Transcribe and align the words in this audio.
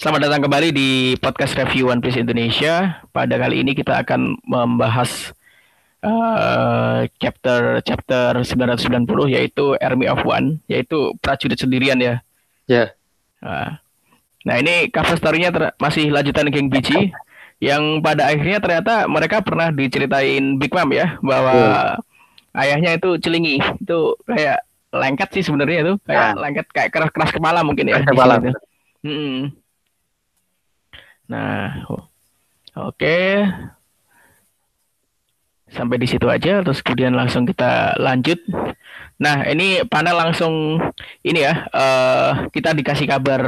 Selamat 0.00 0.20
datang 0.24 0.48
kembali 0.48 0.68
di 0.72 0.88
podcast 1.20 1.52
review 1.60 1.92
One 1.92 2.00
Piece 2.00 2.16
Indonesia. 2.16 3.04
Pada 3.12 3.36
kali 3.36 3.60
ini 3.60 3.76
kita 3.76 4.00
akan 4.00 4.40
membahas 4.48 5.36
uh, 6.00 7.04
chapter 7.20 7.84
chapter 7.84 8.40
990 8.40 9.28
yaitu 9.28 9.76
Army 9.76 10.08
of 10.08 10.24
One, 10.24 10.64
yaitu 10.72 11.12
prajurit 11.20 11.60
sendirian 11.60 12.00
ya. 12.00 12.24
Ya. 12.64 12.96
Nah, 13.44 13.76
nah 14.48 14.56
ini 14.56 14.88
cover 14.88 15.20
story-nya 15.20 15.52
masih 15.76 16.08
lanjutan 16.08 16.48
King 16.48 16.72
Biji 16.72 17.12
yang 17.60 18.00
pada 18.00 18.32
akhirnya 18.32 18.56
ternyata 18.56 19.04
mereka 19.04 19.44
pernah 19.44 19.68
diceritain 19.68 20.56
Big 20.56 20.72
Mom 20.72 20.96
ya 20.96 21.20
bahwa 21.20 21.52
ayahnya 22.56 22.96
itu 22.96 23.20
celingi 23.20 23.60
itu 23.60 24.16
kayak 24.24 24.64
lengket 24.96 25.28
sih 25.36 25.44
sebenarnya 25.44 25.78
itu 25.84 25.94
kayak 26.08 26.24
Ah. 26.24 26.40
lengket 26.40 26.66
kayak 26.72 26.88
keras 26.88 27.12
keras 27.12 27.30
kepala 27.36 27.60
mungkin 27.60 27.84
ya. 27.84 28.00
Keras 28.00 28.16
kepala. 28.16 28.34
tuh. 28.40 28.56
Nah, 31.30 31.86
oke. 32.74 33.18
Sampai 35.70 36.02
di 36.02 36.10
situ 36.10 36.26
aja, 36.26 36.66
terus 36.66 36.82
kemudian 36.82 37.14
langsung 37.14 37.46
kita 37.46 37.94
lanjut. 38.02 38.42
Nah, 39.22 39.46
ini 39.46 39.86
panel 39.86 40.18
langsung 40.18 40.82
ini 41.22 41.46
ya, 41.46 41.70
eh 41.70 42.30
kita 42.50 42.74
dikasih 42.74 43.06
kabar 43.06 43.42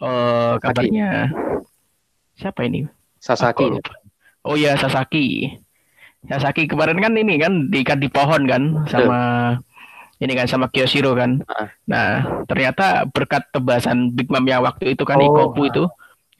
eh 0.00 0.54
kabarnya 0.56 1.28
siapa 2.32 2.64
ini? 2.64 2.88
Sasaki. 3.20 3.68
Aku 3.68 3.76
lupa. 3.76 3.92
Oh 4.42 4.56
iya 4.56 4.74
Sasaki. 4.80 5.52
Sasaki 6.24 6.64
kemarin 6.64 6.98
kan 7.02 7.12
ini 7.14 7.36
kan 7.36 7.68
diikat 7.68 8.00
di 8.00 8.08
pohon 8.08 8.48
kan 8.48 8.88
sama 8.88 9.20
ini 10.22 10.32
kan 10.38 10.46
sama 10.48 10.70
Kyoshiro 10.72 11.12
kan. 11.18 11.42
Ah. 11.50 11.68
Nah, 11.84 12.10
ternyata 12.46 13.04
berkat 13.10 13.50
tebasan 13.52 14.14
Big 14.14 14.30
Mom 14.30 14.46
yang 14.46 14.62
waktu 14.62 14.94
itu 14.94 15.02
kan 15.02 15.18
Oh, 15.18 15.26
Ikoku 15.28 15.68
itu. 15.68 15.84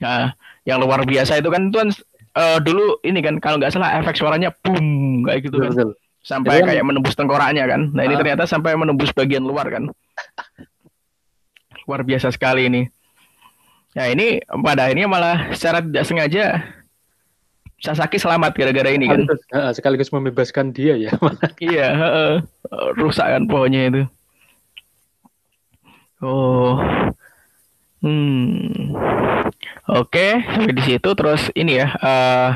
Nah, 0.03 0.35
yang 0.63 0.77
luar 0.77 1.01
biasa 1.03 1.39
itu 1.39 1.47
kan 1.47 1.71
itu 1.71 1.77
kan 1.79 1.89
eh, 2.33 2.57
dulu 2.59 2.99
ini 3.01 3.19
kan 3.19 3.39
kalau 3.39 3.55
nggak 3.55 3.71
salah 3.71 3.95
efek 3.97 4.13
suaranya 4.13 4.51
boom 4.59 5.23
kayak 5.23 5.47
gitu 5.47 5.57
kan. 5.57 5.71
betul. 5.71 5.89
Sampai 6.19 6.55
Itu 6.55 6.59
kan- 6.59 6.69
kayak 6.71 6.83
menembus 6.83 7.15
tengkoraknya 7.15 7.63
kan. 7.65 7.81
Nah, 7.91 8.03
ini 8.03 8.15
Ah. 8.15 8.19
ternyata 8.19 8.43
sampai 8.43 8.75
menembus 8.75 9.11
bagian 9.11 9.43
luar 9.43 9.67
kan. 9.67 9.87
Luar 11.83 12.01
biasa 12.01 12.31
sekali 12.31 12.67
ini. 12.67 12.81
Nah, 13.93 14.07
ini 14.07 14.39
pada 14.41 14.87
akhirnya 14.87 15.05
malah 15.05 15.51
secara 15.51 15.79
tidak 15.79 16.03
sengaja 16.03 16.45
Sasaki 17.77 18.15
selamat 18.15 18.55
gara-gara 18.55 18.95
ini 18.95 19.11
kan. 19.11 19.27
Sekaligus, 19.27 19.43
ah, 19.51 19.71
sekaligus 19.75 20.09
membebaskan 20.09 20.71
dia 20.71 20.95
ya. 20.95 21.11
Iya, 21.59 21.87
heeh. 21.91 22.33
rusak 22.95 23.27
kan 23.27 23.43
pohonnya 23.43 23.91
itu. 23.91 24.01
Oh. 26.23 26.79
Hmm. 28.03 28.91
Oke, 29.87 30.43
sampai 30.43 30.75
di 30.75 30.83
situ 30.83 31.09
terus 31.15 31.47
ini 31.55 31.79
ya. 31.79 31.87
eh 31.95 32.51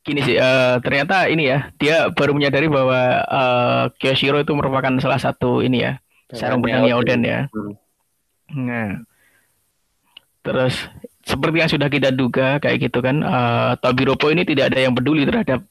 gini 0.00 0.20
sih, 0.26 0.34
eh, 0.34 0.74
ternyata 0.82 1.30
ini 1.30 1.46
ya, 1.46 1.70
dia 1.78 2.10
baru 2.10 2.34
menyadari 2.34 2.66
bahwa 2.66 3.00
eh, 3.22 3.82
Kyoshiro 4.00 4.42
itu 4.42 4.50
merupakan 4.56 4.90
salah 4.98 5.20
satu 5.22 5.62
ini 5.62 5.86
ya, 5.86 5.92
sarung 6.34 6.58
benangnya 6.64 6.98
Oden 6.98 7.20
ya. 7.22 7.40
Nah, 8.50 8.98
terus 10.42 10.90
seperti 11.22 11.56
yang 11.62 11.70
sudah 11.70 11.86
kita 11.86 12.10
duga 12.10 12.58
kayak 12.58 12.90
gitu 12.90 12.98
kan, 12.98 13.22
eh 13.22 13.72
Tobiropo 13.78 14.26
ini 14.34 14.42
tidak 14.42 14.74
ada 14.74 14.78
yang 14.82 14.96
peduli 14.96 15.22
terhadap 15.22 15.62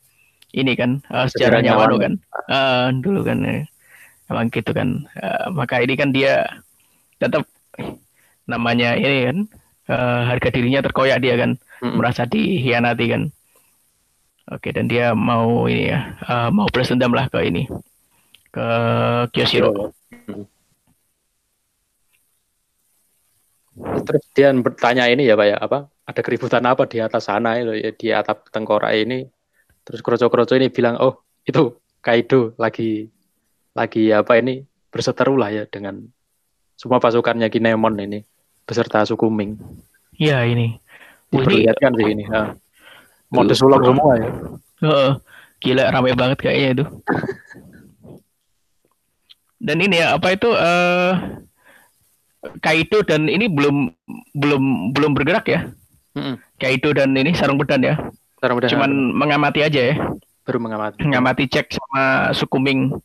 ini 0.56 0.74
kan 0.80 1.04
eh, 1.12 1.28
sejarahnya 1.28 1.76
Wano 1.76 2.00
kan, 2.00 2.14
Eh, 2.48 2.88
dulu 3.04 3.22
kan, 3.28 3.44
eh. 3.44 3.68
emang 4.30 4.48
gitu 4.54 4.72
kan. 4.72 5.04
Eh, 5.20 5.46
maka 5.52 5.82
ini 5.84 5.94
kan 6.00 6.14
dia 6.16 6.48
tetap 7.20 7.44
namanya 8.50 8.98
ini 8.98 9.20
kan 9.30 9.38
eh, 9.92 10.22
harga 10.26 10.50
dirinya 10.50 10.82
terkoyak 10.82 11.20
dia 11.22 11.36
kan, 11.38 11.60
Mm-mm. 11.84 12.00
merasa 12.00 12.26
dihianati 12.26 13.06
kan. 13.12 13.24
Oke, 14.50 14.74
dan 14.74 14.90
dia 14.90 15.14
mau 15.14 15.70
ini 15.70 15.94
ya, 15.94 16.18
eh, 16.26 16.50
mau 16.50 16.66
balas 16.74 16.90
dendam 16.90 17.14
lah 17.14 17.30
ke 17.30 17.46
ini, 17.46 17.70
ke 18.50 18.68
Kyoshiro. 19.30 19.94
Terus 23.80 24.24
dia 24.36 24.50
bertanya 24.58 25.08
ini 25.08 25.30
ya 25.30 25.38
Pak 25.38 25.48
ya, 25.48 25.58
apa? 25.62 25.88
Ada 26.10 26.26
keributan 26.26 26.66
apa 26.66 26.90
di 26.90 26.98
atas 26.98 27.30
sana 27.30 27.62
itu 27.62 27.78
ya, 27.78 27.92
di 27.94 28.08
atap 28.10 28.50
tengkorak 28.50 28.92
ini. 28.98 29.30
Terus 29.86 30.02
kroco-kroco 30.02 30.58
ini 30.58 30.74
bilang, 30.74 30.98
"Oh, 30.98 31.22
itu 31.46 31.78
Kaido 32.00 32.56
lagi 32.56 33.12
lagi 33.76 34.10
apa 34.16 34.40
ini 34.40 34.64
berseteru 34.90 35.36
lah 35.36 35.52
ya 35.52 35.64
dengan 35.68 36.00
semua 36.80 37.04
pasukannya 37.04 37.52
Kinemon 37.52 38.00
ini 38.00 38.24
beserta 38.64 39.04
suku 39.04 39.28
Ming." 39.28 39.60
Iya 40.16 40.48
ini. 40.48 40.80
Diperlihatkan 41.30 41.92
sih 42.00 42.08
ini. 42.08 42.24
ah. 42.32 42.56
Mode 43.30 43.54
sulap 43.54 43.84
semua 43.84 44.16
ya. 44.18 44.30
Heeh. 44.82 45.12
gila 45.60 45.92
rame 45.92 46.16
banget 46.16 46.40
kayaknya 46.40 46.68
itu. 46.72 46.86
Dan 49.60 49.84
ini 49.84 50.00
ya 50.00 50.16
apa 50.16 50.32
itu 50.32 50.48
eh 50.56 51.12
Kaido 52.64 53.04
dan 53.04 53.28
ini 53.28 53.52
belum 53.52 53.92
belum 54.32 54.96
belum 54.96 55.12
bergerak 55.12 55.46
ya. 55.52 55.68
Mm-mm. 56.16 56.40
Kaido 56.56 56.96
dan 56.96 57.12
ini 57.12 57.36
sarung 57.36 57.60
pedang 57.60 57.84
ya. 57.84 58.00
Sekarang 58.40 58.56
udah 58.64 58.70
Cuman 58.72 58.92
mengamati 59.12 59.60
aja 59.60 59.92
ya. 59.92 59.96
baru 60.48 60.58
mengamati. 60.64 61.04
Mengamati 61.04 61.44
cek 61.52 61.76
sama 61.76 62.32
suku 62.32 62.58
Ming 62.58 62.96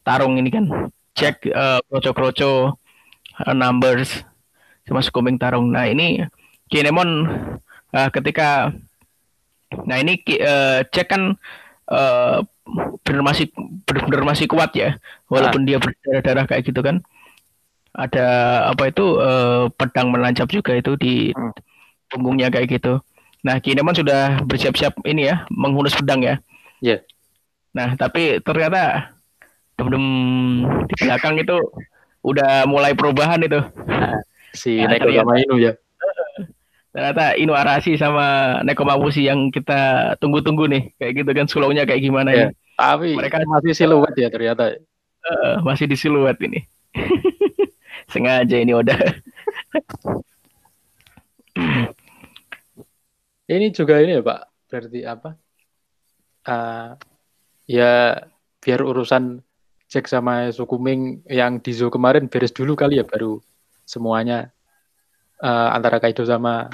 tarung 0.00 0.40
ini 0.40 0.48
kan. 0.48 0.64
Cek 1.12 1.52
eh, 1.52 1.80
kroco-kroco 1.92 2.80
eh, 3.46 3.54
numbers 3.54 4.24
sama 4.88 5.04
suku 5.04 5.20
Ming 5.20 5.36
tarung. 5.36 5.68
Nah, 5.68 5.86
ini 5.86 6.22
Kinemon 6.68 7.28
eh, 7.92 8.08
ketika 8.12 8.72
Nah 9.68 10.00
ini 10.00 10.16
eh, 10.24 10.80
cek 10.88 11.06
kan 11.12 11.36
eh, 11.92 12.36
benar 13.04 13.22
masih 13.24 13.52
benar 13.84 14.24
masih 14.24 14.48
kuat 14.48 14.72
ya, 14.72 14.96
walaupun 15.28 15.68
dia 15.68 15.76
berdarah-darah 15.76 16.48
kayak 16.48 16.64
gitu 16.64 16.80
kan. 16.80 17.04
Ada 17.92 18.26
apa 18.72 18.88
itu 18.88 19.20
eh, 19.20 19.68
pedang 19.76 20.08
menancap 20.08 20.48
juga 20.48 20.72
itu 20.72 20.96
di 20.96 21.36
Hmm. 21.36 21.52
punggungnya 22.08 22.48
kayak 22.48 22.80
gitu. 22.80 23.04
Nah 23.44 23.60
Kinemon 23.60 23.92
sudah 23.92 24.40
bersiap-siap 24.48 25.04
ini 25.04 25.28
ya 25.28 25.44
menghunus 25.52 25.92
pedang 25.92 26.24
ya. 26.24 26.40
Iya. 26.80 27.04
Nah 27.76 27.92
tapi 28.00 28.40
ternyata 28.40 29.12
dem 29.76 30.06
di 30.88 30.94
belakang 30.96 31.36
itu 31.36 31.60
udah 32.22 32.64
mulai 32.64 32.92
perubahan 32.94 33.40
itu. 33.40 33.60
Si 34.52 34.80
Ya, 34.80 34.88
Neko 34.88 35.12
sama 35.12 35.38
Inu 35.38 35.56
ya. 35.60 35.72
Ternyata 36.88 37.36
Inu 37.36 37.52
Arashi 37.54 37.94
sama 37.94 38.58
Nekomamushi 38.64 39.28
yang 39.28 39.52
kita 39.52 40.12
tunggu-tunggu 40.18 40.66
nih, 40.66 40.82
kayak 40.98 41.12
gitu 41.14 41.30
kan 41.30 41.46
sulaunya 41.46 41.84
kayak 41.84 42.02
gimana 42.02 42.30
Iya. 42.32 42.40
ya. 42.40 42.48
Tapi 42.78 43.14
Mereka- 43.14 43.44
masih 43.46 43.74
siluet 43.74 44.14
ya 44.16 44.28
ternyata. 44.30 44.74
Eh, 45.18 45.54
masih 45.62 45.84
di 45.86 45.94
siluet 45.94 46.38
ini. 46.40 46.64
Sengaja 48.12 48.56
ini 48.56 48.72
udah. 48.72 48.98
Ini 53.48 53.72
juga 53.72 53.96
ini 53.98 54.12
ya 54.12 54.22
Pak, 54.22 54.40
berarti 54.68 55.00
apa? 55.02 55.30
Eh, 56.44 56.88
ya 57.66 57.92
biar 58.60 58.80
urusan 58.84 59.40
Jack 59.88 60.04
sama 60.04 60.52
suku 60.52 60.76
Ming 60.76 61.24
yang 61.24 61.58
di 61.58 61.72
zoo 61.72 61.88
kemarin 61.88 62.28
beres 62.28 62.52
dulu 62.52 62.76
kali 62.76 63.00
ya 63.00 63.04
baru 63.08 63.40
semuanya 63.88 64.52
eh, 65.40 65.68
antara 65.72 65.96
Kaido 65.96 66.22
sama 66.22 66.68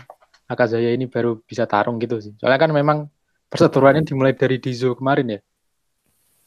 Akazaya 0.45 0.93
ini 0.93 1.07
baru 1.09 1.41
bisa 1.41 1.65
tarung 1.65 1.97
gitu 2.03 2.21
sih. 2.21 2.35
Soalnya 2.37 2.61
kan 2.61 2.71
memang 2.75 3.09
perseteruannya 3.49 4.05
dimulai 4.05 4.35
dari 4.37 4.61
di 4.61 4.75
zoo 4.75 4.93
kemarin 4.93 5.39
ya. 5.39 5.41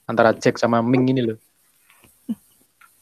Antara 0.05 0.35
Jack 0.37 0.59
sama 0.61 0.83
Ming 0.83 1.07
ini 1.07 1.23
loh. 1.23 1.39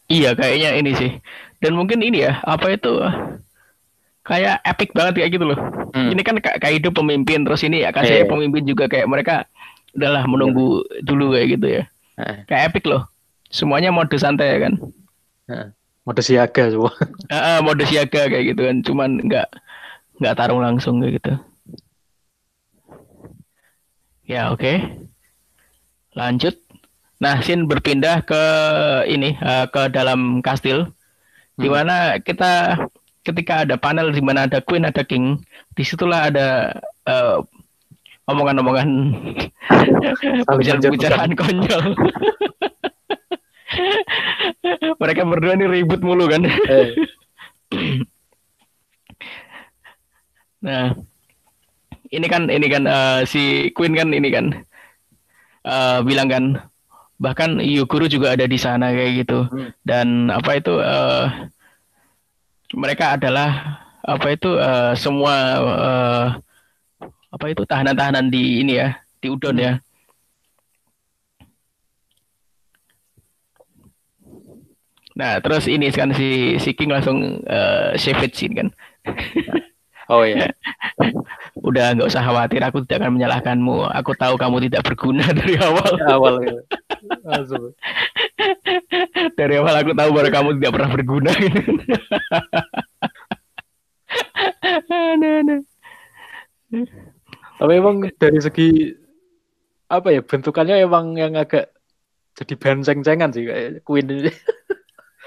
Iya, 0.05 0.37
kayaknya 0.37 0.69
ini 0.77 0.91
sih. 0.93 1.11
Dan 1.57 1.73
mungkin 1.73 1.99
ini 2.05 2.21
ya, 2.21 2.37
apa 2.45 2.69
itu 2.77 2.93
kayak 4.21 4.61
epic 4.61 4.93
banget 4.93 5.13
kayak 5.21 5.31
gitu 5.33 5.45
loh. 5.49 5.59
Hmm. 5.97 6.13
Ini 6.13 6.21
kan 6.21 6.37
Ka- 6.37 6.61
Kaido 6.61 6.93
pemimpin, 6.93 7.41
terus 7.41 7.65
ini 7.65 7.81
Akasaya 7.81 8.23
Iya. 8.23 8.29
pemimpin 8.29 8.63
juga 8.69 8.85
kayak 8.85 9.09
mereka 9.09 9.49
udahlah 9.97 10.23
menunggu 10.29 10.85
dulu 11.01 11.33
kayak 11.33 11.47
gitu 11.57 11.67
ya. 11.81 11.83
Heeh, 12.21 12.37
Kayak 12.45 12.63
epic 12.71 12.85
loh. 12.85 13.03
Semuanya 13.49 13.93
mode 13.93 14.15
santai 14.17 14.57
ya 14.57 14.57
kan. 14.69 14.73
Mode 16.05 16.21
siaga 16.21 16.69
semua. 16.69 16.93
Ah, 17.33 17.57
ah, 17.57 17.59
mode 17.65 17.85
siaga 17.85 18.29
kayak 18.29 18.55
gitu 18.55 18.61
kan. 18.65 18.77
Cuman 18.85 19.09
nggak 19.25 19.47
nggak 20.21 20.35
tarung 20.37 20.61
langsung 20.61 21.01
kayak 21.01 21.21
gitu. 21.21 21.33
Ya 24.25 24.49
oke. 24.49 24.81
Lanjut. 26.17 26.55
Nah, 27.21 27.39
scene 27.39 27.65
berpindah 27.69 28.25
ke 28.27 28.41
ini 29.07 29.37
eh, 29.39 29.65
ke 29.71 29.87
dalam 29.93 30.43
kastil, 30.43 30.91
di 31.55 31.67
Hmm. 31.71 31.75
mana 31.79 31.95
kita 32.19 32.75
ketika 33.25 33.63
ada 33.65 33.79
panel 33.79 34.11
di 34.11 34.21
mana 34.21 34.45
ada 34.45 34.59
Queen 34.61 34.85
ada 34.85 35.01
King, 35.01 35.39
di 35.73 35.83
situlah 35.85 36.27
ada 36.29 36.75
eh, 37.07 37.37
omongan-omongan 38.25 38.89
Saling 40.45 40.91
bicaraan 40.97 41.31
konyol. 41.37 41.83
Mereka 45.01 45.27
berdua 45.27 45.59
nih 45.59 45.67
ribut 45.67 46.01
mulu 46.03 46.29
kan. 46.31 46.43
Eh, 46.45 46.87
Nah, 50.65 50.97
ini 52.09 52.25
kan 52.25 52.49
ini 52.49 52.65
kan 52.65 52.83
uh, 52.89 53.21
si 53.21 53.69
Queen 53.77 53.93
kan 53.93 54.09
ini 54.09 54.33
kan 54.33 54.45
uh, 55.61 56.01
bilang 56.01 56.25
kan 56.25 56.43
bahkan 57.21 57.61
Yuguru 57.61 58.09
juga 58.09 58.33
ada 58.33 58.49
di 58.49 58.57
sana 58.57 58.89
kayak 58.89 59.11
gitu 59.23 59.45
hmm. 59.45 59.71
dan 59.85 60.33
apa 60.33 60.57
itu 60.57 60.73
uh, 60.81 61.29
mereka 62.73 63.15
adalah 63.15 63.79
apa 64.01 64.27
itu 64.33 64.57
uh, 64.57 64.97
semua 64.97 65.33
uh, 65.61 66.25
apa 67.29 67.45
itu 67.53 67.61
tahanan-tahanan 67.63 68.33
di 68.33 68.65
ini 68.65 68.81
ya 68.81 68.97
di 69.21 69.29
Udon 69.29 69.61
ya 69.61 69.77
Nah, 75.15 75.39
terus 75.39 75.65
ini 75.71 75.87
kan 75.95 76.11
si 76.11 76.59
si 76.59 76.75
King 76.75 76.91
langsung 76.91 77.39
uh, 77.47 77.95
save 77.95 78.27
it 78.27 78.35
kan. 78.35 78.69
Oh 80.05 80.21
iya. 80.21 80.53
Udah 81.67 81.97
nggak 81.97 82.09
usah 82.13 82.21
khawatir, 82.21 82.61
aku 82.61 82.85
tidak 82.85 83.01
akan 83.05 83.17
menyalahkanmu. 83.17 83.89
Aku 83.89 84.13
tahu 84.13 84.37
kamu 84.37 84.69
tidak 84.69 84.85
berguna 84.85 85.25
dari 85.39 85.57
awal. 85.57 85.91
Awal 86.05 86.35
ya. 86.45 86.57
dari 89.33 89.53
awal 89.57 89.75
aku 89.81 89.91
tahu 89.97 90.09
bahwa 90.13 90.29
kamu 90.29 90.49
tidak 90.61 90.73
pernah 90.77 90.89
berguna. 90.93 91.31
Tapi 97.55 97.71
emang 97.73 98.05
dari 98.21 98.39
segi 98.41 98.93
apa 99.85 100.13
ya 100.13 100.21
bentukannya 100.21 100.85
emang 100.85 101.17
yang 101.17 101.33
agak 101.37 101.73
jadi 102.35 102.53
benceng-cengan 102.57 103.31
sih 103.33 103.47
kayak 103.47 103.81
Queen 103.81 104.05
ini. 104.05 104.29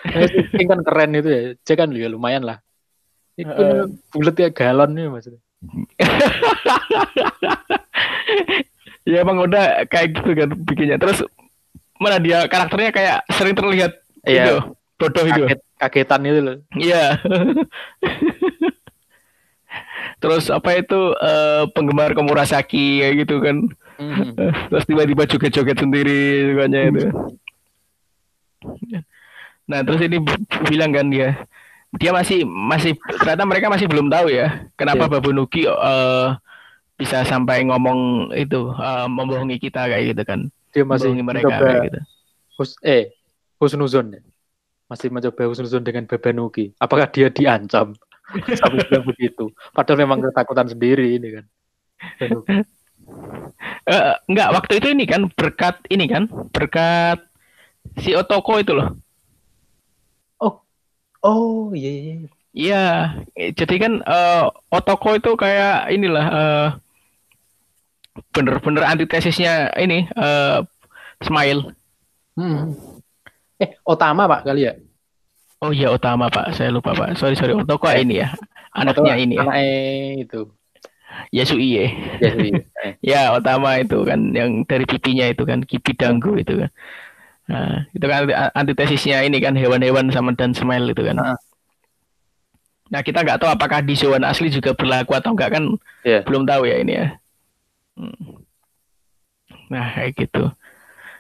Ini 0.07 0.65
kan 0.69 0.81
keren 0.87 1.19
itu 1.19 1.29
ya. 1.29 1.41
Cek 1.63 1.77
kan 1.79 1.91
ya 1.95 2.09
lumayan 2.11 2.43
lah. 2.47 2.59
Itu 3.39 3.51
uh, 3.51 3.87
bulat 4.15 4.37
ya 4.39 4.51
galon 4.51 4.95
nih 4.95 5.11
maksudnya. 5.11 5.41
ya 9.11 9.23
emang 9.23 9.39
udah 9.43 9.87
kayak 9.91 10.15
gitu 10.19 10.31
kan 10.35 10.51
bikinnya. 10.67 10.99
Terus 10.99 11.23
mana 11.99 12.19
dia 12.23 12.47
karakternya 12.47 12.91
kayak 12.95 13.19
sering 13.35 13.59
terlihat 13.59 13.93
iya, 14.23 14.45
itu, 14.47 14.57
bodoh 14.99 15.27
itu. 15.27 15.43
Kaget, 15.51 15.61
kagetan 15.79 16.27
itu 16.27 16.41
loh. 16.43 16.57
Iya. 16.79 17.19
Terus 20.19 20.51
apa 20.51 20.75
itu 20.75 21.15
uh, 21.15 21.71
penggemar 21.71 22.15
Komurasaki 22.15 23.03
kayak 23.03 23.15
gitu 23.27 23.39
kan. 23.39 23.57
Mm. 23.99 24.35
Terus 24.71 24.85
tiba-tiba 24.87 25.27
joget-joget 25.27 25.79
sendiri 25.79 26.55
kan 26.59 26.71
itu. 26.75 27.07
Nah, 29.69 29.85
terus 29.85 30.01
ini 30.01 30.19
bilang 30.67 30.91
kan 30.97 31.07
dia 31.13 31.37
dia 31.97 32.13
masih 32.13 32.45
masih 32.45 32.97
ternyata 33.21 33.49
mereka 33.49 33.73
masih 33.73 33.89
belum 33.89 34.13
tahu 34.13 34.29
ya 34.29 34.69
kenapa 34.77 35.09
yeah. 35.09 35.13
Babunuki 35.13 35.65
uh, 35.65 36.37
bisa 37.01 37.25
sampai 37.25 37.65
ngomong 37.65 38.33
itu 38.37 38.75
uh, 38.75 39.07
membohongi 39.07 39.57
kita 39.63 39.87
kayak 39.87 40.13
gitu 40.13 40.23
kan. 40.27 40.41
Dia 40.75 40.85
masih 40.85 41.15
mereka 41.23 41.49
kayak 41.49 41.79
gitu. 41.89 42.01
Hus 42.59 42.75
eh 42.83 43.15
Husnuzon 43.63 44.19
ya. 44.19 44.21
Masih 44.91 45.09
mencoba 45.13 45.47
Husnuzon 45.47 45.87
dengan 45.87 46.05
Babanuki. 46.11 46.75
Apakah 46.83 47.07
dia 47.09 47.31
diancam? 47.31 47.95
Sampai 48.61 49.01
begitu. 49.05 49.55
Padahal 49.73 50.05
memang 50.05 50.21
ketakutan 50.21 50.69
sendiri 50.69 51.17
ini 51.17 51.29
kan. 51.41 51.45
uh, 53.89 54.15
enggak, 54.29 54.49
waktu 54.53 54.73
itu 54.83 54.89
ini 54.93 55.05
kan 55.09 55.23
berkat 55.33 55.81
ini 55.89 56.05
kan, 56.11 56.29
berkat 56.53 57.25
si 57.97 58.13
Otoko 58.13 58.61
itu 58.61 58.77
loh. 58.77 58.99
Oh, 61.23 61.75
iya 61.75 61.91
iya. 61.91 62.15
Iya, 62.59 62.85
iya 63.37 63.49
jadi 63.55 63.75
kan 63.79 63.93
uh, 64.03 64.51
Otoko 64.73 65.15
itu 65.15 65.31
kayak 65.39 65.93
inilah 65.95 66.27
uh, 66.27 66.69
bener-bener 68.35 68.83
antitesisnya 68.83 69.71
ini 69.79 70.09
uh, 70.17 70.65
Smile. 71.23 71.75
Hmm. 72.39 72.75
Eh, 73.59 73.75
Otama 73.83 74.31
pak 74.31 74.47
kali 74.47 74.67
ya? 74.67 74.75
Oh 75.59 75.75
iya 75.75 75.91
utama 75.91 76.31
Pak, 76.31 76.55
saya 76.55 76.71
lupa 76.71 76.95
Pak. 76.95 77.19
Sorry 77.19 77.35
sorry. 77.35 77.51
Otoko 77.51 77.91
eh, 77.91 78.07
ini 78.07 78.23
ya, 78.23 78.31
anaknya 78.71 79.15
ini 79.19 79.35
ya. 79.35 79.43
Anaknya 79.43 79.67
itu. 80.23 80.41
Yasui 81.35 81.69
ya. 81.75 81.87
Yasui. 82.23 82.51
Eh. 82.55 82.93
ya 83.11 83.35
utama 83.35 83.75
itu 83.83 83.99
kan 84.07 84.31
yang 84.31 84.63
dari 84.63 84.87
pipinya 84.87 85.27
itu 85.27 85.43
kan 85.43 85.67
kipi 85.67 85.99
danggu 85.99 86.39
itu 86.39 86.63
kan. 86.63 86.71
Nah, 87.49 87.89
itu 87.97 88.05
kan 88.05 88.29
antitesisnya 88.53 89.25
ini 89.25 89.41
kan 89.41 89.57
hewan-hewan 89.57 90.13
sama 90.13 90.37
dan 90.37 90.53
smile 90.53 90.93
itu 90.93 91.01
kan. 91.01 91.17
Nah, 91.17 91.37
nah 92.93 93.01
kita 93.01 93.25
nggak 93.25 93.41
tahu 93.41 93.49
apakah 93.53 93.81
di 93.81 93.97
Showan 93.97 94.25
asli 94.25 94.53
juga 94.53 94.77
berlaku 94.77 95.17
atau 95.17 95.33
enggak 95.33 95.57
kan 95.57 95.65
yeah. 96.05 96.21
belum 96.25 96.45
tahu 96.45 96.69
ya 96.69 96.77
ini 96.81 96.93
ya. 96.93 97.07
Hmm. 97.97 98.45
Nah 99.69 99.87
kayak 99.97 100.13
gitu. 100.17 100.53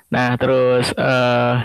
Nah 0.08 0.36
terus 0.40 0.92
uh, 0.96 1.56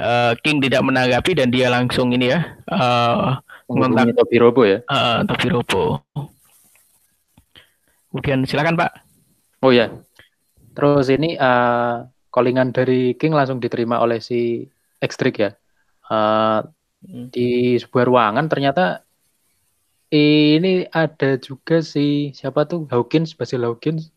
uh, 0.00 0.32
King 0.40 0.64
tidak 0.64 0.80
menanggapi 0.84 1.36
dan 1.36 1.52
dia 1.52 1.68
langsung 1.68 2.12
ini 2.12 2.32
ya 2.32 2.56
uh, 2.72 3.40
mengontak 3.68 4.16
Topi 4.16 4.36
Robo 4.40 4.64
ya. 4.64 4.80
Uh, 4.88 5.24
Topi 5.28 5.48
Robo. 5.52 6.04
Kemudian 8.08 8.48
silakan 8.48 8.76
Pak. 8.80 8.92
Oh 9.60 9.72
ya. 9.72 9.92
Terus 10.72 11.12
ini 11.12 11.36
uh, 11.36 12.08
callingan 12.28 12.72
dari 12.72 13.16
King 13.16 13.34
langsung 13.34 13.58
diterima 13.58 14.00
oleh 14.00 14.20
si 14.22 14.66
Extric 15.00 15.34
ya. 15.38 15.50
Uh, 16.08 16.64
di 17.04 17.78
sebuah 17.78 18.04
ruangan 18.08 18.50
ternyata 18.50 19.06
ini 20.08 20.88
ada 20.88 21.36
juga 21.36 21.84
si 21.84 22.32
siapa 22.32 22.64
tuh? 22.64 22.88
Hawkins 22.88 23.36
Basil 23.36 23.60
Hawkins 23.60 24.08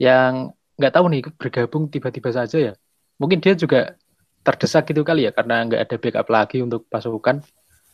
yang 0.00 0.56
nggak 0.80 0.92
tahu 0.96 1.06
nih 1.12 1.22
bergabung 1.36 1.92
tiba-tiba 1.92 2.32
saja 2.32 2.56
ya. 2.56 2.72
Mungkin 3.20 3.40
dia 3.44 3.52
juga 3.56 3.96
terdesak 4.44 4.88
gitu 4.92 5.04
kali 5.04 5.28
ya 5.28 5.32
karena 5.32 5.64
nggak 5.68 5.82
ada 5.88 5.96
backup 6.00 6.28
lagi 6.32 6.64
untuk 6.64 6.88
pasukan. 6.88 7.44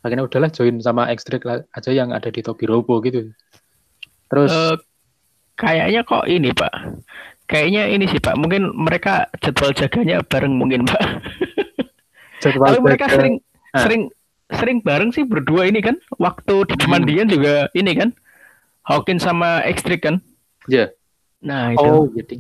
Akhirnya 0.03 0.27
udahlah 0.27 0.51
join 0.51 0.83
sama 0.83 1.11
ekstrik 1.11 1.47
aja 1.47 1.91
yang 1.91 2.11
ada 2.11 2.31
di 2.31 2.43
Tobi 2.43 2.67
Robo 2.67 2.99
gitu. 3.03 3.31
Terus 4.31 4.51
uh, 4.51 4.79
kayaknya 5.59 6.03
kok 6.03 6.27
ini 6.27 6.51
pak 6.55 6.75
kayaknya 7.53 7.93
ini 7.93 8.09
sih 8.09 8.17
pak 8.17 8.33
mungkin 8.41 8.73
mereka 8.73 9.29
jadwal 9.45 9.77
jaganya 9.77 10.25
bareng 10.25 10.57
mungkin 10.57 10.89
pak 10.89 11.03
jadwal 12.41 12.73
tapi 12.73 12.81
mereka 12.81 13.13
sering 13.13 13.45
nah. 13.77 13.85
sering 13.85 14.03
sering 14.53 14.79
bareng 14.81 15.13
sih 15.13 15.29
berdua 15.29 15.69
ini 15.69 15.85
kan 15.85 16.01
waktu 16.17 16.65
di 16.73 16.75
pemandian 16.81 17.29
hmm. 17.29 17.35
juga 17.37 17.55
ini 17.77 17.93
kan 17.93 18.09
Hawkins 18.89 19.21
sama 19.21 19.61
ekstrik 19.69 20.09
kan 20.09 20.25
iya 20.73 20.89
yeah. 20.89 20.89
nah 21.45 21.77
itu 21.77 21.85
oh 21.85 22.09
jadi 22.09 22.35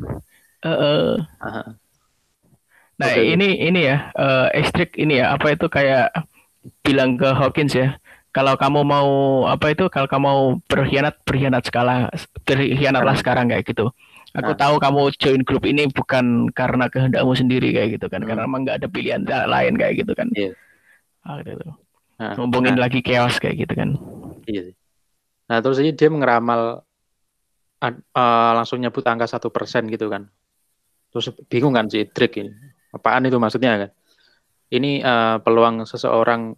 uh, 0.64 0.72
uh. 0.72 1.12
Nah 3.02 3.08
okay. 3.08 3.34
ini 3.34 3.58
ini 3.58 3.88
ya 3.88 4.14
uh, 4.14 4.46
ekstrik 4.54 4.94
ini 4.94 5.18
ya 5.18 5.34
apa 5.34 5.58
itu 5.58 5.66
kayak 5.66 6.14
bilang 6.86 7.18
ke 7.18 7.26
Hawkins 7.34 7.74
ya 7.74 7.98
kalau 8.32 8.56
kamu 8.56 8.80
mau 8.86 9.10
apa 9.44 9.76
itu 9.76 9.90
kalau 9.92 10.08
kamu 10.08 10.24
mau 10.24 10.42
berkhianat 10.64 11.20
berkhianat 11.28 11.62
skala 11.68 12.08
berkhianatlah 12.48 13.16
sekarang 13.20 13.52
kayak 13.52 13.68
gitu. 13.68 13.92
Aku 14.32 14.52
nah. 14.52 14.58
tahu 14.58 14.74
kamu 14.80 15.00
join 15.20 15.42
grup 15.44 15.64
ini 15.68 15.84
bukan 15.92 16.48
karena 16.56 16.88
kehendakmu 16.88 17.36
sendiri 17.36 17.68
kayak 17.76 18.00
gitu 18.00 18.06
kan, 18.08 18.24
hmm. 18.24 18.28
karena 18.32 18.42
emang 18.48 18.64
nggak 18.64 18.80
ada 18.80 18.88
pilihan 18.88 19.22
lain 19.28 19.74
kayak 19.76 19.94
gitu 20.00 20.12
kan. 20.16 20.28
Iya. 20.32 20.56
Ah, 21.22 21.38
gitu. 21.44 21.68
Nah, 22.16 22.32
Ngomongin 22.40 22.80
nah. 22.80 22.88
lagi 22.88 23.04
chaos 23.04 23.36
kayak 23.36 23.68
gitu 23.68 23.74
kan. 23.76 23.94
Iya 24.48 24.72
sih. 24.72 24.74
Nah 25.52 25.60
terus 25.60 25.78
ini 25.84 25.92
dia 25.92 26.08
ngeramal 26.08 26.80
uh, 27.84 28.50
langsung 28.56 28.80
nyebut 28.80 29.04
angka 29.04 29.28
satu 29.28 29.52
persen 29.52 29.84
gitu 29.92 30.08
kan. 30.08 30.32
Terus 31.12 31.28
bingung 31.52 31.76
kan 31.76 31.92
si 31.92 32.08
Drake 32.08 32.40
ini 32.40 32.52
apaan 32.92 33.24
itu 33.24 33.40
maksudnya 33.40 33.80
kan 33.80 33.90
ini 34.72 35.00
uh, 35.00 35.40
peluang 35.40 35.88
seseorang 35.88 36.52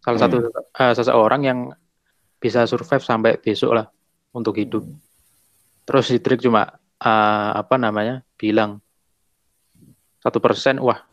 salah 0.00 0.20
satu 0.20 0.36
uh, 0.52 0.94
seseorang 0.96 1.40
yang 1.44 1.58
bisa 2.40 2.64
survive 2.68 3.04
sampai 3.04 3.36
besok 3.40 3.76
lah 3.76 3.86
untuk 4.36 4.56
hidup 4.56 4.84
terus 5.84 6.08
si 6.08 6.20
trik 6.20 6.40
cuma 6.40 6.68
uh, 7.04 7.50
apa 7.60 7.76
namanya? 7.76 8.24
Bilang. 8.40 8.80
Satu 10.24 10.40
persen 10.40 10.80
wah 10.80 11.04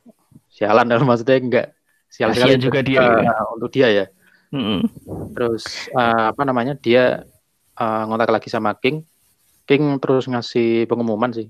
sialan 0.47 0.87
dalam 0.87 1.03
maksudnya 1.03 1.37
enggak. 1.37 1.67
Sial 2.07 2.31
sekali 2.35 2.59
juga 2.59 2.79
dia 2.83 3.03
uh, 3.03 3.55
untuk 3.55 3.71
dia 3.71 3.87
ya. 3.91 4.05
Mm-hmm. 4.51 4.79
terus 5.31 5.87
uh, 5.95 6.35
apa 6.35 6.43
namanya? 6.43 6.75
Dia 6.75 7.23
uh, 7.79 8.03
ngontak 8.07 8.31
lagi 8.31 8.49
sama 8.51 8.75
King. 8.79 9.03
King 9.63 9.99
terus 10.03 10.27
ngasih 10.27 10.87
pengumuman 10.91 11.31
sih. 11.31 11.47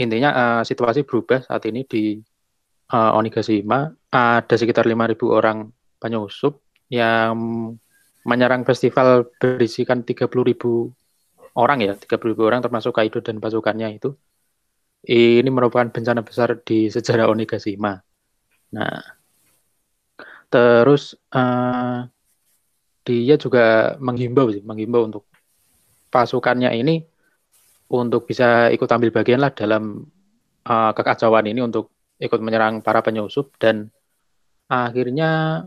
Intinya 0.00 0.30
uh, 0.32 0.62
situasi 0.64 1.04
berubah 1.04 1.44
saat 1.44 1.64
ini 1.68 1.84
di 1.84 2.16
uh, 2.92 3.12
Onigashima. 3.16 3.92
Ada 4.08 4.56
sekitar 4.56 4.88
5.000 4.88 5.16
orang 5.28 5.68
penyusup 6.00 6.64
yang 6.88 7.36
menyerang 8.24 8.64
festival 8.64 9.28
berisikan 9.36 10.00
30.000 10.02 10.32
orang 11.54 11.78
ya 11.86 11.94
30.000 11.94 12.42
orang 12.42 12.60
termasuk 12.62 12.92
Kaido 12.94 13.22
dan 13.22 13.38
pasukannya 13.38 13.98
itu 13.98 14.14
ini 15.04 15.48
merupakan 15.52 15.88
bencana 15.92 16.24
besar 16.24 16.56
di 16.64 16.88
sejarah 16.88 17.28
Onigashima. 17.28 18.00
Nah, 18.72 19.00
terus 20.48 21.12
uh, 21.36 22.08
dia 23.04 23.36
juga 23.36 23.96
menghimbau 24.00 24.48
sih, 24.48 24.64
menghimbau 24.64 25.04
untuk 25.04 25.28
pasukannya 26.08 26.72
ini 26.72 27.04
untuk 27.92 28.24
bisa 28.24 28.72
ikut 28.72 28.88
ambil 28.88 29.12
bagian 29.12 29.44
lah 29.44 29.52
dalam 29.52 30.08
uh, 30.64 30.90
kekacauan 30.96 31.44
ini 31.52 31.60
untuk 31.60 31.92
ikut 32.16 32.40
menyerang 32.40 32.80
para 32.80 33.04
penyusup 33.04 33.52
dan 33.60 33.92
akhirnya 34.72 35.62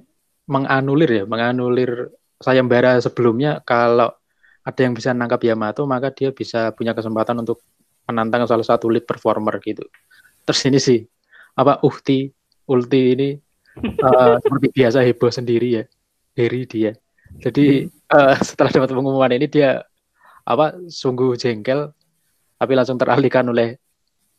menganulir 0.50 1.24
ya, 1.24 1.24
menganulir 1.30 2.10
sayembara 2.42 2.98
sebelumnya 2.98 3.62
kalau 3.62 4.18
ada 4.68 4.80
yang 4.84 4.92
bisa 4.92 5.16
nangkap 5.16 5.40
Yamato 5.48 5.88
maka 5.88 6.12
dia 6.12 6.36
bisa 6.36 6.76
punya 6.76 6.92
kesempatan 6.92 7.40
untuk 7.40 7.64
menantang 8.04 8.44
salah 8.44 8.68
satu 8.68 8.92
lead 8.92 9.08
performer 9.08 9.56
gitu. 9.64 9.88
Terus 10.44 10.62
ini 10.68 10.80
sih 10.84 11.00
apa 11.56 11.80
Uhti 11.88 12.28
Ulti 12.68 13.02
ini 13.16 13.30
uh, 14.04 14.36
seperti 14.44 14.68
biasa 14.76 15.00
heboh 15.08 15.32
sendiri 15.32 15.68
ya 15.80 15.84
dari 16.36 16.68
dia. 16.68 16.92
Jadi 17.40 17.88
uh, 18.12 18.36
setelah 18.44 18.72
dapat 18.84 18.92
pengumuman 18.92 19.32
ini 19.32 19.48
dia 19.48 19.88
apa 20.44 20.76
sungguh 20.88 21.40
jengkel 21.40 21.92
tapi 22.60 22.72
langsung 22.76 23.00
teralihkan 23.00 23.48
oleh 23.48 23.76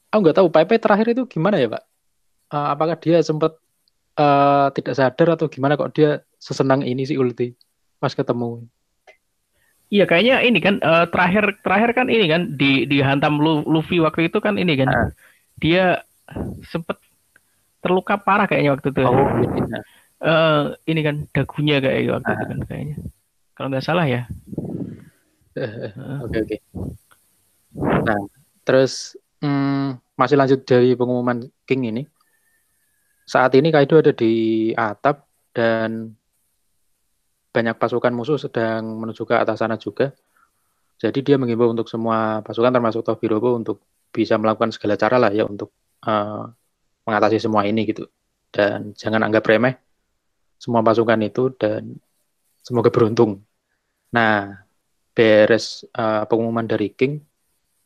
aku 0.09 0.21
nggak 0.25 0.37
tahu 0.41 0.49
PP 0.49 0.71
terakhir 0.81 1.07
itu 1.17 1.25
gimana 1.25 1.57
ya 1.57 1.73
pak? 1.73 1.85
Uh, 2.49 2.69
apakah 2.73 2.97
dia 3.01 3.21
sempat 3.25 3.57
uh, 4.17 4.69
tidak 4.77 4.93
sadar 4.97 5.37
atau 5.37 5.49
gimana 5.49 5.77
kok 5.77 5.93
dia 5.97 6.21
sesenang 6.41 6.85
ini 6.85 7.05
sih 7.09 7.17
Ulti 7.17 7.53
pas 7.97 8.13
ketemu? 8.13 8.69
Iya 9.89 10.05
kayaknya 10.05 10.45
ini 10.45 10.61
kan 10.61 10.85
uh, 10.85 11.09
terakhir 11.09 11.65
terakhir 11.65 11.97
kan 11.97 12.07
ini 12.13 12.29
kan 12.29 12.43
di 12.61 12.85
dihantam 12.85 13.41
Luffy 13.41 14.05
waktu 14.05 14.29
itu 14.29 14.37
kan 14.37 14.61
ini 14.61 14.77
kan 14.77 14.89
uh. 14.93 15.09
dia 15.57 16.05
sempat 16.69 17.01
terluka 17.81 18.21
parah 18.21 18.45
kayaknya 18.45 18.77
waktu 18.77 18.93
itu. 18.93 19.01
Oh, 19.01 19.17
iya. 19.41 19.81
uh, 20.21 20.65
ini 20.85 21.01
kan 21.01 21.17
dagunya 21.33 21.81
kayak 21.81 22.21
waktu 22.21 22.29
uh. 22.29 22.37
itu 22.37 22.45
kan 22.45 22.61
kayaknya. 22.69 22.97
Kalau 23.57 23.69
nggak 23.73 23.87
salah 23.87 24.05
ya. 24.05 24.23
Oke 25.57 25.97
uh. 25.97 26.21
oke. 26.29 26.37
Okay, 26.37 26.41
okay. 26.45 26.59
Nah 27.81 28.21
terus 28.69 29.17
hmm, 29.41 29.97
masih 30.21 30.37
lanjut 30.37 30.61
dari 30.69 30.93
pengumuman 30.93 31.49
King 31.65 31.97
ini. 31.97 32.03
Saat 33.25 33.57
ini 33.57 33.73
Kaido 33.73 34.05
ada 34.05 34.13
di 34.13 34.69
atap 34.77 35.25
dan 35.57 36.18
banyak 37.59 37.75
pasukan 37.75 38.15
musuh 38.15 38.39
sedang 38.39 38.87
menuju 39.03 39.27
ke 39.27 39.35
atas 39.35 39.59
sana 39.59 39.75
juga. 39.75 40.15
Jadi 41.03 41.27
dia 41.27 41.35
mengimbau 41.35 41.75
untuk 41.75 41.91
semua 41.91 42.39
pasukan 42.47 42.71
termasuk 42.71 43.03
Tobirobo 43.03 43.59
untuk 43.59 43.83
bisa 44.15 44.39
melakukan 44.39 44.71
segala 44.71 44.95
cara 44.95 45.19
lah 45.19 45.35
ya 45.35 45.43
untuk 45.43 45.75
uh, 46.07 46.47
mengatasi 47.03 47.43
semua 47.43 47.67
ini 47.67 47.83
gitu. 47.83 48.07
Dan 48.55 48.95
jangan 48.95 49.27
anggap 49.27 49.43
remeh 49.43 49.75
semua 50.59 50.83
pasukan 50.87 51.19
itu 51.23 51.55
dan 51.59 51.99
semoga 52.63 52.91
beruntung. 52.91 53.43
Nah, 54.15 54.67
beres 55.15 55.87
uh, 55.95 56.27
pengumuman 56.27 56.67
dari 56.67 56.91
King, 56.95 57.23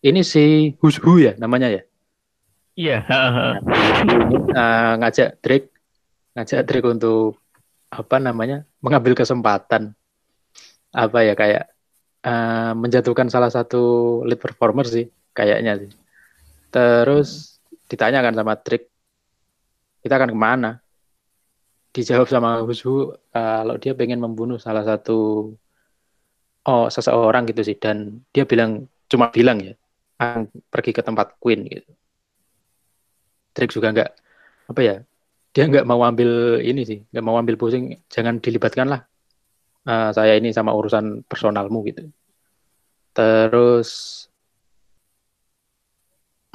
ini 0.05 0.21
si 0.25 0.73
Hushu 0.81 1.21
ya 1.21 1.33
namanya 1.37 1.69
ya? 1.69 1.83
Iya. 2.77 2.99
Yeah. 3.05 3.61
Nah, 4.53 4.57
uh, 4.57 4.93
ngajak 5.05 5.41
Drake, 5.45 5.69
ngajak 6.33 6.61
Drake 6.65 6.89
untuk 6.89 7.42
apa 7.93 8.17
namanya 8.17 8.65
mengambil 8.81 9.13
kesempatan. 9.13 9.93
Apa 10.93 11.29
ya 11.29 11.37
kayak 11.37 11.69
uh, 12.25 12.73
menjatuhkan 12.73 13.29
salah 13.29 13.53
satu 13.53 14.25
lead 14.25 14.41
performer 14.41 14.89
sih 14.89 15.13
kayaknya 15.37 15.77
sih. 15.77 15.93
Terus 16.73 17.61
ditanyakan 17.93 18.33
sama 18.33 18.57
Trick 18.57 18.89
kita 20.01 20.17
akan 20.17 20.33
ke 20.33 20.39
mana? 20.39 20.71
Dijawab 21.93 22.25
sama 22.33 22.65
Husu 22.65 23.13
uh, 23.13 23.13
kalau 23.37 23.77
dia 23.77 23.93
pengen 23.93 24.25
membunuh 24.25 24.57
salah 24.57 24.81
satu 24.89 25.53
oh 26.65 26.87
seseorang 26.89 27.45
gitu 27.53 27.61
sih. 27.61 27.77
Dan 27.77 28.25
dia 28.33 28.49
bilang 28.49 28.89
cuma 29.05 29.29
bilang 29.29 29.61
ya 29.61 29.77
pergi 30.73 30.97
ke 30.97 31.05
tempat 31.05 31.37
Queen 31.37 31.69
gitu. 31.69 31.93
Trick 33.53 33.69
juga 33.77 33.93
nggak 33.93 34.11
apa 34.73 34.81
ya 34.81 34.97
dia 35.53 35.69
nggak 35.69 35.85
mau 35.85 36.01
ambil 36.05 36.61
ini 36.65 36.83
sih, 36.85 36.99
nggak 37.13 37.25
mau 37.25 37.37
ambil 37.37 37.61
pusing, 37.61 37.97
jangan 38.09 38.41
dilibatkan 38.41 38.89
lah 38.89 39.05
uh, 39.87 40.11
saya 40.15 40.39
ini 40.39 40.55
sama 40.55 40.75
urusan 40.75 41.27
personalmu 41.27 41.83
gitu. 41.87 42.07
Terus 43.13 43.89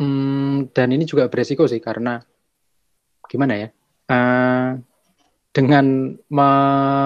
hmm, 0.02 0.74
dan 0.74 0.88
ini 0.94 1.06
juga 1.06 1.30
beresiko 1.30 1.68
sih 1.70 1.82
karena 1.82 2.22
gimana 3.28 3.54
ya? 3.56 3.70
Uh, 4.08 4.80
dengan 5.52 6.16
me 6.30 6.50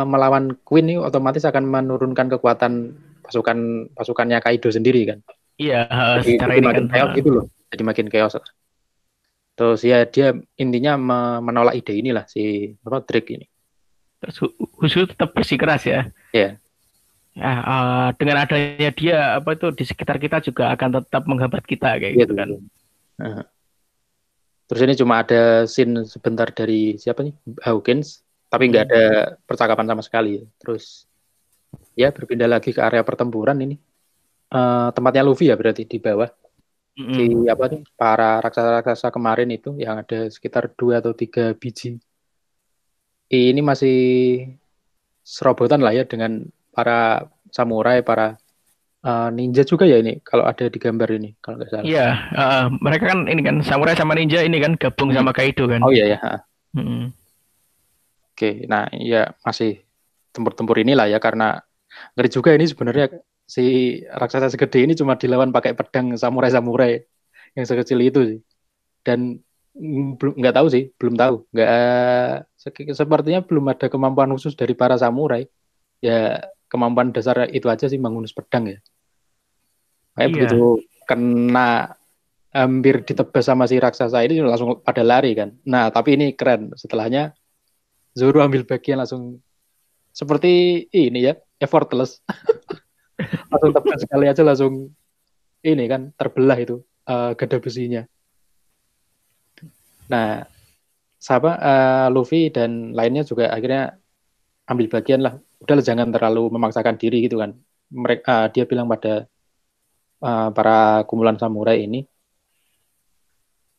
melawan 0.05 0.59
Queen 0.67 0.91
ini 0.91 0.99
otomatis 0.99 1.47
akan 1.47 1.65
menurunkan 1.65 2.27
kekuatan 2.37 2.93
pasukan 3.23 3.87
pasukannya 3.95 4.43
Kaido 4.43 4.67
sendiri 4.67 5.07
kan. 5.07 5.19
Iya, 5.55 5.87
jadi, 6.19 6.41
secara 6.41 6.53
ini 6.57 6.65
makin 6.67 6.85
kan. 6.89 6.93
chaos 6.93 7.11
gitu 7.15 7.29
loh. 7.31 7.45
Jadi 7.71 7.83
makin 7.85 8.07
chaos. 8.11 8.33
Terus 9.55 9.81
ya 9.83 10.07
dia 10.07 10.33
intinya 10.57 10.95
menolak 11.43 11.77
ide 11.77 11.99
inilah 11.99 12.25
si 12.25 12.73
apa 12.81 13.03
Drake 13.03 13.35
ini. 13.35 13.47
Terus 14.21 14.37
khusus 14.77 15.09
tetap 15.11 15.33
bersikeras 15.33 15.83
ya. 15.85 16.09
Iya. 16.31 16.41
Yeah. 16.41 16.53
Ya, 17.31 17.53
uh, 17.63 18.07
dengan 18.19 18.43
adanya 18.43 18.91
dia 18.91 19.39
apa 19.39 19.55
itu 19.55 19.71
di 19.71 19.87
sekitar 19.87 20.19
kita 20.19 20.43
juga 20.43 20.67
akan 20.75 20.99
tetap 20.99 21.23
menghambat 21.31 21.63
kita 21.63 21.95
kayak 21.95 22.19
gitu, 22.19 22.27
gitu 22.27 22.33
kan. 22.35 22.49
Uh. 23.23 23.43
Terus 24.67 24.81
ini 24.83 24.93
cuma 24.99 25.23
ada 25.23 25.63
scene 25.63 26.03
sebentar 26.03 26.51
dari 26.51 26.99
siapa 26.99 27.23
nih 27.23 27.31
Hawkins, 27.63 28.23
tapi 28.51 28.67
nggak 28.67 28.83
ada 28.83 29.03
percakapan 29.47 29.87
sama 29.87 30.03
sekali. 30.03 30.43
Terus 30.59 31.07
ya 31.95 32.11
berpindah 32.11 32.51
lagi 32.51 32.75
ke 32.75 32.83
area 32.83 32.99
pertempuran 33.03 33.55
ini. 33.63 33.79
Uh, 34.51 34.91
tempatnya 34.91 35.23
Luffy 35.23 35.47
ya 35.47 35.55
berarti 35.55 35.87
di 35.87 36.03
bawah 36.03 36.27
mm 36.91 37.13
di 37.15 37.27
apa 37.47 37.63
nih 37.71 37.81
para 37.95 38.43
raksasa-raksasa 38.43 39.15
kemarin 39.15 39.47
itu 39.51 39.75
yang 39.79 40.03
ada 40.03 40.27
sekitar 40.27 40.71
dua 40.75 40.99
atau 40.99 41.15
tiga 41.15 41.55
biji. 41.55 41.97
Ini 43.31 43.63
masih 43.63 43.99
serobotan 45.23 45.79
lah 45.79 45.95
ya 45.95 46.03
dengan 46.03 46.43
para 46.75 47.31
samurai 47.47 48.03
para 48.03 48.35
uh, 49.07 49.29
ninja 49.31 49.63
juga 49.63 49.87
ya 49.87 50.03
ini 50.03 50.19
kalau 50.19 50.43
ada 50.43 50.67
di 50.67 50.75
gambar 50.75 51.09
ini 51.15 51.29
kalau 51.39 51.63
nggak 51.63 51.69
salah. 51.71 51.85
Iya 51.87 52.07
uh, 52.35 52.65
mereka 52.83 53.15
kan 53.15 53.31
ini 53.31 53.41
kan 53.43 53.63
samurai 53.63 53.95
sama 53.95 54.19
ninja 54.19 54.43
ini 54.43 54.59
kan 54.59 54.75
gabung 54.75 55.15
hmm. 55.15 55.17
sama 55.23 55.31
Kaido 55.31 55.71
kan? 55.71 55.79
Oh 55.79 55.95
iya 55.95 56.19
ya 56.19 56.19
hmm. 56.75 57.11
oke 58.35 58.49
nah 58.67 58.87
ya 58.95 59.31
masih 59.43 59.83
tempur-tempur 60.31 60.79
inilah 60.79 61.11
ya 61.11 61.19
karena 61.19 61.59
ngeri 62.15 62.29
juga 62.31 62.55
ini 62.55 62.65
sebenarnya 62.67 63.11
si 63.51 63.99
raksasa 64.07 64.47
segede 64.47 64.87
ini 64.87 64.93
cuma 64.95 65.19
dilawan 65.19 65.51
pakai 65.51 65.75
pedang 65.75 66.15
samurai-samurai 66.15 67.03
yang 67.59 67.65
sekecil 67.67 67.99
itu 67.99 68.19
sih. 68.23 68.39
Dan 69.03 69.43
belum 70.15 70.39
nggak 70.39 70.55
tahu 70.55 70.67
sih, 70.71 70.87
belum 70.95 71.19
tahu. 71.19 71.35
Nggak 71.51 71.71
sepertinya 72.95 73.43
belum 73.43 73.75
ada 73.75 73.91
kemampuan 73.91 74.31
khusus 74.31 74.55
dari 74.55 74.71
para 74.71 74.95
samurai. 74.95 75.43
Ya 75.99 76.47
kemampuan 76.71 77.11
dasar 77.11 77.51
itu 77.51 77.67
aja 77.67 77.91
sih 77.91 77.99
mengunus 77.99 78.31
pedang 78.31 78.71
ya. 78.71 78.79
Kayak 80.15 80.27
iya. 80.31 80.35
begitu 80.35 80.63
kena 81.03 81.99
hampir 82.55 83.03
ditebas 83.03 83.47
sama 83.47 83.67
si 83.67 83.79
raksasa 83.79 84.23
ini 84.23 84.39
langsung 84.39 84.79
pada 84.79 85.03
lari 85.03 85.35
kan. 85.35 85.55
Nah, 85.67 85.91
tapi 85.91 86.15
ini 86.15 86.35
keren. 86.35 86.71
Setelahnya 86.79 87.35
Zoro 88.15 88.43
ambil 88.43 88.63
bagian 88.67 88.99
langsung 88.99 89.39
seperti 90.11 90.83
ini 90.91 91.31
ya, 91.31 91.39
effortless. 91.59 92.19
langsung 93.51 93.71
tepat 93.71 93.97
sekali 94.03 94.25
aja 94.27 94.41
langsung 94.45 94.93
ini 95.61 95.85
kan 95.85 96.09
terbelah 96.17 96.57
itu 96.57 96.81
uh, 97.05 97.37
gada 97.37 97.57
besinya. 97.61 98.01
Nah, 100.11 100.43
siapa 101.21 101.51
uh, 101.55 102.07
Luffy 102.11 102.51
dan 102.51 102.91
lainnya 102.91 103.23
juga 103.23 103.53
akhirnya 103.53 103.95
ambil 104.67 104.87
bagian 104.89 105.21
lah. 105.21 105.37
Udahlah 105.61 105.85
jangan 105.85 106.09
terlalu 106.09 106.49
memaksakan 106.51 106.97
diri 106.97 107.23
gitu 107.29 107.39
kan. 107.39 107.53
Mereka 107.93 108.25
uh, 108.25 108.47
dia 108.49 108.65
bilang 108.65 108.89
pada 108.89 109.29
uh, 110.23 110.49
para 110.51 111.03
kumpulan 111.05 111.37
samurai 111.37 111.83
ini 111.83 112.07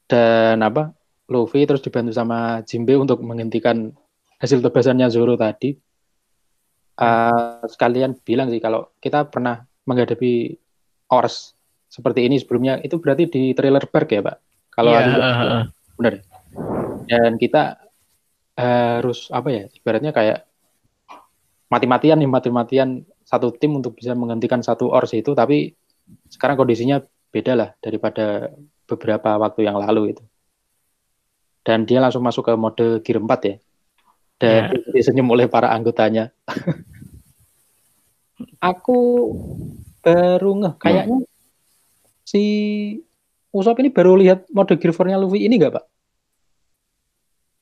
dan 0.07 0.61
apa 0.61 0.93
Luffy 1.33 1.65
terus 1.65 1.81
dibantu 1.81 2.13
sama 2.13 2.61
Jimbe 2.69 2.93
untuk 3.01 3.25
menghentikan 3.25 3.95
hasil 4.37 4.61
tebasannya 4.61 5.09
Zoro 5.09 5.39
tadi 5.39 5.73
uh, 6.99 7.65
sekalian 7.65 8.19
bilang 8.21 8.53
sih 8.53 8.61
kalau 8.61 8.93
kita 9.01 9.29
pernah 9.29 9.65
menghadapi 9.89 10.57
ors 11.13 11.57
seperti 11.93 12.25
ini 12.25 12.41
sebelumnya 12.41 12.81
itu 12.81 12.97
berarti 12.97 13.29
di 13.29 13.53
trailer 13.53 13.85
park 13.85 14.09
ya 14.13 14.21
pak? 14.25 14.37
Kalau 14.73 14.93
yeah, 14.97 15.13
uh, 15.13 15.41
uh. 15.45 15.65
benar. 16.01 16.25
Dan 17.05 17.37
kita 17.37 17.77
harus 18.57 19.33
apa 19.33 19.49
ya 19.49 19.65
ibaratnya 19.73 20.13
kayak 20.13 20.45
mati-matian 21.73 22.21
nih 22.21 22.29
mati-matian 22.29 23.01
satu 23.25 23.49
tim 23.57 23.81
untuk 23.81 23.97
bisa 23.97 24.13
menghentikan 24.13 24.61
satu 24.61 24.93
ors 24.93 25.17
itu 25.17 25.33
tapi 25.33 25.73
sekarang 26.29 26.61
kondisinya 26.61 27.01
beda 27.33 27.53
lah 27.57 27.69
daripada 27.81 28.53
beberapa 28.85 29.41
waktu 29.41 29.69
yang 29.69 29.81
lalu 29.81 30.17
itu. 30.17 30.25
Dan 31.63 31.87
dia 31.87 32.03
langsung 32.03 32.25
masuk 32.27 32.49
ke 32.49 32.53
mode 32.59 33.01
gear 33.07 33.23
4 33.23 33.49
ya 33.49 33.57
dan 34.43 34.75
yeah. 34.75 34.91
disenyum 34.91 35.31
oleh 35.31 35.47
para 35.47 35.71
anggotanya. 35.71 36.35
aku 38.59 38.99
baru 40.03 40.51
ngeh 40.59 40.75
kayaknya 40.83 41.23
si 42.27 42.43
Usop 43.55 43.79
ini 43.79 43.95
baru 43.95 44.19
lihat 44.19 44.51
mode 44.51 44.75
Gear 44.81 44.91
4-nya 44.91 45.21
Luffy 45.21 45.47
ini 45.47 45.61
nggak 45.63 45.79
pak? 45.79 45.85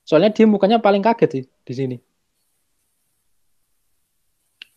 Soalnya 0.07 0.33
dia 0.33 0.49
mukanya 0.49 0.81
paling 0.81 1.05
kaget 1.05 1.29
sih 1.29 1.43
di 1.45 1.73
sini. 1.75 1.97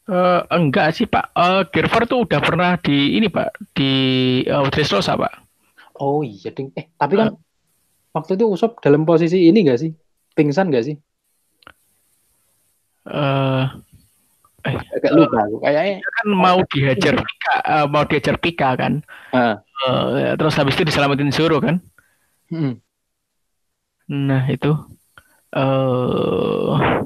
Uh, 0.05 0.45
enggak 0.53 0.93
sih 0.93 1.09
Pak. 1.09 1.33
Uh, 1.33 1.65
Gear 1.73 1.89
4 1.89 2.05
tuh 2.05 2.29
udah 2.29 2.41
pernah 2.45 2.77
di 2.77 3.17
ini 3.17 3.33
Pak 3.33 3.73
di 3.73 3.93
uh, 4.45 4.69
Dressrosa 4.69 5.17
Pak. 5.17 5.33
Oh 5.97 6.21
iya 6.21 6.53
ding. 6.53 6.69
Eh 6.77 6.93
tapi 7.01 7.17
kan 7.17 7.33
uh. 7.33 7.41
waktu 8.13 8.37
itu 8.37 8.45
Usop 8.45 8.85
dalam 8.85 9.09
posisi 9.09 9.49
ini 9.49 9.65
gak 9.65 9.81
sih? 9.81 9.97
Pingsan 10.37 10.69
gak 10.69 10.85
sih? 10.85 11.01
Uh, 13.05 13.69
eh, 14.65 14.81
agak 14.97 15.13
lupa 15.13 15.45
aku 15.45 15.61
kayaknya 15.61 16.01
kan 16.01 16.27
mau 16.33 16.59
dihajar 16.73 17.15
Pika, 17.29 17.55
uh, 17.69 17.87
mau 17.89 18.05
dihajar 18.09 18.37
Pika 18.41 18.71
kan. 18.81 19.05
Uh. 19.37 19.61
Uh, 19.85 20.33
terus 20.41 20.57
habis 20.57 20.73
itu 20.77 20.89
diselamatin 20.89 21.29
Zoro 21.29 21.61
kan. 21.61 21.85
Hmm. 22.49 22.81
Nah 24.09 24.49
itu 24.49 24.73
uh, 25.53 27.05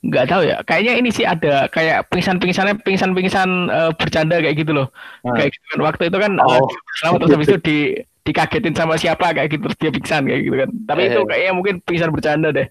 nggak 0.00 0.26
tahu 0.28 0.42
ya. 0.48 0.56
Kayaknya 0.64 0.92
ini 0.96 1.10
sih 1.12 1.24
ada 1.28 1.68
kayak 1.68 2.08
pingsan-pingsannya 2.08 2.80
pingsan-pingsan 2.80 3.48
uh, 3.68 3.92
bercanda 3.92 4.40
kayak 4.40 4.56
gitu 4.56 4.72
loh. 4.72 4.88
Uh. 5.24 5.36
Kayak 5.36 5.52
gitu 5.52 5.64
kan. 5.76 5.80
Waktu 5.84 6.02
itu 6.08 6.18
kan 6.18 6.32
oh. 6.40 6.48
uh, 6.48 6.68
selama 7.00 7.16
terus 7.20 7.32
habis 7.36 7.48
itu 7.52 7.60
di 7.60 7.78
dikagetin 8.20 8.76
sama 8.76 9.00
siapa 9.00 9.32
kayak 9.32 9.48
gitu 9.48 9.68
terus 9.68 9.78
dia 9.80 9.90
pingsan 9.92 10.24
kayak 10.24 10.42
gitu 10.44 10.56
kan. 10.56 10.70
Tapi 10.88 11.00
eh. 11.04 11.08
itu 11.12 11.20
kayaknya 11.28 11.52
mungkin 11.52 11.74
pingsan 11.84 12.10
bercanda 12.12 12.48
deh. 12.52 12.68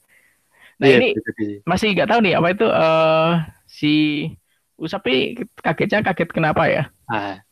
Nah 0.79 0.87
yeah, 0.87 0.99
ini 0.99 1.09
masih 1.67 1.91
nggak 1.91 2.07
tahu 2.07 2.19
nih 2.23 2.33
apa 2.39 2.47
itu 2.55 2.67
uh, 2.71 3.43
si 3.67 3.93
Usapi 4.79 5.35
kagetnya 5.59 5.99
kaget 6.07 6.29
kenapa 6.31 6.71
ya? 6.71 6.87
Ah, 7.11 7.43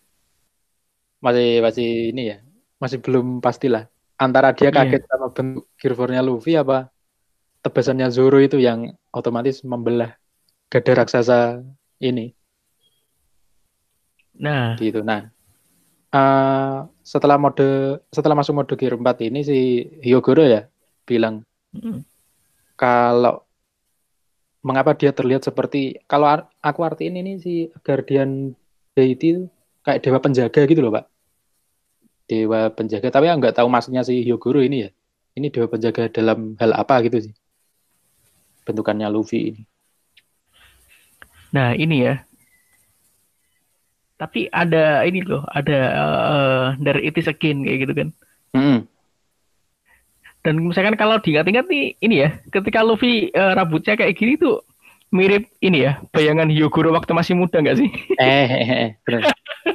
masih 1.19 1.59
masih 1.59 2.15
ini 2.15 2.31
ya, 2.31 2.37
masih 2.79 3.03
belum 3.03 3.43
pastilah. 3.43 3.91
Antara 4.15 4.55
dia 4.55 4.71
iya. 4.71 4.75
kaget 4.79 5.03
yeah. 5.03 5.11
sama 5.11 5.27
bentuk 5.35 5.67
gearfornya 5.75 6.23
Luffy 6.23 6.55
apa 6.55 6.87
tebasannya 7.67 8.07
Zoro 8.15 8.39
itu 8.39 8.55
yang 8.63 8.95
otomatis 9.11 9.59
membelah 9.67 10.15
gada 10.71 11.03
raksasa 11.03 11.67
ini. 11.99 12.31
Nah, 14.39 14.79
gitu. 14.79 15.03
Nah, 15.03 15.27
uh, 16.15 16.87
setelah 17.03 17.35
mode 17.35 17.99
setelah 18.07 18.39
masuk 18.39 18.55
mode 18.55 18.73
gear 18.79 18.95
4 18.95 19.27
ini 19.27 19.39
si 19.43 19.83
Hyogoro 19.99 20.47
ya 20.47 20.63
bilang 21.03 21.43
mm 21.75 22.16
kalau 22.77 23.43
mengapa 24.61 24.93
dia 24.93 25.09
terlihat 25.11 25.43
seperti 25.43 25.97
kalau 26.05 26.29
aku 26.61 26.79
artiin 26.85 27.17
ini 27.17 27.41
si 27.41 27.73
Guardian 27.81 28.53
Deity 28.93 29.49
kayak 29.81 30.03
dewa 30.03 30.19
penjaga 30.21 30.61
gitu 30.67 30.79
loh, 30.83 30.93
Pak. 30.93 31.05
Dewa 32.27 32.67
penjaga, 32.71 33.07
tapi 33.07 33.31
nggak 33.31 33.55
tahu 33.55 33.67
maksudnya 33.71 34.03
si 34.03 34.21
Hyogoro 34.21 34.59
ini 34.59 34.87
ya. 34.87 34.89
Ini 35.37 35.47
dewa 35.53 35.69
penjaga 35.71 36.09
dalam 36.11 36.59
hal 36.59 36.75
apa 36.75 36.99
gitu 37.05 37.29
sih. 37.29 37.33
Bentukannya 38.67 39.07
Luffy 39.07 39.53
ini. 39.53 39.61
Nah, 41.55 41.71
ini 41.77 42.03
ya. 42.03 42.27
Tapi 44.17 44.49
ada 44.49 45.05
ini 45.05 45.21
loh, 45.21 45.45
ada 45.45 45.79
uh, 45.93 46.67
dari 46.81 47.07
It 47.07 47.15
is 47.21 47.29
Again 47.29 47.63
kayak 47.63 47.79
gitu 47.85 47.93
kan. 47.93 48.09
Hmm. 48.57 48.79
Dan 50.47 50.63
misalkan 50.63 50.95
kalau 50.95 51.19
diingat-ingat 51.19 51.67
nih 51.67 51.99
ini 51.99 52.23
ya, 52.23 52.39
ketika 52.47 52.79
Luffy 52.79 53.27
uh, 53.35 53.51
rambutnya 53.51 53.99
kayak 53.99 54.15
gini 54.15 54.39
tuh 54.39 54.63
mirip 55.11 55.43
ini 55.59 55.83
ya, 55.83 55.99
bayangan 56.15 56.47
Hyogoro 56.47 56.95
waktu 56.95 57.11
masih 57.11 57.35
muda 57.35 57.59
nggak 57.59 57.83
sih? 57.83 57.91
Eh, 58.23 58.47
eh, 58.47 58.67
eh 58.71 58.89
benar. 59.03 59.27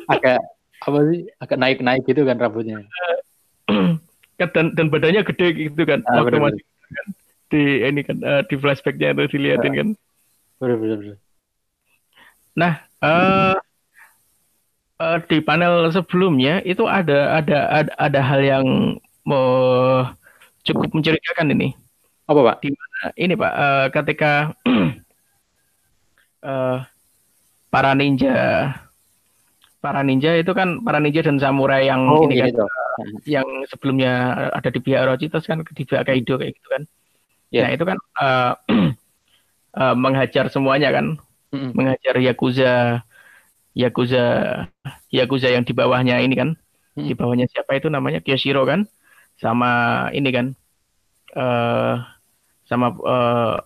Agak 0.09 0.41
apa 0.81 0.99
sih? 1.13 1.29
Agak 1.37 1.61
naik-naik 1.61 2.09
gitu 2.09 2.25
kan 2.25 2.41
rambutnya. 2.41 2.81
dan 4.41 4.73
dan 4.73 4.87
badannya 4.89 5.21
gede 5.29 5.69
gitu 5.69 5.85
kan 5.85 6.01
ah, 6.09 6.25
waktu 6.25 6.41
bener, 6.41 6.51
masih 6.51 6.65
kan. 6.65 7.07
di 7.53 7.63
ini 7.85 8.01
kan 8.03 8.17
uh, 8.25 8.43
di 8.43 8.55
flashbacknya 8.57 9.13
itu 9.13 9.37
dilihatin 9.37 9.71
ah. 9.71 9.77
kan. 9.77 9.89
Benar 10.57 10.77
benar. 10.81 10.99
Nah, 12.57 12.73
uh, 13.05 13.57
uh, 15.05 15.19
di 15.29 15.37
panel 15.45 15.93
sebelumnya 15.93 16.65
itu 16.65 16.89
ada 16.89 17.45
ada 17.45 17.59
ada, 17.69 17.93
ada 18.01 18.21
hal 18.25 18.41
yang 18.41 18.67
mau 19.29 19.53
cukup 20.63 20.91
mencurigakan 20.95 21.53
ini. 21.55 21.75
Apa 22.27 22.41
pak? 22.41 22.57
Di 22.63 22.69
mana 22.71 23.01
ini 23.19 23.35
pak 23.35 23.53
uh, 23.53 23.87
ketika 23.91 24.33
uh, 26.43 26.79
para 27.73 27.93
ninja 27.99 28.37
para 29.83 30.07
ninja 30.07 30.39
itu 30.39 30.55
kan 30.55 30.79
para 30.87 31.03
ninja 31.03 31.27
dan 31.27 31.43
samurai 31.43 31.91
yang 31.91 32.07
oh, 32.07 32.31
ini 32.31 32.39
kan 32.39 32.55
uh, 32.63 32.69
yang 33.27 33.47
sebelumnya 33.67 34.13
ada 34.55 34.71
di 34.71 34.79
pihak 34.79 35.03
Orochi 35.03 35.27
terus 35.27 35.51
kan 35.51 35.67
di 35.67 35.83
pihak 35.83 36.07
Kaido 36.07 36.39
kayak 36.39 36.55
gitu 36.55 36.69
kan. 36.71 36.83
Yeah. 37.51 37.67
Nah 37.67 37.71
itu 37.75 37.85
kan 37.85 37.99
uh, 38.23 38.53
uh, 39.75 39.95
menghajar 40.03 40.49
semuanya 40.49 40.95
kan, 40.95 41.19
mm-hmm. 41.51 41.71
menghajar 41.75 42.15
yakuza, 42.23 43.03
yakuza, 43.75 44.25
yakuza 45.11 45.49
yang 45.51 45.67
di 45.67 45.75
bawahnya 45.75 46.23
ini 46.23 46.35
kan, 46.39 46.55
mm-hmm. 46.55 47.09
di 47.11 47.15
bawahnya 47.19 47.47
siapa 47.51 47.77
itu 47.77 47.91
namanya 47.91 48.23
Kyoshiro 48.23 48.63
kan 48.65 48.87
sama 49.43 50.07
ini 50.15 50.31
kan 50.31 50.47
uh, 51.35 51.99
sama 52.71 52.95
uh, 53.03 53.59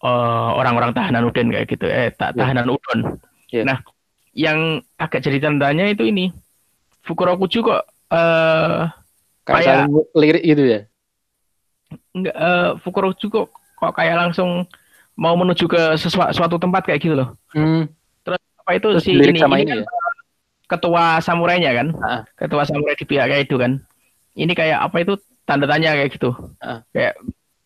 uh, 0.00 0.50
orang-orang 0.56 0.96
tahanan 0.96 1.28
Udin 1.28 1.52
kayak 1.52 1.68
gitu 1.68 1.84
eh 1.84 2.08
tak 2.16 2.32
iya. 2.32 2.38
tahanan 2.40 2.72
Udon. 2.72 3.20
Yeah. 3.52 3.68
Nah, 3.68 3.78
yang 4.32 4.80
agak 4.96 5.20
jadi 5.20 5.44
tandanya 5.44 5.92
itu 5.92 6.08
ini 6.08 6.32
Fukurokuju 7.04 7.64
kok 7.64 7.82
uh, 8.12 8.88
kayak, 9.44 9.88
kayak 9.88 10.12
lirik 10.16 10.44
gitu 10.44 10.64
ya. 10.64 10.80
Enggak 12.16 12.36
uh, 12.36 12.70
Fukurokuju 12.80 13.26
kok 13.28 13.48
kok 13.52 13.92
kayak 13.94 14.16
langsung 14.16 14.64
mau 15.18 15.34
menuju 15.36 15.68
ke 15.68 15.96
sesuatu 16.00 16.32
suatu 16.32 16.56
tempat 16.56 16.88
kayak 16.88 17.00
gitu 17.04 17.14
loh. 17.16 17.36
Hmm. 17.52 17.88
Terus 18.24 18.40
apa 18.64 18.70
itu 18.76 18.88
Terus 18.96 19.04
si 19.04 19.12
ini, 19.16 19.40
sama 19.40 19.60
ini, 19.60 19.68
ini 19.68 19.70
kan 19.72 19.80
ya? 19.80 19.86
ketua 20.68 21.04
samurainya 21.24 21.70
kan? 21.72 21.88
Ah. 22.04 22.20
Ketua 22.36 22.68
samurai 22.68 22.96
di 22.96 23.04
pihak 23.08 23.26
kayak 23.28 23.48
itu 23.48 23.56
kan 23.56 23.80
ini 24.38 24.52
kayak 24.54 24.78
apa 24.78 24.96
itu 25.02 25.14
tanda 25.42 25.66
tanya 25.66 25.98
kayak 25.98 26.10
gitu 26.14 26.30
uh. 26.62 26.80
kayak 26.94 27.18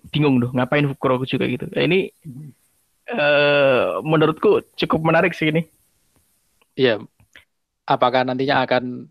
bingung 0.08 0.40
tuh 0.40 0.50
ngapain 0.56 0.88
Fukuroku 0.88 1.28
juga 1.28 1.44
gitu 1.46 1.68
nah, 1.68 1.82
ini 1.84 2.08
uh, 3.12 4.00
menurutku 4.00 4.64
cukup 4.74 5.00
menarik 5.04 5.36
sih 5.36 5.52
ini 5.52 5.68
iya 6.74 6.96
apakah 7.84 8.24
nantinya 8.24 8.64
akan 8.64 9.06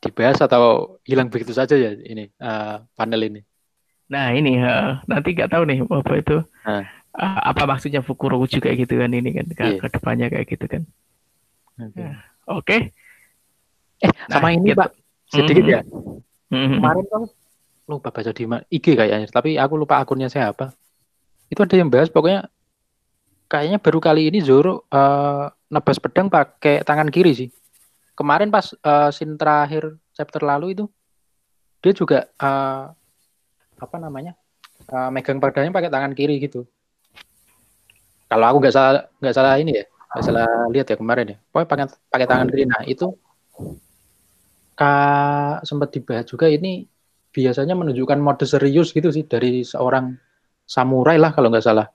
dibahas 0.00 0.40
atau 0.40 0.96
hilang 1.04 1.28
begitu 1.28 1.52
saja 1.52 1.76
ya 1.76 1.92
ini 1.92 2.32
uh, 2.40 2.80
panel 2.96 3.20
ini 3.28 3.40
nah 4.06 4.32
ini 4.32 4.62
uh, 4.62 5.02
nanti 5.10 5.34
nggak 5.36 5.50
tahu 5.52 5.62
nih 5.68 5.84
apa 5.84 6.12
itu 6.16 6.36
uh. 6.64 6.84
Uh, 7.16 7.40
apa 7.48 7.62
maksudnya 7.64 8.04
Fukuroku 8.04 8.48
juga 8.48 8.72
gitu 8.76 8.96
kan 9.00 9.08
ini 9.12 9.32
kan 9.32 9.46
ke, 9.48 9.64
yeah. 9.64 9.80
ke 9.80 9.88
depannya 9.88 10.26
kayak 10.28 10.46
gitu 10.46 10.64
kan 10.68 10.82
oke 11.80 11.92
okay. 11.96 12.12
okay. 12.46 12.80
eh 14.04 14.12
sama 14.28 14.52
nah, 14.52 14.56
ini 14.56 14.70
gitu. 14.72 14.80
pak 14.80 14.90
sedikit 15.26 15.64
mm 15.64 15.72
-hmm. 15.72 15.74
ya 15.74 16.24
hmm 16.52 16.78
Kemarin 16.78 17.04
kan 17.08 17.22
lupa 17.86 18.08
baca 18.10 18.30
di 18.34 18.44
IG 18.70 18.86
kayaknya, 18.98 19.30
tapi 19.30 19.54
aku 19.54 19.74
lupa 19.78 20.02
akunnya 20.02 20.26
siapa. 20.26 20.74
Itu 21.46 21.62
ada 21.62 21.74
yang 21.78 21.86
bahas 21.86 22.10
pokoknya 22.10 22.50
kayaknya 23.46 23.78
baru 23.78 23.98
kali 24.02 24.26
ini 24.26 24.42
Zoro 24.42 24.82
uh, 24.90 25.46
nebas 25.70 26.02
pedang 26.02 26.26
pakai 26.26 26.82
tangan 26.82 27.06
kiri 27.10 27.32
sih. 27.34 27.48
Kemarin 28.18 28.50
pas 28.50 28.74
uh, 28.82 29.10
scene 29.14 29.38
terakhir 29.38 29.94
chapter 30.10 30.42
lalu 30.42 30.74
itu 30.74 30.84
dia 31.78 31.92
juga 31.94 32.26
uh, 32.42 32.90
apa 33.76 33.96
namanya 34.00 34.34
uh, 34.90 35.12
megang 35.14 35.38
pedangnya 35.38 35.70
pakai 35.70 35.90
tangan 35.92 36.12
kiri 36.16 36.42
gitu. 36.42 36.66
Kalau 38.26 38.46
aku 38.50 38.58
nggak 38.58 38.74
salah 38.74 39.06
nggak 39.22 39.34
salah 39.36 39.54
ini 39.62 39.78
ya, 39.78 39.84
nggak 39.86 40.24
salah 40.26 40.48
lihat 40.74 40.86
ya 40.90 40.96
kemarin 40.98 41.26
ya. 41.30 41.36
Pokoknya 41.54 41.68
pakai 41.70 41.84
pakai 42.10 42.26
tangan 42.26 42.46
kiri. 42.50 42.64
Nah 42.66 42.82
itu 42.82 43.06
Kak 44.76 45.64
sempat 45.64 45.88
dibahas 45.96 46.28
juga 46.28 46.52
ini 46.52 46.84
biasanya 47.32 47.72
menunjukkan 47.72 48.20
mode 48.20 48.44
serius 48.44 48.92
gitu 48.92 49.08
sih 49.08 49.24
dari 49.24 49.64
seorang 49.64 50.16
samurai 50.68 51.16
lah 51.16 51.32
kalau 51.32 51.48
nggak 51.48 51.64
salah. 51.64 51.88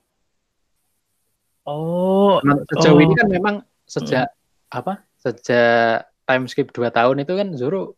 Oh, 1.65 2.41
nah, 2.41 2.58
sejauh 2.74 2.98
oh. 2.98 3.06
ini 3.06 3.13
kan 3.13 3.30
memang 3.30 3.56
sejak 3.86 4.34
hmm. 4.34 4.78
apa? 4.82 4.94
Sejak 5.22 6.10
time 6.26 6.46
skip 6.50 6.74
2 6.74 6.89
tahun 6.89 7.22
itu 7.22 7.34
kan 7.38 7.48
Zoro 7.54 7.94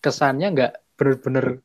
kesannya 0.00 0.48
nggak 0.52 0.72
benar-benar 0.96 1.60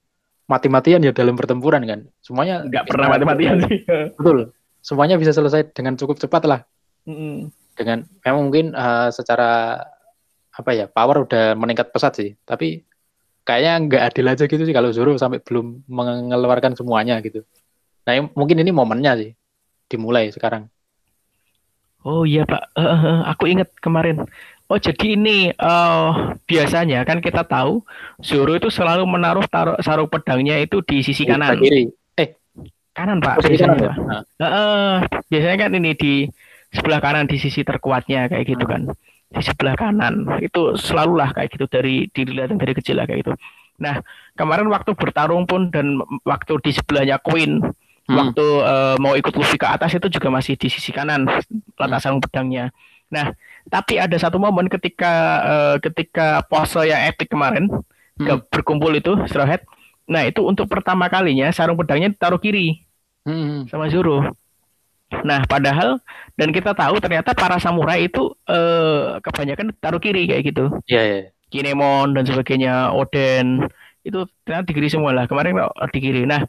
mati-matian 0.49 1.05
ya 1.05 1.15
dalam 1.15 1.39
pertempuran 1.39 1.83
kan. 1.87 1.99
Semuanya 2.19 2.67
nggak 2.67 2.83
pernah 2.87 3.07
mati-matian 3.15 3.63
sih. 3.63 3.83
Betul. 4.19 4.51
Semuanya 4.83 5.15
bisa 5.15 5.31
selesai 5.31 5.71
dengan 5.71 5.95
cukup 5.95 6.19
cepat 6.19 6.43
lah. 6.47 6.61
-hmm. 7.07 7.51
Dengan 7.79 8.03
memang 8.27 8.51
mungkin 8.51 8.75
uh, 8.75 9.07
secara 9.11 9.79
apa 10.59 10.71
ya 10.75 10.85
power 10.91 11.23
udah 11.23 11.55
meningkat 11.55 11.95
pesat 11.95 12.19
sih 12.19 12.35
tapi 12.43 12.83
kayaknya 13.47 13.73
nggak 13.87 14.03
adil 14.11 14.25
aja 14.27 14.43
gitu 14.43 14.63
sih 14.67 14.75
kalau 14.75 14.91
Zoro 14.91 15.15
sampai 15.15 15.39
belum 15.39 15.87
mengeluarkan 15.87 16.75
semuanya 16.75 17.23
gitu 17.23 17.47
nah 18.03 18.19
mungkin 18.35 18.59
ini 18.59 18.75
momennya 18.75 19.15
sih 19.15 19.31
dimulai 19.87 20.27
sekarang 20.35 20.67
Oh 22.07 22.23
iya 22.23 22.47
Pak, 22.47 22.79
uh, 22.79 22.83
uh, 22.95 23.17
aku 23.27 23.51
ingat 23.51 23.75
kemarin. 23.83 24.23
Oh 24.71 24.79
jadi 24.79 25.19
ini 25.19 25.51
uh, 25.59 26.31
biasanya 26.47 27.03
kan 27.03 27.19
kita 27.19 27.43
tahu 27.43 27.83
Zoro 28.23 28.55
itu 28.55 28.71
selalu 28.71 29.03
menaruh 29.03 29.43
taruh 29.51 29.75
sarung 29.83 30.07
pedangnya 30.07 30.55
itu 30.63 30.79
di 30.79 31.03
sisi 31.03 31.27
kanan. 31.27 31.59
kiri. 31.59 31.91
Eh 32.15 32.39
kanan 32.95 33.19
Pak. 33.19 33.35
Oh, 33.35 33.43
sisi 33.43 33.59
biasanya, 33.59 33.75
kanan 33.75 33.83
ya? 33.83 33.91
Pak. 33.91 33.97
Nah, 33.99 34.21
Uh, 34.39 34.45
uh, 34.47 34.91
biasanya 35.27 35.57
kan 35.59 35.71
ini 35.75 35.91
di 35.99 36.13
sebelah 36.71 37.03
kanan 37.03 37.27
di 37.27 37.35
sisi 37.35 37.67
terkuatnya 37.67 38.31
kayak 38.31 38.47
gitu 38.47 38.63
kan. 38.63 38.87
Di 39.29 39.45
sebelah 39.45 39.77
kanan 39.77 40.25
itu 40.41 40.73
selalulah 40.73 41.29
kayak 41.37 41.49
gitu 41.53 41.65
dari 41.69 42.09
dilihat 42.09 42.49
dari 42.57 42.73
kecil 42.73 42.97
lah 42.97 43.05
kayak 43.05 43.25
gitu. 43.25 43.33
Nah 43.77 44.01
kemarin 44.33 44.65
waktu 44.73 44.97
bertarung 44.97 45.45
pun 45.45 45.69
dan 45.69 46.01
waktu 46.25 46.57
di 46.65 46.71
sebelahnya 46.73 47.21
Queen 47.21 47.61
hmm. 47.61 48.15
waktu 48.17 48.45
uh, 48.65 48.95
mau 48.97 49.13
ikut 49.13 49.31
Luffy 49.37 49.61
ke 49.61 49.69
atas 49.69 49.93
itu 49.93 50.09
juga 50.09 50.33
masih 50.33 50.57
di 50.57 50.67
sisi 50.67 50.89
kanan 50.89 51.29
letak 51.77 52.01
sarung 52.01 52.19
pedangnya. 52.19 52.73
Nah, 53.09 53.33
tapi 53.73 53.97
ada 53.97 54.13
satu 54.21 54.37
momen 54.37 54.69
ketika 54.69 55.13
uh, 55.41 55.75
ketika 55.81 56.45
pose 56.45 56.85
yang 56.85 57.09
epic 57.09 57.29
kemarin 57.29 57.69
Hmm. 58.19 58.27
ke- 58.27 58.43
berkumpul 58.51 58.91
itu 58.91 59.15
Straw 59.31 59.47
Hat. 59.47 59.63
Nah, 60.11 60.27
itu 60.27 60.43
untuk 60.43 60.67
pertama 60.67 61.07
kalinya 61.07 61.47
sarung 61.55 61.79
pedangnya 61.79 62.11
ditaruh 62.11 62.35
kiri 62.35 62.83
Hmm. 63.23 63.63
sama 63.71 63.87
Zoro. 63.87 64.35
Nah, 65.09 65.41
padahal 65.49 65.97
dan 66.37 66.53
kita 66.53 66.77
tahu 66.77 67.01
ternyata 67.01 67.33
para 67.33 67.57
samurai 67.57 68.05
itu 68.05 68.29
eh, 68.45 69.17
kebanyakan 69.25 69.73
taruh 69.81 69.97
kiri 69.97 70.29
kayak 70.29 70.53
gitu. 70.53 70.69
Iya, 70.85 71.01
iya. 71.01 71.19
Kinemon 71.49 72.13
dan 72.13 72.29
sebagainya, 72.29 72.93
Oden 72.93 73.65
itu 74.05 74.21
ternyata 74.45 74.69
di 74.69 74.73
kiri 74.77 74.89
semua 74.89 75.09
lah. 75.11 75.25
Kemarin 75.25 75.57
di 75.89 75.99
kiri. 75.99 76.23
Nah, 76.29 76.45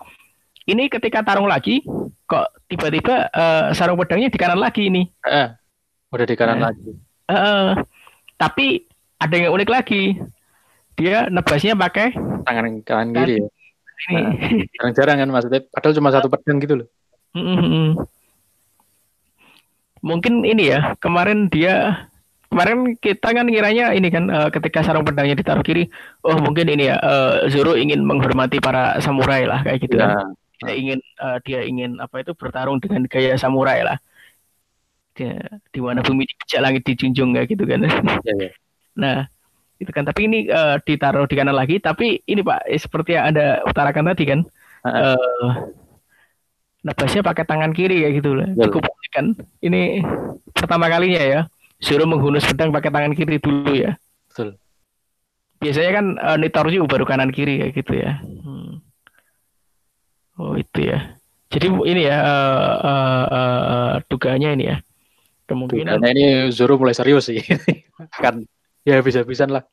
ini 0.68 0.92
ketika 0.92 1.24
tarung 1.24 1.48
lagi, 1.48 1.80
kok 2.28 2.52
tiba-tiba 2.68 3.32
eh, 3.32 3.64
sarung 3.72 3.96
pedangnya 3.96 4.28
di 4.28 4.36
kanan 4.36 4.60
lagi 4.60 4.92
ini. 4.92 5.08
Eh, 5.24 5.48
udah 6.12 6.26
di 6.28 6.36
kanan 6.36 6.60
Nah. 6.60 6.68
lagi. 6.68 6.90
Eh, 7.32 7.70
tapi 8.36 8.66
ada 9.16 9.34
yang 9.34 9.56
unik 9.56 9.70
lagi. 9.72 10.20
Dia 11.00 11.32
nebasnya 11.32 11.72
pakai 11.72 12.12
Tangan 12.44 12.84
kanan 12.84 13.16
kiri 13.16 13.40
ya. 13.40 13.48
ini. 14.12 14.68
Jarang-jarang 14.76 15.16
kan 15.24 15.28
maksudnya. 15.32 15.60
Padahal 15.72 15.96
cuma 15.96 16.12
satu 16.12 16.28
pedang 16.28 16.60
gitu 16.60 16.74
loh. 16.84 16.88
Mm-mm. 17.32 17.96
Mungkin 20.00 20.48
ini 20.48 20.72
ya, 20.72 20.96
kemarin 20.96 21.52
dia 21.52 22.08
kemarin 22.50 22.98
kita 22.98 23.30
kan 23.30 23.46
kiranya 23.46 23.94
ini 23.94 24.10
kan 24.10 24.26
eh, 24.26 24.48
ketika 24.50 24.82
sarung 24.82 25.06
pedangnya 25.06 25.38
ditaruh 25.38 25.62
kiri, 25.62 25.86
oh 26.26 26.34
mungkin 26.40 26.66
ini 26.66 26.90
ya 26.90 26.96
eh, 26.98 27.46
Zoro 27.52 27.78
ingin 27.78 28.02
menghormati 28.02 28.58
para 28.58 28.98
samurai 28.98 29.46
lah 29.46 29.62
kayak 29.62 29.86
gitu 29.86 30.00
kan. 30.00 30.10
Ya. 30.10 30.24
Dia 30.60 30.74
ingin 30.76 30.98
eh, 31.00 31.38
dia 31.46 31.60
ingin 31.62 31.90
apa 32.02 32.24
itu 32.24 32.32
bertarung 32.34 32.82
dengan 32.82 33.06
gaya 33.06 33.38
samurai 33.38 33.86
lah. 33.86 33.96
Dia, 35.14 35.36
di 35.70 35.80
mana 35.84 36.02
bumi 36.02 36.26
dipijak 36.26 36.60
langit 36.64 36.82
dijunjung 36.88 37.36
kayak 37.36 37.48
gitu 37.52 37.64
kan. 37.68 37.80
Iya, 37.86 38.34
iya. 38.34 38.50
Nah, 38.98 39.18
itu 39.78 39.90
kan 39.94 40.04
tapi 40.08 40.26
ini 40.26 40.50
eh, 40.50 40.76
ditaruh 40.82 41.30
di 41.30 41.34
kanan 41.38 41.54
lagi, 41.54 41.78
tapi 41.78 42.24
ini 42.26 42.40
Pak 42.42 42.66
eh, 42.66 42.80
seperti 42.80 43.14
yang 43.14 43.30
Anda 43.30 43.62
utarakan 43.62 44.10
tadi 44.10 44.24
kan. 44.26 44.40
Heeh. 44.84 45.79
Nebasnya 46.80 47.20
pakai 47.20 47.44
tangan 47.44 47.72
kiri 47.76 48.04
kayak 48.04 48.14
gitu. 48.20 48.30
Betul. 48.36 48.64
Cukup 48.68 48.82
unik 48.88 49.10
kan. 49.12 49.26
Ini 49.60 49.80
pertama 50.52 50.86
kalinya 50.88 51.22
ya. 51.22 51.40
Suruh 51.80 52.04
menghunus 52.04 52.44
pedang 52.44 52.72
pakai 52.72 52.92
tangan 52.92 53.12
kiri 53.16 53.40
dulu 53.40 53.72
ya. 53.72 53.96
Betul. 54.28 54.60
Biasanya 55.60 55.90
kan 55.92 56.06
eh, 56.16 56.36
Nitoryu 56.40 56.84
baru 56.88 57.04
kanan 57.04 57.32
kiri 57.32 57.60
kayak 57.60 57.72
gitu 57.76 57.92
ya. 57.96 58.20
Hmm. 58.20 58.80
Oh 60.40 60.56
itu 60.56 60.88
ya. 60.88 61.16
Jadi 61.50 61.66
ini 61.68 62.02
ya 62.06 62.16
eh, 62.16 62.76
eh, 62.84 63.26
eh, 63.28 63.62
eh, 63.64 63.92
dugaannya 64.08 64.50
ini 64.56 64.64
ya. 64.70 64.76
Kemungkinan 65.50 65.98
Karena 65.98 66.08
ini 66.14 66.24
Zoro 66.54 66.78
mulai 66.78 66.94
serius 66.94 67.28
sih. 67.28 67.42
Akan 68.16 68.46
ya 68.86 69.02
bisa-bisan 69.04 69.52
lah. 69.52 69.64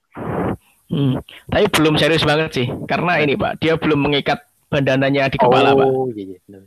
Hmm. 0.87 1.19
Tapi 1.51 1.67
belum 1.67 1.99
serius 1.99 2.23
banget 2.23 2.49
sih, 2.55 2.67
karena 2.87 3.19
ini 3.19 3.35
Pak, 3.35 3.59
dia 3.59 3.75
belum 3.75 4.07
mengikat 4.07 4.39
bandananya 4.71 5.27
di 5.27 5.35
kepala 5.35 5.75
Pak. 5.75 5.83
oh, 5.83 6.07
iya, 6.15 6.39
iya. 6.39 6.59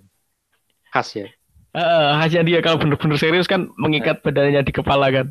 Khas 0.90 1.08
ya. 1.14 1.26
Eh, 1.70 2.10
hanya 2.18 2.42
dia 2.42 2.58
kalau 2.60 2.82
benar-benar 2.82 3.14
serius 3.14 3.46
kan 3.46 3.70
mengikat 3.78 4.18
badannya 4.20 4.58
di 4.60 4.72
kepala 4.74 5.06
kan. 5.08 5.26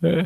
Eh, 0.00 0.24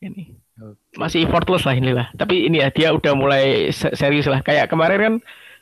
ini 0.00 0.32
Oke. 0.56 0.96
masih 0.96 1.28
effortless 1.28 1.68
lah 1.68 1.76
inilah. 1.76 2.08
Tapi 2.16 2.48
ini 2.48 2.64
ya 2.64 2.72
dia 2.72 2.88
udah 2.90 3.12
mulai 3.12 3.68
se- 3.68 3.92
serius 3.92 4.24
lah. 4.24 4.40
Kayak 4.40 4.72
kemarin 4.72 4.98
kan 5.00 5.14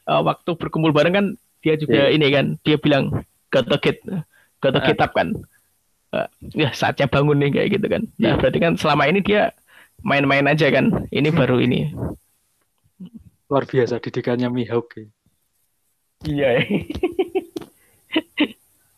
eh, 0.06 0.22
waktu 0.22 0.50
berkumpul 0.54 0.94
bareng 0.94 1.14
kan 1.14 1.26
dia 1.62 1.74
juga 1.74 2.06
Iya. 2.10 2.14
ini 2.14 2.26
kan 2.30 2.44
dia 2.62 2.76
bilang 2.78 3.26
get 3.50 3.66
gotta 4.62 4.78
Ah. 4.78 4.86
get 4.86 4.98
up 4.98 5.10
kan. 5.10 5.34
Eh, 6.12 6.28
ya 6.54 6.70
saatnya 6.70 7.10
bangun 7.10 7.42
nih 7.42 7.50
kayak 7.50 7.68
gitu 7.74 7.86
kan. 7.90 8.02
Nah 8.22 8.34
Iya. 8.34 8.38
berarti 8.38 8.58
kan 8.62 8.72
selama 8.78 9.10
ini 9.10 9.26
dia 9.26 9.50
main-main 10.02 10.46
aja 10.46 10.70
kan. 10.70 11.06
Ini 11.10 11.34
baru 11.34 11.58
ini. 11.58 11.90
Luar 13.50 13.66
biasa 13.66 13.98
didikannya 13.98 14.46
Mihawk. 14.48 15.02
ya. 16.22 16.62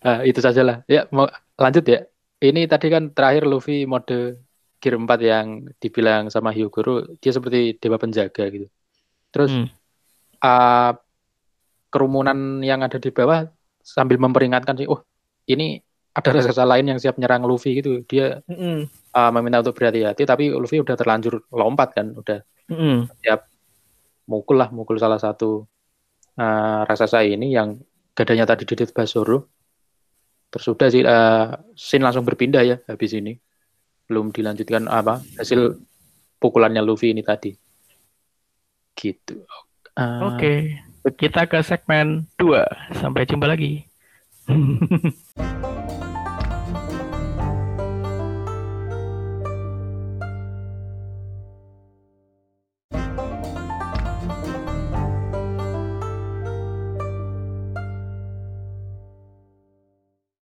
Ah, 0.05 0.21
itu 0.21 0.37
saja 0.45 0.61
lah. 0.61 0.77
Ya, 0.85 1.09
mau 1.09 1.25
lanjut 1.57 1.85
ya. 1.89 2.05
Ini 2.45 2.69
tadi 2.69 2.93
kan 2.93 3.09
terakhir 3.17 3.49
Luffy 3.49 3.89
mode 3.89 4.45
Gear 4.77 5.01
4 5.01 5.17
yang 5.25 5.47
dibilang 5.81 6.29
sama 6.29 6.53
Hyogoro, 6.53 7.17
dia 7.17 7.33
seperti 7.33 7.81
dewa 7.81 7.97
penjaga 7.97 8.45
gitu. 8.53 8.69
Terus 9.33 9.49
Hmm. 9.57 9.67
ah, 10.45 10.93
kerumunan 11.89 12.61
yang 12.61 12.85
ada 12.85 13.01
di 13.01 13.09
bawah 13.09 13.49
sambil 13.81 14.21
memperingatkan 14.21 14.77
sih, 14.77 14.85
oh 14.85 15.01
ini 15.49 15.81
ada 16.13 16.31
raksasa 16.37 16.69
lain 16.69 16.93
yang 16.93 16.99
siap 17.01 17.17
nyerang 17.17 17.49
Luffy 17.49 17.81
gitu. 17.81 18.05
Dia 18.05 18.45
Mm-mm. 18.45 18.85
ah, 19.17 19.33
meminta 19.33 19.65
untuk 19.65 19.81
berhati-hati, 19.81 20.29
tapi 20.29 20.53
Luffy 20.53 20.85
udah 20.85 21.01
terlanjur 21.01 21.49
lompat 21.49 21.97
kan, 21.97 22.13
udah 22.13 22.45
Mm-mm. 22.69 23.09
mukul 24.29 24.57
lah, 24.61 24.69
mukul 24.69 25.01
salah 25.01 25.17
satu 25.17 25.65
ah, 26.37 26.85
raksasa 26.85 27.25
ini 27.25 27.57
yang 27.57 27.81
gadanya 28.13 28.45
tadi 28.53 28.69
didit 28.69 28.93
Basoro. 28.93 29.49
Terus 30.55 30.71
udah 30.71 30.87
sih 30.87 31.03
ah, 31.03 31.59
scene 31.75 32.07
langsung 32.07 32.23
berpindah 32.23 32.63
ya 32.63 32.79
habis 32.87 33.11
ini. 33.11 33.35
Belum 34.07 34.31
dilanjutkan 34.31 34.87
apa 34.87 35.19
hasil 35.35 35.75
pukulannya 36.39 36.79
Luffy 36.79 37.11
ini 37.11 37.27
tadi. 37.27 37.51
Gitu. 38.95 39.43
Ah, 39.99 40.31
Oke, 40.31 40.79
kita 41.19 41.51
ke 41.51 41.59
segmen 41.67 42.31
2. 42.39 43.03
Sampai 43.03 43.27
jumpa 43.27 43.51
lagi. 43.51 43.83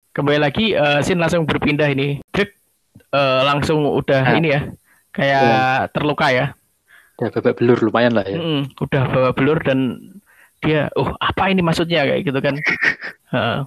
Kembali 0.09 0.39
lagi, 0.41 0.73
eh 0.73 0.99
Sin 1.05 1.21
langsung 1.21 1.45
berpindah 1.45 1.85
ini. 1.93 2.17
Drake 2.33 2.57
eh, 3.13 3.41
langsung 3.45 3.85
udah 3.85 4.21
Ah. 4.25 4.37
ini 4.37 4.49
ya, 4.53 4.61
kayak 5.13 5.93
terluka 5.93 6.27
ya. 6.33 6.45
Udah 7.19 7.29
babak 7.35 7.53
belur 7.59 7.77
lumayan 7.83 8.15
lah 8.15 8.25
ya. 8.25 8.37
Mm-mm, 8.39 8.73
udah 8.79 9.03
bawa 9.11 9.29
belur 9.35 9.59
dan 9.61 9.99
dia, 10.63 10.87
oh 10.95 11.13
apa 11.19 11.51
ini 11.51 11.61
maksudnya 11.61 12.07
kayak 12.07 12.21
gitu 12.25 12.39
kan? 12.41 12.55
Heeh. 13.33 13.59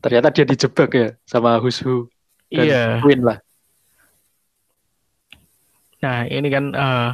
Ternyata 0.00 0.28
dia 0.30 0.44
dijebak 0.46 0.90
ya 0.94 1.08
sama 1.26 1.58
Hushu 1.58 2.06
dan 2.48 2.64
iya. 2.66 2.82
Queen 3.02 3.20
lah. 3.26 3.38
Nah 6.00 6.30
ini 6.30 6.46
kan, 6.46 6.64
eh, 6.70 7.10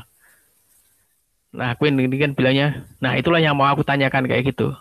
nah 1.57 1.71
Queen 1.81 1.97
ini 1.97 2.17
kan 2.21 2.37
bilangnya, 2.37 2.85
nah 3.01 3.17
itulah 3.17 3.41
yang 3.41 3.57
mau 3.57 3.65
aku 3.65 3.81
tanyakan 3.81 4.29
kayak 4.29 4.53
gitu. 4.53 4.77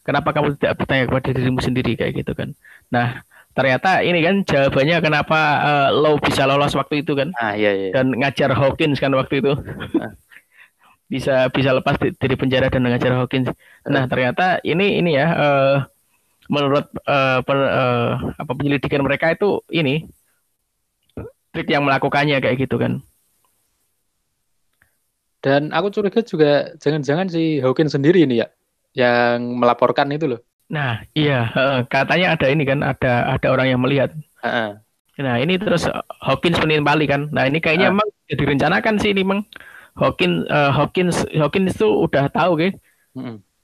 Kenapa 0.00 0.32
kamu 0.32 0.56
tidak 0.56 0.74
bertanya 0.80 1.04
kepada 1.08 1.28
dirimu 1.36 1.60
sendiri 1.60 1.92
kayak 1.96 2.12
gitu 2.24 2.32
kan? 2.32 2.56
Nah 2.88 3.20
ternyata 3.52 4.00
ini 4.06 4.22
kan 4.22 4.46
jawabannya 4.46 4.96
kenapa 5.02 5.38
eh, 5.60 5.88
Law 5.92 6.16
bisa 6.22 6.46
lolos 6.48 6.72
waktu 6.78 7.02
itu 7.04 7.12
kan? 7.18 7.34
Ah 7.36 7.52
iya 7.58 7.70
iya. 7.76 7.88
dan 7.92 8.14
ngajar 8.14 8.50
Hawkins 8.56 8.98
kan 9.02 9.12
waktu 9.12 9.44
itu 9.44 9.52
bisa 11.12 11.50
bisa 11.50 11.70
lepas 11.74 11.98
di- 11.98 12.14
dari 12.14 12.34
penjara 12.38 12.70
dan 12.70 12.86
ngajar 12.86 13.12
Hawkins. 13.18 13.50
Nah 13.86 14.06
ternyata 14.06 14.62
ini 14.62 15.02
ini 15.02 15.18
ya 15.18 15.26
eh, 15.34 15.76
menurut 16.50 16.86
eh, 17.06 17.40
per- 17.46 17.72
eh, 17.72 18.10
apa 18.38 18.52
penyelidikan 18.54 19.02
mereka 19.04 19.34
itu 19.34 19.60
ini 19.74 20.06
trik 21.50 21.68
yang 21.70 21.82
melakukannya 21.86 22.38
kayak 22.38 22.56
gitu 22.66 22.78
kan. 22.78 23.02
Dan 25.40 25.72
aku 25.72 25.88
curiga 25.88 26.20
juga 26.20 26.76
jangan-jangan 26.76 27.32
si 27.32 27.58
Hawkins 27.64 27.96
sendiri 27.96 28.28
ini 28.28 28.44
ya 28.44 28.48
yang 28.92 29.56
melaporkan 29.56 30.10
itu 30.10 30.26
loh. 30.26 30.40
Nah 30.70 31.02
iya 31.12 31.50
katanya 31.86 32.34
ada 32.34 32.46
ini 32.46 32.62
kan 32.62 32.80
ada 32.82 33.34
ada 33.34 33.46
orang 33.50 33.66
yang 33.68 33.80
melihat. 33.82 34.10
Heeh. 34.42 34.78
Nah 35.20 35.36
ini 35.36 35.58
terus 35.58 35.84
Hawkins 36.22 36.56
menimpali 36.58 37.04
kan. 37.04 37.28
Nah 37.30 37.44
ini 37.44 37.60
kayaknya 37.60 37.90
Ah. 37.90 37.94
emang 37.94 38.08
direncanakan 38.26 38.94
sih 38.96 39.10
ini 39.10 39.22
emang 39.22 39.42
Hawkins 39.94 40.46
eh, 40.46 40.70
Hawkins 40.70 41.16
Hawkins 41.34 41.74
itu 41.74 41.86
udah 41.86 42.30
tahu 42.30 42.54
kan 42.56 42.72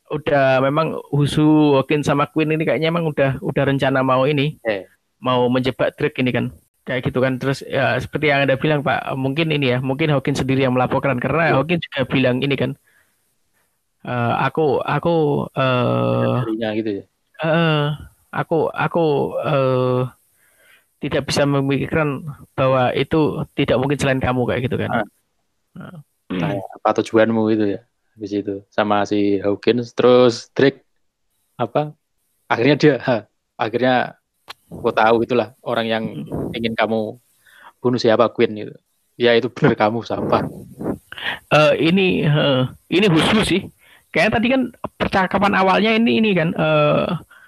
udah 0.06 0.62
memang 0.62 0.94
Husu, 1.10 1.74
Hawkins 1.74 2.06
sama 2.06 2.30
Queen 2.30 2.54
ini 2.54 2.62
kayaknya 2.62 2.94
emang 2.94 3.10
udah 3.10 3.42
udah 3.42 3.62
rencana 3.66 4.06
mau 4.06 4.22
ini 4.22 4.58
Eh. 4.62 4.86
mau 5.18 5.50
menjebak 5.50 5.98
Drake 5.98 6.22
ini 6.22 6.30
kan 6.30 6.46
kayak 6.86 7.10
gitu 7.10 7.18
kan 7.18 7.42
terus 7.42 7.66
ya 7.66 7.98
seperti 7.98 8.30
yang 8.30 8.46
anda 8.46 8.54
bilang 8.54 8.86
pak 8.86 9.02
mungkin 9.18 9.50
ini 9.50 9.74
ya 9.74 9.78
mungkin 9.82 10.06
Hawkins 10.14 10.38
sendiri 10.38 10.62
yang 10.62 10.74
melaporkan 10.78 11.18
karena 11.18 11.50
Iya. 11.50 11.54
Hawkins 11.58 11.82
juga 11.90 12.06
bilang 12.06 12.38
ini 12.38 12.54
kan 12.54 12.78
eh, 14.06 14.34
aku 14.46 14.78
aku 14.80 15.14
eh 15.52 16.34
Darinya 16.46 16.68
gitu 16.78 16.90
ya. 17.02 17.04
eh, 17.42 17.84
aku 18.30 18.70
aku 18.70 19.04
eh, 19.42 20.00
tidak 21.02 21.28
bisa 21.28 21.44
memikirkan 21.44 22.24
bahwa 22.56 22.88
itu 22.96 23.44
tidak 23.52 23.76
mungkin 23.76 23.98
selain 24.00 24.22
kamu 24.22 24.48
kayak 24.48 24.62
gitu 24.70 24.76
kan 24.80 24.90
Ah. 25.76 26.00
Nah. 26.32 26.56
Kayak 26.56 26.64
apa 26.80 26.90
tujuanmu 27.04 27.52
gitu 27.52 27.64
ya. 27.76 27.80
Habis 28.16 28.32
itu 28.32 28.54
sama 28.72 29.04
si 29.04 29.36
Hawkins 29.44 29.92
terus 29.92 30.48
Drake 30.56 30.82
apa? 31.60 31.92
Akhirnya 32.48 32.76
dia 32.80 32.94
ha, 33.04 33.28
akhirnya 33.60 34.16
aku 34.72 34.88
tahu 34.88 35.16
itulah 35.22 35.52
orang 35.60 35.86
yang 35.86 36.04
ingin 36.56 36.72
kamu 36.72 37.20
bunuh 37.78 38.00
siapa 38.00 38.32
Queen 38.32 38.56
gitu. 38.56 38.74
Ya 39.20 39.36
itu 39.36 39.52
benar 39.52 39.76
kamu 39.76 40.00
sampah. 40.00 40.48
Eh, 41.52 41.72
ini 41.92 42.24
eh, 42.24 42.62
ini 42.88 43.06
Husu 43.12 43.44
sih. 43.44 43.62
Kayaknya 44.16 44.32
tadi 44.32 44.46
kan 44.48 44.62
percakapan 44.96 45.52
awalnya 45.52 45.92
ini 45.92 46.24
ini 46.24 46.32
kan 46.32 46.56
eh 46.56 47.06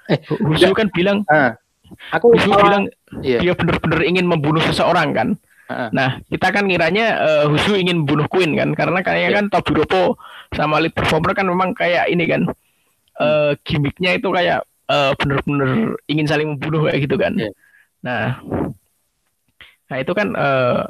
Eh, 0.09 0.21
Husu 0.41 0.73
kan 0.73 0.89
bilang 0.89 1.21
Ah, 1.29 1.53
aku 2.13 2.33
Husu 2.33 2.49
bilang 2.49 2.89
iya. 3.21 3.41
dia 3.41 3.53
benar-benar 3.53 4.01
ingin 4.05 4.25
membunuh 4.25 4.61
seseorang 4.61 5.13
kan. 5.13 5.29
Ah, 5.69 5.93
Nah, 5.93 6.17
kita 6.33 6.49
kan 6.49 6.65
ngiranya 6.65 7.07
eh, 7.25 7.45
Husu 7.49 7.77
ingin 7.77 8.05
membunuh 8.05 8.25
Queen 8.29 8.57
kan 8.57 8.73
karena 8.73 9.01
kayaknya 9.05 9.29
Iya. 9.33 9.37
kan 9.41 9.45
Tobiropo 9.53 10.17
sama 10.53 10.81
lead 10.81 10.97
performer 10.97 11.37
kan 11.37 11.45
memang 11.45 11.73
kayak 11.73 12.09
ini 12.09 12.25
kan 12.25 12.49
eh 13.21 13.53
gimmicknya 13.69 14.17
itu 14.17 14.29
kayak 14.33 14.65
eh, 14.89 15.13
benar-benar 15.17 15.97
ingin 16.09 16.25
saling 16.29 16.49
membunuh 16.57 16.89
kayak 16.89 17.05
gitu 17.05 17.17
kan. 17.21 17.33
Iya. 17.37 17.53
Nah, 18.01 18.41
nah 19.89 19.97
itu 20.01 20.13
kan 20.17 20.29
eh, 20.33 20.85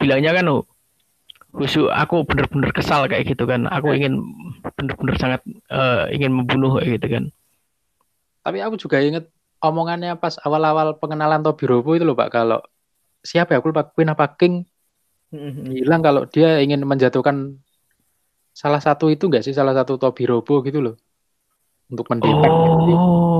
bilangnya 0.00 0.32
kan 0.32 0.48
oh, 0.48 0.64
Husu 1.50 1.90
aku 1.90 2.22
benar-benar 2.24 2.70
kesal 2.70 3.10
kayak 3.10 3.26
gitu 3.26 3.44
kan. 3.44 3.66
Aku 3.66 3.90
Iya. 3.90 4.06
ingin 4.06 4.22
benar-benar 4.78 5.16
sangat 5.18 5.40
eh, 5.68 6.14
ingin 6.14 6.30
membunuh 6.30 6.78
kayak 6.78 7.00
gitu 7.00 7.06
kan. 7.10 7.24
Tapi 8.46 8.58
aku 8.62 8.78
juga 8.80 9.02
inget 9.02 9.28
omongannya 9.60 10.16
pas 10.16 10.40
awal-awal 10.40 10.96
pengenalan 10.96 11.44
Tobiropo 11.44 11.92
itu 11.92 12.06
loh 12.06 12.16
Pak 12.16 12.32
kalau 12.32 12.60
siapa 13.20 13.52
ya 13.52 13.60
aku 13.60 13.68
lupa 13.74 13.84
Queen 13.84 14.08
apa 14.08 14.32
King 14.32 14.64
bilang 15.70 16.00
kalau 16.00 16.24
dia 16.26 16.58
ingin 16.64 16.82
menjatuhkan 16.82 17.60
salah 18.50 18.80
satu 18.82 19.12
itu 19.12 19.28
enggak 19.28 19.44
sih 19.44 19.54
salah 19.54 19.76
satu 19.76 20.00
Tobiropo 20.00 20.64
gitu 20.64 20.80
loh 20.80 20.94
untuk 21.90 22.06
mendepak. 22.08 22.50
Oh, 22.50 23.30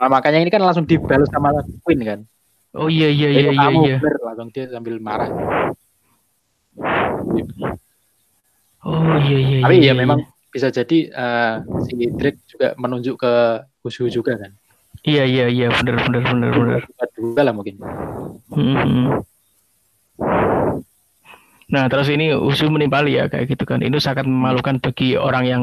Nah, 0.00 0.08
makanya 0.08 0.40
ini 0.40 0.48
kan 0.48 0.64
langsung 0.64 0.88
dibalas 0.88 1.28
sama 1.28 1.52
Queen 1.84 2.00
kan. 2.04 2.20
oh 2.72 2.86
iya 2.86 3.10
iya 3.10 3.28
iya 3.34 3.50
iya. 3.50 3.60
kamu 3.66 3.80
iya. 3.84 3.96
langsung 4.22 4.48
dia 4.54 4.64
sambil 4.70 4.96
marah. 5.02 5.28
Oh 8.80 9.14
iya 9.20 9.38
iya. 9.38 9.58
Tapi 9.64 9.74
iya, 9.76 9.92
ya 9.92 9.92
iya. 9.92 10.00
memang 10.00 10.18
bisa 10.50 10.72
jadi 10.72 10.98
eh, 11.12 11.54
si 11.86 11.94
Drake 12.16 12.40
juga 12.48 12.74
menunjuk 12.80 13.20
ke 13.20 13.32
Husu 13.84 14.08
juga 14.08 14.36
kan. 14.36 14.52
Iya 15.00 15.24
iya 15.24 15.46
iya 15.48 15.66
benar 15.72 15.96
benar 16.08 16.22
benar 16.28 16.50
benar. 16.52 16.82
Juga 17.16 17.40
lah 17.44 17.54
mungkin. 17.56 17.80
Mhm. 18.52 19.24
Nah 21.70 21.86
terus 21.86 22.10
ini 22.10 22.34
usul 22.34 22.68
menimpali 22.68 23.16
ya 23.16 23.30
kayak 23.30 23.52
gitu 23.52 23.64
kan. 23.64 23.80
Ini 23.80 23.96
sangat 24.02 24.26
memalukan 24.26 24.82
bagi 24.82 25.14
orang 25.14 25.44
yang 25.46 25.62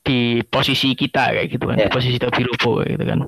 di 0.00 0.40
posisi 0.48 0.96
kita 0.96 1.34
kayak 1.36 1.48
gitu 1.52 1.64
kan. 1.68 1.76
Ya. 1.76 1.88
Di 1.88 1.92
posisi 1.92 2.16
Tobiropo 2.16 2.80
kayak 2.80 2.90
gitu 2.96 3.04
kan. 3.04 3.20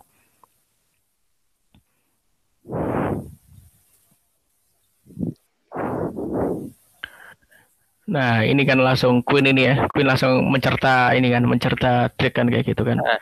Nah 8.12 8.44
ini 8.44 8.62
kan 8.68 8.76
langsung 8.76 9.24
Queen 9.24 9.48
ini 9.48 9.72
ya. 9.72 9.88
Queen 9.88 10.04
langsung 10.04 10.44
mencerta 10.52 11.16
ini 11.16 11.32
kan. 11.32 11.48
Mencerta 11.48 12.12
Drake 12.12 12.36
kan 12.36 12.46
kayak 12.52 12.68
gitu 12.68 12.84
kan. 12.84 13.00
Ah. 13.00 13.20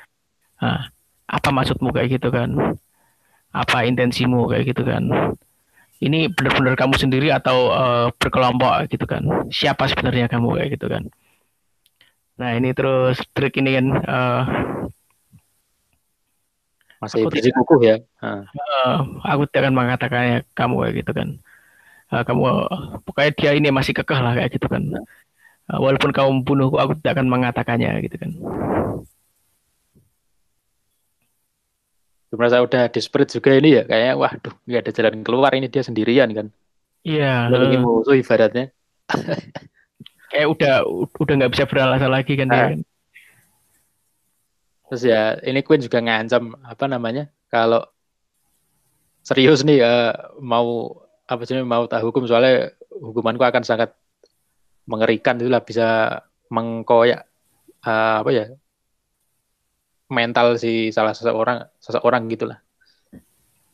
Nah, 0.61 0.81
apa 1.31 1.49
maksudmu 1.55 1.95
kayak 1.95 2.21
gitu 2.21 2.29
kan? 2.35 2.77
Apa 3.55 3.87
intensimu 3.87 4.51
kayak 4.51 4.75
gitu 4.75 4.83
kan? 4.83 5.07
Ini 6.01 6.33
benar-benar 6.33 6.75
kamu 6.75 6.95
sendiri 6.99 7.29
atau 7.31 7.71
eh, 7.71 8.07
berkelompok 8.19 8.91
gitu 8.91 9.07
kan? 9.07 9.23
Siapa 9.49 9.87
sebenarnya 9.87 10.27
kamu 10.27 10.59
kayak 10.59 10.71
gitu 10.75 10.87
kan? 10.91 11.07
Nah 12.41 12.57
ini 12.57 12.73
terus 12.73 13.21
trik 13.37 13.55
ini 13.61 13.71
kan 13.79 13.87
eh, 13.95 14.43
Masih 17.01 17.25
Aku 17.25 17.33
bersikukuh 17.33 17.81
ya. 17.81 17.97
Eh, 18.21 18.99
aku 19.25 19.49
tidak 19.49 19.73
akan 19.73 19.75
mengatakannya 19.75 20.45
kamu 20.53 20.75
kayak 20.85 20.95
gitu 21.01 21.13
kan? 21.17 21.29
Eh, 22.11 22.23
kamu 22.27 22.43
pokoknya 23.07 23.31
dia 23.39 23.51
ini 23.55 23.69
masih 23.71 23.95
kekeh 23.95 24.19
lah 24.19 24.35
kayak 24.35 24.51
gitu 24.59 24.67
kan? 24.67 24.83
Eh, 25.71 25.79
walaupun 25.79 26.11
kamu 26.11 26.43
membunuhku, 26.43 26.77
aku 26.77 26.99
tidak 26.99 27.19
akan 27.19 27.27
mengatakannya 27.31 27.91
gitu 28.03 28.17
kan? 28.19 28.31
merasa 32.31 32.63
udah 32.63 32.87
desperate 32.95 33.27
juga 33.35 33.59
ini 33.59 33.75
ya 33.75 33.83
kayaknya 33.83 34.15
waduh 34.15 34.55
nggak 34.63 34.81
ada 34.87 34.93
jalan 34.95 35.27
keluar 35.27 35.51
ini 35.51 35.67
dia 35.67 35.83
sendirian 35.83 36.31
kan 36.31 36.47
Iya. 37.03 37.51
lagi 37.51 37.75
eh, 37.75 37.83
musuh 37.83 38.15
ibaratnya 38.15 38.71
kayak 40.31 40.47
udah 40.47 40.75
udah 41.19 41.35
nggak 41.43 41.53
bisa 41.59 41.67
beralasan 41.67 42.07
lagi 42.07 42.39
kan 42.39 42.47
dia 42.47 42.55
Ah. 42.55 42.69
kan? 42.71 42.81
terus 44.87 45.03
ya 45.03 45.23
ini 45.43 45.59
Queen 45.67 45.83
juga 45.83 45.99
ngancam 45.99 46.55
apa 46.63 46.85
namanya 46.87 47.27
kalau 47.51 47.83
serius 49.27 49.67
nih 49.67 49.83
eh, 49.83 50.15
mau 50.39 51.03
apa 51.31 51.43
sih 51.47 51.63
mau 51.63 51.87
tak 51.87 52.03
hukum 52.03 52.27
soalnya 52.27 52.75
hukumanku 52.91 53.47
akan 53.47 53.63
sangat 53.63 53.95
mengerikan 54.91 55.39
itulah 55.39 55.63
bisa 55.63 56.19
mengkoyak 56.51 57.23
eh, 57.87 58.15
apa 58.19 58.31
ya 58.35 58.45
mental 60.11 60.59
si 60.59 60.91
salah 60.91 61.15
seseorang 61.15 61.71
seseorang 61.79 62.27
gitulah 62.27 62.59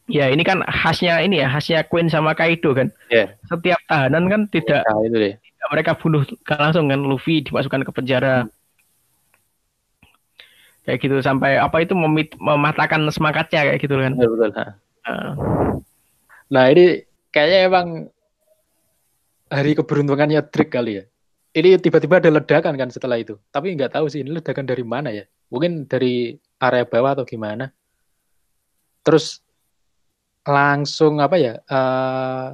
Ya 0.06 0.30
ini 0.30 0.46
kan 0.46 0.62
khasnya 0.62 1.18
ini 1.18 1.42
ya 1.42 1.50
khasnya 1.50 1.82
Queen 1.82 2.06
sama 2.06 2.30
Kaido 2.38 2.70
kan. 2.78 2.94
Iya. 3.10 3.34
Setiap 3.50 3.74
tahanan 3.90 4.30
kan 4.30 4.40
tidak, 4.46 4.86
nah, 4.86 5.02
itu 5.02 5.18
deh 5.18 5.34
tidak 5.34 5.68
mereka 5.74 5.92
bunuh 5.98 6.22
langsung 6.46 6.86
kan 6.86 7.02
Luffy 7.02 7.42
dimasukkan 7.42 7.82
ke 7.82 7.90
penjara. 7.90 8.46
Kayak 10.86 11.02
gitu 11.02 11.18
sampai 11.18 11.58
apa 11.58 11.82
itu 11.82 11.98
memit- 11.98 12.38
mematahkan 12.38 13.02
semangatnya 13.10 13.66
kayak 13.66 13.82
gitu 13.82 13.98
kan. 13.98 14.14
betul 14.14 14.38
betul. 14.38 14.50
Nah, 14.54 15.34
Nah 16.46 16.64
ini 16.70 17.02
kayaknya 17.36 17.68
emang 17.68 17.86
hari 19.52 19.76
keberuntungannya 19.76 20.40
Drake 20.48 20.72
kali 20.72 20.92
ya. 20.96 21.04
Ini 21.52 21.76
tiba-tiba 21.80 22.16
ada 22.16 22.32
ledakan 22.32 22.80
kan 22.80 22.88
setelah 22.88 23.20
itu. 23.20 23.36
Tapi 23.52 23.76
nggak 23.76 23.92
tahu 23.92 24.08
sih 24.08 24.24
ini 24.24 24.40
ledakan 24.40 24.64
dari 24.64 24.84
mana 24.84 25.12
ya. 25.12 25.28
Mungkin 25.52 25.84
dari 25.84 26.32
area 26.56 26.88
bawah 26.88 27.12
atau 27.12 27.28
gimana. 27.28 27.68
Terus 29.04 29.44
langsung 30.48 31.20
apa 31.20 31.36
ya? 31.36 31.60
eh, 31.60 32.48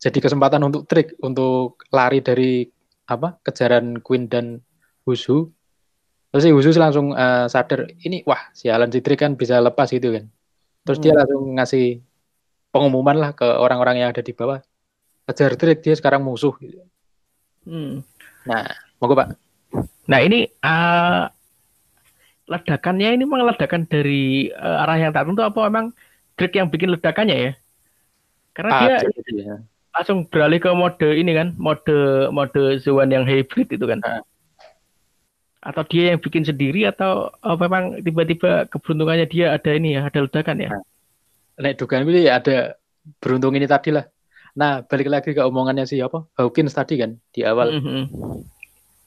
jadi 0.00 0.18
kesempatan 0.22 0.62
untuk 0.64 0.86
Drake 0.86 1.18
untuk 1.20 1.82
lari 1.92 2.22
dari 2.24 2.64
apa 3.10 3.36
kejaran 3.42 4.00
Queen 4.00 4.30
dan 4.30 4.62
Husu. 5.04 5.50
Terus 6.30 6.42
si 6.46 6.50
Husu 6.54 6.70
langsung 6.78 7.12
eh, 7.12 7.46
sadar 7.50 7.90
ini 8.06 8.22
wah 8.26 8.48
sialan 8.54 8.90
si 8.90 9.02
Drake 9.02 9.22
kan 9.22 9.34
bisa 9.34 9.58
lepas 9.60 9.90
gitu 9.90 10.14
kan. 10.14 10.24
Terus 10.86 10.98
dia 10.98 11.12
Hmm. 11.14 11.20
langsung 11.20 11.42
ngasih 11.60 11.86
pengumuman 12.70 13.16
lah 13.18 13.30
ke 13.34 13.44
orang-orang 13.44 14.02
yang 14.02 14.08
ada 14.10 14.22
di 14.22 14.32
bawah. 14.34 14.62
Kejar 15.26 15.54
Drake 15.54 15.82
dia 15.82 15.94
sekarang 15.94 16.26
musuh. 16.26 16.54
hmm. 17.66 18.02
Nah, 18.46 18.66
monggo 18.98 19.14
Pak. 19.14 19.28
Nah 20.10 20.18
ini 20.26 20.50
eh, 20.50 21.22
ledakannya 22.50 23.14
ini 23.14 23.22
memang 23.22 23.46
ledakan 23.46 23.86
dari 23.86 24.50
eh, 24.50 24.82
arah 24.82 24.98
yang 24.98 25.14
tak 25.14 25.30
tentu 25.30 25.42
apa 25.46 25.60
memang 25.70 25.94
Drake 26.34 26.58
yang 26.58 26.66
bikin 26.66 26.90
ledakannya 26.90 27.36
ya? 27.36 27.52
Karena 28.56 28.70
dia 28.82 28.94
Ah, 28.98 29.06
jadi, 29.06 29.32
ya. 29.46 29.56
langsung 29.94 30.26
beralih 30.26 30.58
ke 30.58 30.70
mode 30.74 31.08
ini 31.14 31.30
kan, 31.36 31.54
mode 31.54 31.94
mode 32.34 32.82
Zoan 32.82 33.14
yang 33.14 33.22
hybrid 33.22 33.70
itu 33.70 33.86
kan. 33.86 34.02
Ah. 34.02 34.22
Atau 35.60 35.84
dia 35.86 36.10
yang 36.10 36.18
bikin 36.18 36.42
sendiri 36.42 36.88
atau 36.88 37.30
oh, 37.44 37.56
memang 37.60 38.00
tiba-tiba 38.02 38.66
keberuntungannya 38.66 39.28
dia 39.30 39.54
ada 39.54 39.70
ini 39.70 39.94
ya, 39.94 40.08
ada 40.08 40.26
ledakan 40.26 40.58
ya. 40.58 40.70
Ah. 40.74 40.82
Nek 41.60 41.76
dugaan 41.76 42.08
ini 42.08 42.24
ada 42.26 42.74
beruntung 43.20 43.52
ini 43.52 43.68
tadi 43.68 43.92
lah. 43.92 44.08
Nah, 44.56 44.82
balik 44.82 45.12
lagi 45.12 45.30
ke 45.36 45.44
omongannya 45.44 45.84
si 45.84 46.00
apa? 46.00 46.24
Hawkins 46.34 46.74
tadi 46.74 46.98
kan 46.98 47.20
di 47.30 47.44
awal 47.44 47.78
Mhm. 47.78 48.02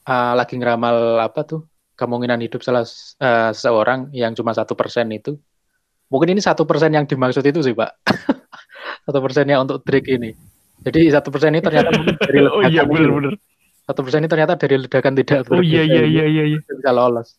ah, 0.05 0.33
lagi 0.37 0.55
ngeramal 0.55 1.19
apa 1.19 1.41
tuh 1.43 1.65
kemungkinan 1.97 2.39
hidup 2.45 2.61
salah 2.61 2.85
eh, 3.19 3.51
seseorang 3.51 4.13
yang 4.13 4.37
cuma 4.37 4.53
satu 4.53 4.77
persen 4.77 5.09
itu. 5.11 5.35
Mungkin 6.13 6.37
ini 6.37 6.41
satu 6.45 6.63
persen 6.69 6.93
yang 6.93 7.09
dimaksud 7.09 7.41
itu 7.41 7.59
sih 7.65 7.73
Pak. 7.73 7.91
Satu 9.03 9.19
persennya 9.19 9.59
untuk 9.59 9.81
Drake 9.83 10.15
ini. 10.15 10.31
Jadi 10.85 11.11
satu 11.11 11.27
persen 11.27 11.51
ini 11.51 11.59
ternyata 11.59 11.89
dari 12.23 12.39
ledakan. 12.39 12.55
Oh 12.55 12.61
iya 12.63 12.81
benar-benar. 12.87 13.33
Satu 13.83 13.99
persen 14.05 14.23
ini 14.23 14.29
ternyata 14.31 14.53
dari 14.55 14.75
ledakan 14.79 15.13
tidak 15.17 15.43
Oh 15.51 15.59
iya 15.59 15.83
iya 15.83 16.07
iya 16.07 16.23
iya. 16.23 16.43
iya. 16.53 16.59
bisa 16.61 16.91
lolos. 16.95 17.35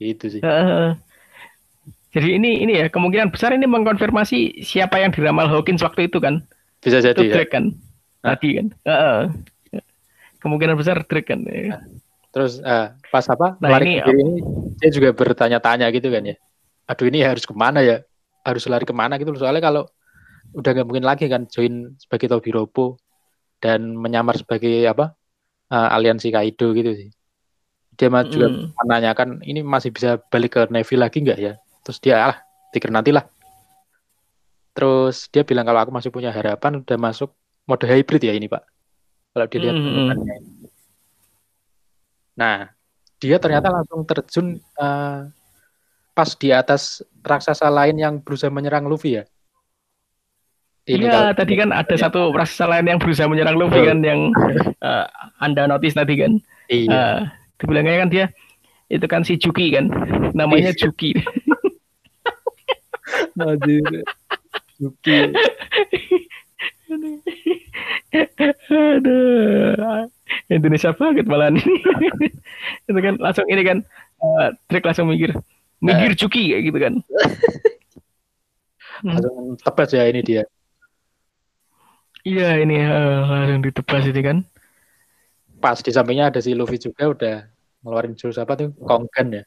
Itu 0.00 0.32
sih. 0.32 0.40
Heeh. 0.40 0.96
Jadi 2.12 2.28
ini 2.36 2.60
ini 2.60 2.72
ya 2.76 2.86
kemungkinan 2.92 3.32
besar 3.32 3.56
ini 3.56 3.64
mengkonfirmasi 3.64 4.60
siapa 4.60 5.00
yang 5.00 5.16
diramal 5.16 5.48
Hawkins 5.48 5.80
waktu 5.80 6.12
itu 6.12 6.20
kan. 6.20 6.44
Bisa 6.84 7.00
jadi 7.00 7.16
Itu 7.16 7.32
ya. 7.32 7.34
Drake 7.40 7.52
kan. 7.56 7.72
Tadi 8.20 8.48
kan. 8.60 8.66
Heeh. 8.84 9.20
Kemungkinan 10.44 10.76
besar 10.76 11.00
Drake 11.08 11.28
kan. 11.32 11.48
Terus 12.32 12.60
eh, 12.60 12.92
pas 13.08 13.24
apa? 13.32 13.56
Nah, 13.64 13.68
lari 13.76 13.96
ini 13.96 14.12
ini 14.12 14.36
dia 14.76 14.90
juga 14.92 15.16
bertanya-tanya 15.16 15.88
gitu 15.88 16.12
kan 16.12 16.28
ya. 16.28 16.36
Aduh 16.92 17.08
ini 17.08 17.24
harus 17.24 17.48
ke 17.48 17.56
mana 17.56 17.80
ya? 17.80 18.04
Harus 18.44 18.68
lari 18.68 18.84
ke 18.84 18.92
mana 18.92 19.16
gitu. 19.16 19.32
Soalnya 19.32 19.64
kalau 19.64 19.88
udah 20.52 20.70
nggak 20.76 20.86
mungkin 20.88 21.06
lagi 21.08 21.32
kan 21.32 21.48
join 21.48 21.96
sebagai 21.96 22.28
Tobi 22.28 22.52
Robo 22.52 23.00
dan 23.56 23.96
menyamar 23.96 24.36
sebagai 24.36 24.84
apa? 24.84 25.16
eh, 25.72 25.88
aliansi 25.96 26.28
Kaido 26.28 26.76
gitu 26.76 26.92
sih. 26.92 27.08
Dia 27.96 28.08
mah 28.12 28.24
juga 28.28 28.52
menanyakan 28.84 29.40
ini 29.44 29.64
masih 29.64 29.92
bisa 29.92 30.20
balik 30.28 30.56
ke 30.56 30.60
Navy 30.68 30.96
lagi 31.00 31.24
nggak 31.24 31.38
ya? 31.40 31.56
Terus 31.82 31.98
dia 31.98 32.16
ah 32.30 32.36
pikir 32.70 32.88
nantilah. 32.88 33.26
Terus 34.72 35.28
dia 35.28 35.44
bilang 35.44 35.66
kalau 35.66 35.80
aku 35.82 35.92
masih 35.92 36.08
punya 36.08 36.32
harapan 36.32 36.80
udah 36.80 36.96
masuk 36.96 37.34
mode 37.68 37.84
hybrid 37.84 38.22
ya 38.24 38.32
ini 38.32 38.48
Pak. 38.48 38.62
Kalau 39.32 39.46
dilihat 39.48 39.76
Hmm, 39.76 40.12
hmm. 40.12 40.24
Nah, 42.32 42.72
dia 43.20 43.36
ternyata 43.36 43.68
langsung 43.68 44.00
terjun 44.02 44.46
eh, 44.56 45.18
pas 46.12 46.30
di 46.36 46.48
atas 46.48 47.00
raksasa 47.20 47.68
lain 47.68 47.96
yang 47.96 48.14
berusaha 48.20 48.48
menyerang 48.48 48.88
Luffy 48.88 49.20
ya. 49.20 49.24
Iya, 50.82 50.98
kalau- 51.30 51.36
tadi 51.36 51.54
kan 51.54 51.70
ada 51.70 51.94
satu 52.08 52.32
raksasa 52.32 52.66
lain 52.66 52.88
yang 52.88 52.98
berusaha 52.98 53.28
menyerang 53.28 53.56
Luffy 53.56 53.80
kan 53.84 54.00
yang 54.00 54.32
eh, 54.80 55.06
Anda 55.38 55.68
notice 55.68 55.94
tadi 55.94 56.14
kan. 56.16 56.32
Iya. 56.72 56.88
Eh, 56.88 57.18
dibilangnya 57.60 58.00
kan 58.02 58.08
dia 58.08 58.26
itu 58.88 59.06
kan 59.08 59.22
si 59.22 59.36
Juki 59.36 59.72
kan. 59.72 59.88
Namanya 60.32 60.72
Iya. 60.72 60.88
Juki. 60.88 61.12
Anjir. 63.38 64.04
Yuki. 64.82 65.18
Aduh. 68.70 70.08
Indonesia 70.48 70.90
banget 70.92 71.24
malah 71.28 71.52
ini. 71.52 71.62
itu 72.88 73.00
kan 73.00 73.14
langsung 73.20 73.46
ini 73.48 73.62
kan 73.64 73.78
eh, 74.20 74.46
Drake 74.68 74.86
langsung 74.86 75.08
mikir 75.08 75.36
mikir 75.82 76.12
Juki 76.16 76.52
kayak 76.52 76.62
gitu 76.68 76.78
kan. 76.78 76.94
Hmm. 79.02 79.18
Langsung 79.18 79.36
tebas 79.58 79.90
ya 79.90 80.04
ini 80.08 80.20
dia. 80.22 80.44
Iya 82.22 82.62
ini 82.62 82.76
eh, 82.78 83.18
langsung 83.26 83.62
ditebas 83.64 84.04
itu 84.08 84.20
kan. 84.22 84.38
Pas 85.62 85.78
di 85.78 85.90
sampingnya 85.94 86.34
ada 86.34 86.40
si 86.42 86.58
Luffy 86.58 86.78
juga 86.78 87.10
udah 87.10 87.36
ngeluarin 87.82 88.14
jurus 88.18 88.38
apa 88.38 88.58
tuh? 88.58 88.70
Konggan 88.82 89.42
ya. 89.42 89.44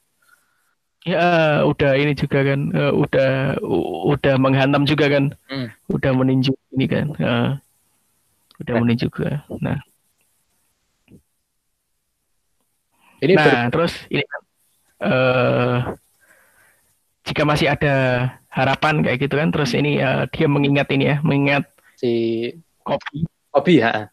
Ya 1.05 1.61
udah 1.61 1.93
ini 2.01 2.17
juga 2.17 2.41
kan 2.41 2.73
eh, 2.73 2.93
udah 2.93 3.61
udah 4.09 4.35
menghantam 4.41 4.89
juga 4.89 5.05
kan. 5.05 5.29
Hmm. 5.45 5.69
Udah 5.85 6.11
meninju 6.17 6.49
ini 6.73 6.85
kan. 6.89 7.13
eh, 7.21 7.49
udah 8.65 8.73
Nah. 8.73 8.81
meninju 8.81 9.05
juga. 9.13 9.45
Nah, 9.61 9.77
Ini 13.21 13.31
nah 13.37 13.47
ber- 13.47 13.71
terus 13.73 13.93
ini 14.11 14.23
kan 14.27 14.41
eh 15.05 15.77
jika 17.25 17.41
masih 17.41 17.67
ada 17.73 17.93
harapan 18.53 19.01
kayak 19.01 19.17
gitu 19.25 19.35
kan 19.37 19.49
terus 19.49 19.73
ini 19.73 19.97
eh, 20.01 20.25
dia 20.29 20.47
mengingat 20.49 20.87
ini 20.93 21.09
ya, 21.09 21.17
mengingat 21.21 21.63
si 21.97 22.49
kopi 22.81 23.25
Kobi 23.55 23.79
ya. 23.79 24.09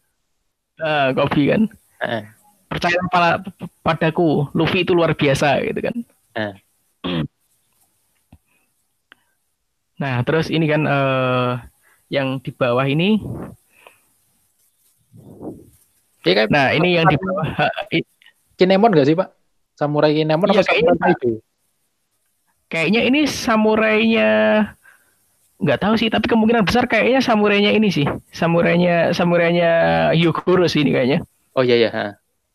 eh, 0.79 1.09
kopi 1.17 1.43
kan. 1.51 1.63
Heeh. 2.05 2.23
Percaya 2.71 2.97
pada, 3.13 3.43
padaku, 3.85 4.49
Luffy 4.57 4.87
itu 4.87 4.97
luar 4.97 5.13
biasa 5.13 5.61
gitu 5.67 5.81
kan. 5.83 5.97
Eh. 6.39 6.53
Nah, 10.01 10.19
terus 10.27 10.51
ini 10.51 10.67
kan 10.67 10.83
eh 10.83 11.53
yang 12.13 12.43
di 12.43 12.51
bawah 12.53 12.85
ini 12.85 13.23
Dia 16.23 16.33
kayak 16.39 16.51
Nah, 16.51 16.71
ini 16.75 16.99
yang 16.99 17.07
di 17.07 17.17
bawah 17.19 17.47
Kinemon 18.59 18.95
gak 18.95 19.07
sih 19.09 19.17
Pak? 19.17 19.29
Samurai 19.75 20.15
Kinemon 20.15 20.51
Iya, 20.51 20.63
apa 20.63 20.71
kayaknya 20.71 20.93
Samurai 20.95 21.15
Kaido? 21.15 21.31
kayaknya 22.73 23.01
ini 23.05 23.21
samurainya 23.29 24.31
nggak 25.63 25.79
tahu 25.79 25.95
sih, 25.95 26.09
tapi 26.11 26.25
kemungkinan 26.27 26.65
besar 26.67 26.89
kayaknya 26.89 27.21
samurainya 27.21 27.71
ini 27.71 27.93
sih. 27.93 28.09
Samurainya 28.33 29.13
samurainya 29.15 29.71
Hyogoro 30.17 30.65
sih 30.67 30.81
ini 30.83 30.91
kayaknya. 30.91 31.21
Oh 31.53 31.61
iya 31.63 31.77
iya. 31.77 31.91
ha. 31.93 32.07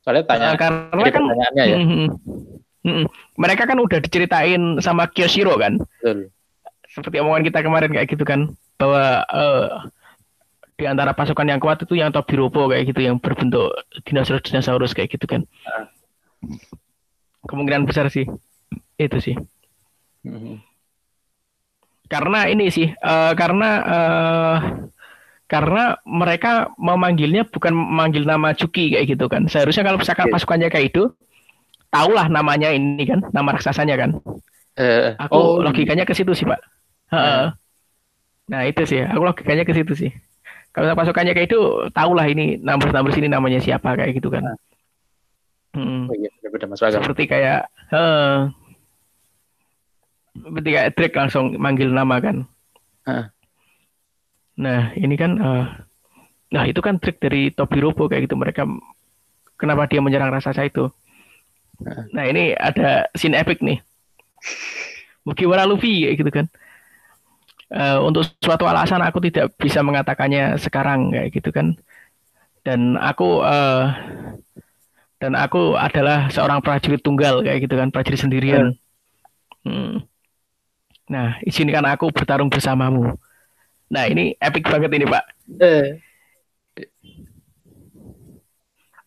Soalnya 0.02 0.26
tanya 0.26 0.48
Eh, 0.52 0.60
karena 0.60 1.08
kan 1.14 1.24
ya. 1.54 1.78
Mhm. 1.78 2.57
Mereka 3.38 3.64
kan 3.68 3.78
udah 3.78 4.00
diceritain 4.00 4.80
sama 4.80 5.12
Kyoshiro 5.12 5.56
kan. 5.60 5.78
Betul. 6.00 6.32
Seperti 6.88 7.22
omongan 7.22 7.46
kita 7.46 7.60
kemarin 7.62 7.92
kayak 7.94 8.10
gitu 8.10 8.24
kan, 8.26 8.58
bahwa 8.80 9.22
eh, 9.28 9.68
di 10.78 10.86
antara 10.86 11.14
pasukan 11.14 11.46
yang 11.46 11.62
kuat 11.62 11.82
itu 11.82 11.98
yang 11.98 12.14
Tobiropo 12.14 12.70
kayak 12.70 12.94
gitu 12.94 13.02
yang 13.06 13.18
berbentuk 13.18 13.74
dinosaurus-dinosaurus 14.06 14.94
kayak 14.94 15.14
gitu 15.14 15.26
kan. 15.26 15.42
Ah. 15.66 15.90
Kemungkinan 17.50 17.86
besar 17.86 18.10
sih 18.10 18.26
itu 18.98 19.18
sih. 19.22 19.36
Mhm. 20.26 20.62
Karena 22.08 22.48
ini 22.48 22.72
sih, 22.72 22.88
eh, 22.94 23.34
karena 23.36 23.70
eh, 23.84 24.58
karena 25.48 25.96
mereka 26.04 26.76
memanggilnya 26.76 27.48
bukan 27.48 27.72
memanggil 27.72 28.28
nama 28.28 28.52
Cuki 28.52 28.96
kayak 28.96 29.06
gitu 29.16 29.26
kan. 29.32 29.48
Seharusnya 29.48 29.84
kalau 29.88 30.00
misalkan 30.00 30.28
Oke. 30.28 30.34
pasukannya 30.36 30.70
kayak 30.72 30.92
itu, 30.92 31.04
tahulah 31.94 32.28
namanya 32.28 32.72
ini 32.72 33.04
kan, 33.04 33.24
nama 33.32 33.56
raksasanya 33.56 33.96
kan. 33.96 34.12
Eh, 34.78 35.18
Aku 35.18 35.34
oh, 35.34 35.66
logikanya 35.66 36.06
ke 36.06 36.14
situ 36.14 36.32
sih, 36.38 36.46
Pak. 36.46 36.62
Heeh. 37.14 37.54
Nah, 38.48 38.62
itu 38.64 38.84
sih, 38.88 39.04
aku 39.04 39.24
logikanya 39.26 39.68
ke 39.68 39.74
situ 39.74 39.94
sih. 39.98 40.12
Kalau 40.72 40.94
pasukannya 40.94 41.34
kayak 41.34 41.50
itu, 41.50 41.90
tahulah 41.90 42.30
ini 42.30 42.62
numbers-numbers 42.62 43.18
ini 43.18 43.28
namanya 43.28 43.58
siapa 43.58 43.98
kayak 43.98 44.14
gitu 44.22 44.30
kan. 44.30 44.46
Hmm. 45.78 46.10
oh 46.10 46.16
iya 46.18 46.30
masuk. 46.66 46.90
Seperti 46.90 47.24
kayak 47.30 47.70
eh 47.94 48.38
seperti 50.38 50.70
kayak 50.74 50.90
Drake 50.98 51.18
langsung 51.18 51.54
manggil 51.58 51.90
nama 51.94 52.18
kan. 52.18 52.46
Heeh. 53.06 53.26
Nah, 54.58 54.82
ini 54.98 55.16
kan 55.18 55.32
eh 55.38 55.66
nah 56.48 56.64
itu 56.64 56.80
kan 56.80 56.96
trik 56.98 57.20
dari 57.20 57.52
Tobiropo 57.52 58.08
kayak 58.08 58.32
gitu 58.32 58.40
mereka 58.40 58.64
kenapa 59.60 59.86
dia 59.86 60.02
menyerang 60.02 60.34
raksasa 60.34 60.66
itu. 60.66 60.90
Nah, 62.14 62.26
ini 62.26 62.58
ada 62.58 63.06
scene 63.14 63.38
epic 63.38 63.62
nih. 63.62 63.80
Mugiwara 65.28 65.68
Luffy 65.68 66.08
kayak 66.08 66.18
gitu 66.18 66.32
kan. 66.32 66.46
Eh, 67.68 68.00
untuk 68.00 68.24
suatu 68.40 68.64
alasan 68.64 69.04
aku 69.04 69.20
tidak 69.28 69.52
bisa 69.60 69.84
mengatakannya 69.84 70.56
sekarang 70.56 71.12
kayak 71.12 71.30
gitu 71.36 71.50
kan. 71.52 71.76
Dan 72.64 72.96
aku 72.96 73.44
eh, 73.44 73.84
dan 75.18 75.34
aku 75.34 75.76
adalah 75.76 76.30
seorang 76.30 76.62
prajurit 76.62 77.02
tunggal 77.02 77.42
kayak 77.42 77.66
gitu 77.66 77.76
kan, 77.76 77.90
prajurit 77.90 78.22
sendirian. 78.22 78.78
Hmm. 79.66 80.06
Nah, 81.08 81.40
izinkan 81.44 81.84
aku 81.88 82.12
bertarung 82.12 82.52
bersamamu. 82.52 83.16
Nah, 83.88 84.04
ini 84.08 84.36
epic 84.40 84.68
banget 84.68 84.92
ini, 84.92 85.08
Pak. 85.08 85.24
Eh. 85.64 86.07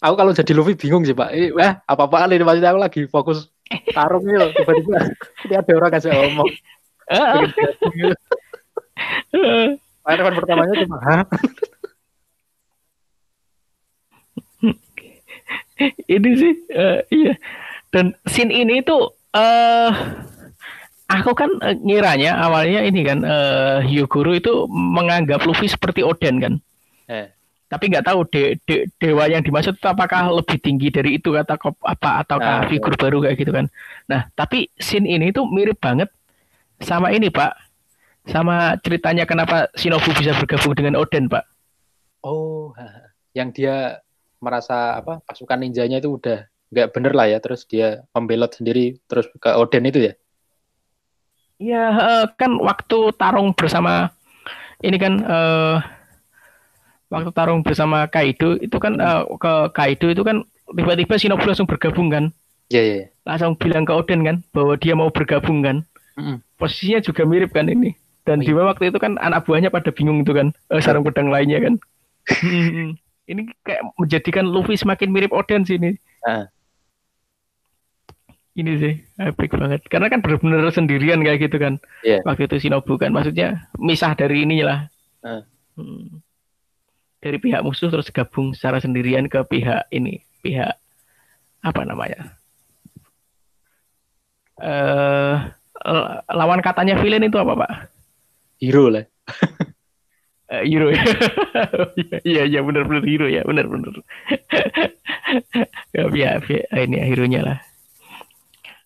Aku 0.00 0.14
kalau 0.16 0.32
jadi 0.32 0.52
Luffy 0.56 0.74
bingung 0.80 1.04
sih 1.04 1.12
Pak. 1.12 1.28
Eh, 1.36 1.52
wah, 1.52 1.76
apa-apaan 1.84 2.32
ini 2.32 2.40
maksudnya 2.40 2.72
aku 2.72 2.80
lagi 2.80 3.00
fokus 3.04 3.52
tarung 3.92 4.24
nih 4.24 4.40
loh. 4.40 4.48
Tiba-tiba 4.56 4.96
ada 5.60 5.72
orang 5.76 5.92
kasih 5.92 6.10
ngomong. 6.16 6.48
Gitu. 7.92 8.16
Harapan 10.00 10.32
pertamanya 10.34 10.74
cuma, 10.80 10.98
hah? 11.04 11.22
ini 16.14 16.30
sih 16.36 16.52
eh, 16.68 17.00
iya 17.08 17.34
dan 17.88 18.12
scene 18.28 18.52
ini 18.52 18.84
tuh 18.84 19.16
eh 19.32 19.92
aku 21.08 21.32
kan 21.32 21.50
eh, 21.64 21.76
ngiranya 21.80 22.36
awalnya 22.36 22.84
ini 22.84 23.00
kan 23.00 23.24
eh 23.24 23.78
Hyogoro 23.88 24.36
itu 24.36 24.68
menganggap 24.68 25.40
Luffy 25.48 25.66
seperti 25.70 26.04
Oden 26.04 26.36
kan 26.40 26.54
Eh, 27.10 27.26
tapi 27.70 27.86
nggak 27.86 28.06
tahu 28.10 28.20
de, 28.34 28.58
de- 28.66 28.86
dewa 28.98 29.30
yang 29.30 29.40
dimaksud 29.46 29.78
itu 29.78 29.86
apakah 29.86 30.26
lebih 30.34 30.58
tinggi 30.58 30.90
dari 30.90 31.22
itu 31.22 31.30
kata 31.30 31.54
kop- 31.54 31.80
apa 31.86 32.26
ataukah 32.26 32.66
Nah, 32.66 32.68
figur 32.68 32.94
baru 32.98 33.22
kayak 33.22 33.36
gitu 33.38 33.52
kan 33.54 33.66
nah 34.10 34.26
tapi 34.34 34.66
scene 34.76 35.06
ini 35.06 35.30
tuh 35.30 35.46
mirip 35.46 35.78
banget 35.78 36.10
sama 36.82 37.14
ini 37.14 37.30
pak 37.30 37.54
sama 38.26 38.74
ceritanya 38.82 39.24
kenapa 39.24 39.70
Shinobu 39.78 40.10
bisa 40.18 40.34
bergabung 40.34 40.74
dengan 40.74 40.98
Oden 40.98 41.30
pak 41.30 41.46
oh, 42.26 42.74
yang 43.32 43.54
dia 43.54 44.02
merasa 44.40 44.96
apa 44.98 45.20
pasukan 45.22 45.60
ninjanya 45.60 46.00
itu 46.00 46.16
udah 46.16 46.48
nggak 46.72 46.88
bener 46.94 47.12
lah 47.12 47.26
ya. 47.28 47.38
Terus 47.42 47.66
dia 47.68 48.02
membelot 48.14 48.50
sendiri 48.56 48.98
terus 49.06 49.28
ke 49.36 49.50
Oden 49.52 49.84
itu 49.90 50.00
ya. 50.10 50.12
Iya, 51.60 51.84
eh, 51.92 52.24
kan 52.40 52.56
waktu 52.56 53.12
tarung 53.20 53.52
bersama 53.52 54.08
ini 54.80 54.96
kan 54.96 55.14
eh 55.20 55.76
waktu 57.10 57.30
tarung 57.34 57.60
bersama 57.66 58.06
Kaido 58.06 58.56
itu 58.56 58.76
kan 58.78 58.96
eh, 58.96 59.22
ke 59.36 59.52
Kaido 59.74 60.06
itu 60.08 60.22
kan 60.22 60.46
tiba-tiba 60.70 61.18
Shinobu 61.18 61.44
langsung 61.44 61.66
bergabung 61.66 62.08
kan. 62.08 62.24
Iya 62.70 62.82
iya. 62.82 62.94
iya. 63.02 63.06
Langsung 63.26 63.58
bilang 63.58 63.82
ke 63.82 63.92
Oden 63.92 64.22
kan 64.22 64.36
bahwa 64.54 64.78
dia 64.78 64.94
mau 64.94 65.10
bergabung 65.10 65.60
kan. 65.60 65.82
Mm-mm. 66.18 66.42
posisinya 66.58 67.00
juga 67.00 67.22
mirip 67.24 67.54
kan 67.54 67.64
ini 67.64 67.94
dan 68.28 68.38
Oh, 68.38 68.44
iya. 68.44 68.52
Bima 68.52 68.68
waktu 68.68 68.92
itu 68.92 68.98
kan 69.00 69.16
anak 69.16 69.46
buahnya 69.48 69.72
pada 69.72 69.88
bingung 69.94 70.20
itu 70.20 70.34
kan 70.36 70.52
eh, 70.68 70.82
sarung 70.82 71.06
pedang 71.06 71.32
lainnya 71.32 71.62
kan 71.62 71.74
ini 73.30 73.48
kayak 73.64 73.80
menjadikan 73.96 74.44
Luffy 74.44 74.76
semakin 74.76 75.08
mirip 75.08 75.32
Oden 75.32 75.64
sih 75.64 75.80
ini 75.80 75.96
Ah. 76.20 76.50
ini 78.52 78.72
sih 78.76 78.94
epic 79.16 79.54
banget 79.56 79.80
karena 79.88 80.10
kan 80.12 80.20
benar-benar 80.20 80.68
sendirian 80.68 81.22
kayak 81.24 81.48
gitu 81.48 81.56
kan 81.56 81.80
Iya. 82.04 82.20
waktu 82.26 82.44
itu 82.50 82.68
Shinobu 82.68 83.00
kan 83.00 83.14
maksudnya 83.14 83.70
misah 83.80 84.12
dari 84.12 84.44
ini 84.44 84.60
lah 84.60 84.90
Ah. 85.24 85.46
Hmm. 85.78 86.20
Dari 87.20 87.36
pihak 87.36 87.60
musuh 87.60 87.88
terus 87.88 88.08
gabung 88.08 88.52
secara 88.52 88.80
sendirian 88.80 89.28
ke 89.28 89.40
pihak 89.44 89.84
ini 89.90 90.24
pihak 90.40 90.72
apa 91.60 91.82
namanya 91.84 92.32
eh 94.56 95.36
l- 95.86 96.08
lawan 96.28 96.60
katanya 96.60 96.96
villain 96.96 97.24
itu 97.24 97.36
apa 97.36 97.54
pak 97.56 97.72
Hero 98.60 98.92
lah. 98.92 99.04
Eh, 100.50 100.66
hero 100.68 100.90
ya 100.92 101.00
iya 102.28 102.42
iya 102.44 102.60
benar 102.60 102.84
benar 102.84 103.06
hero 103.06 103.24
ya 103.24 103.40
benar 103.46 103.64
benar 103.70 103.94
ya 105.94 106.04
ya, 106.10 106.30
ya, 106.42 106.78
ini 106.82 106.96
ya, 106.98 107.04
hero 107.06 107.24
nya 107.24 107.40
lah 107.40 107.58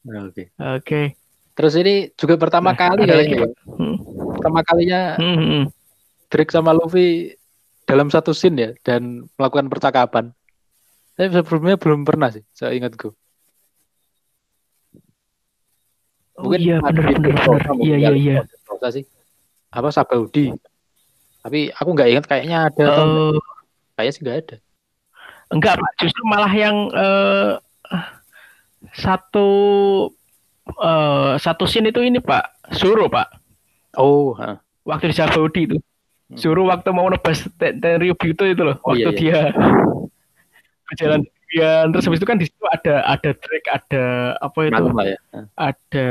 Nah, 0.05 0.29
Oke. 0.29 0.53
oke 0.61 1.17
Terus 1.57 1.81
ini 1.81 2.13
juga 2.13 2.37
pertama 2.37 2.75
Nah, 2.75 2.77
kali 2.77 3.09
kayaknya. 3.09 3.41
ya. 3.41 3.49
Hmm. 3.73 3.97
Pertama 4.37 4.61
kalinya 4.61 5.17
Hmm, 5.17 5.33
hmm, 5.33 5.49
hmm. 5.49 5.65
Drake 6.29 6.53
sama 6.53 6.77
Luffy 6.77 7.33
dalam 7.85 8.09
satu 8.09 8.33
scene 8.33 8.57
ya 8.59 8.71
dan 8.83 9.29
melakukan 9.37 9.69
percakapan. 9.69 10.33
Tapi 11.15 11.31
sebelumnya 11.31 11.79
belum 11.79 12.03
pernah 12.03 12.29
sih, 12.35 12.43
saya 12.51 12.75
ingatku. 12.75 13.15
oh 16.35 16.51
iya 16.59 16.83
ada 16.83 16.99
benar 16.99 17.23
benar 17.23 17.63
mungkin 17.71 17.87
iya 17.87 17.97
ya, 17.97 18.11
iya 18.11 18.43
iya 18.43 18.43
Rosa 18.67 18.91
sih. 18.91 19.05
Apa 19.71 19.91
Sabaudi? 19.91 20.51
Tapi 21.43 21.71
aku 21.71 21.89
nggak 21.95 22.11
ingat 22.11 22.25
kayaknya 22.31 22.59
ada. 22.71 22.87
Eh, 22.87 23.37
kayaknya 23.95 24.13
sih 24.15 24.23
nggak 24.23 24.39
ada. 24.43 24.57
Enggak. 25.51 25.75
Justru 26.01 26.23
malah 26.27 26.53
yang 26.55 26.77
eh, 26.95 27.53
satu 28.95 29.49
eh, 30.67 31.33
satu 31.39 31.65
scene 31.67 31.91
itu 31.91 32.01
ini, 32.03 32.23
Pak. 32.23 32.75
Suruh, 32.75 33.11
Pak. 33.11 33.29
Oh, 33.99 34.35
ha. 34.39 34.59
Waktu 34.87 35.11
di 35.11 35.17
Sabaudi 35.17 35.61
itu. 35.71 35.77
Suruh 36.33 36.65
waktu 36.67 36.89
mau 36.97 37.07
nebas 37.13 37.45
Te- 37.61 37.77
Tenryubyuto 37.77 38.49
itu 38.49 38.63
loh. 38.65 38.81
Oh, 38.83 38.97
Waktu 38.97 39.13
iya, 39.13 39.19
dia 39.21 39.39
berjalan 40.89 41.21
sendirian. 41.23 41.85
Terus 41.93 42.05
habis 42.09 42.19
itu 42.21 42.29
kan 42.29 42.39
di 42.41 42.47
situ 42.49 42.65
ada 42.67 42.95
ada 43.05 43.31
Drake, 43.37 43.69
ada 43.69 44.05
apa 44.41 44.59
itu? 44.65 44.75
lah 44.89 45.07
ya. 45.07 45.19
Ada 45.55 46.05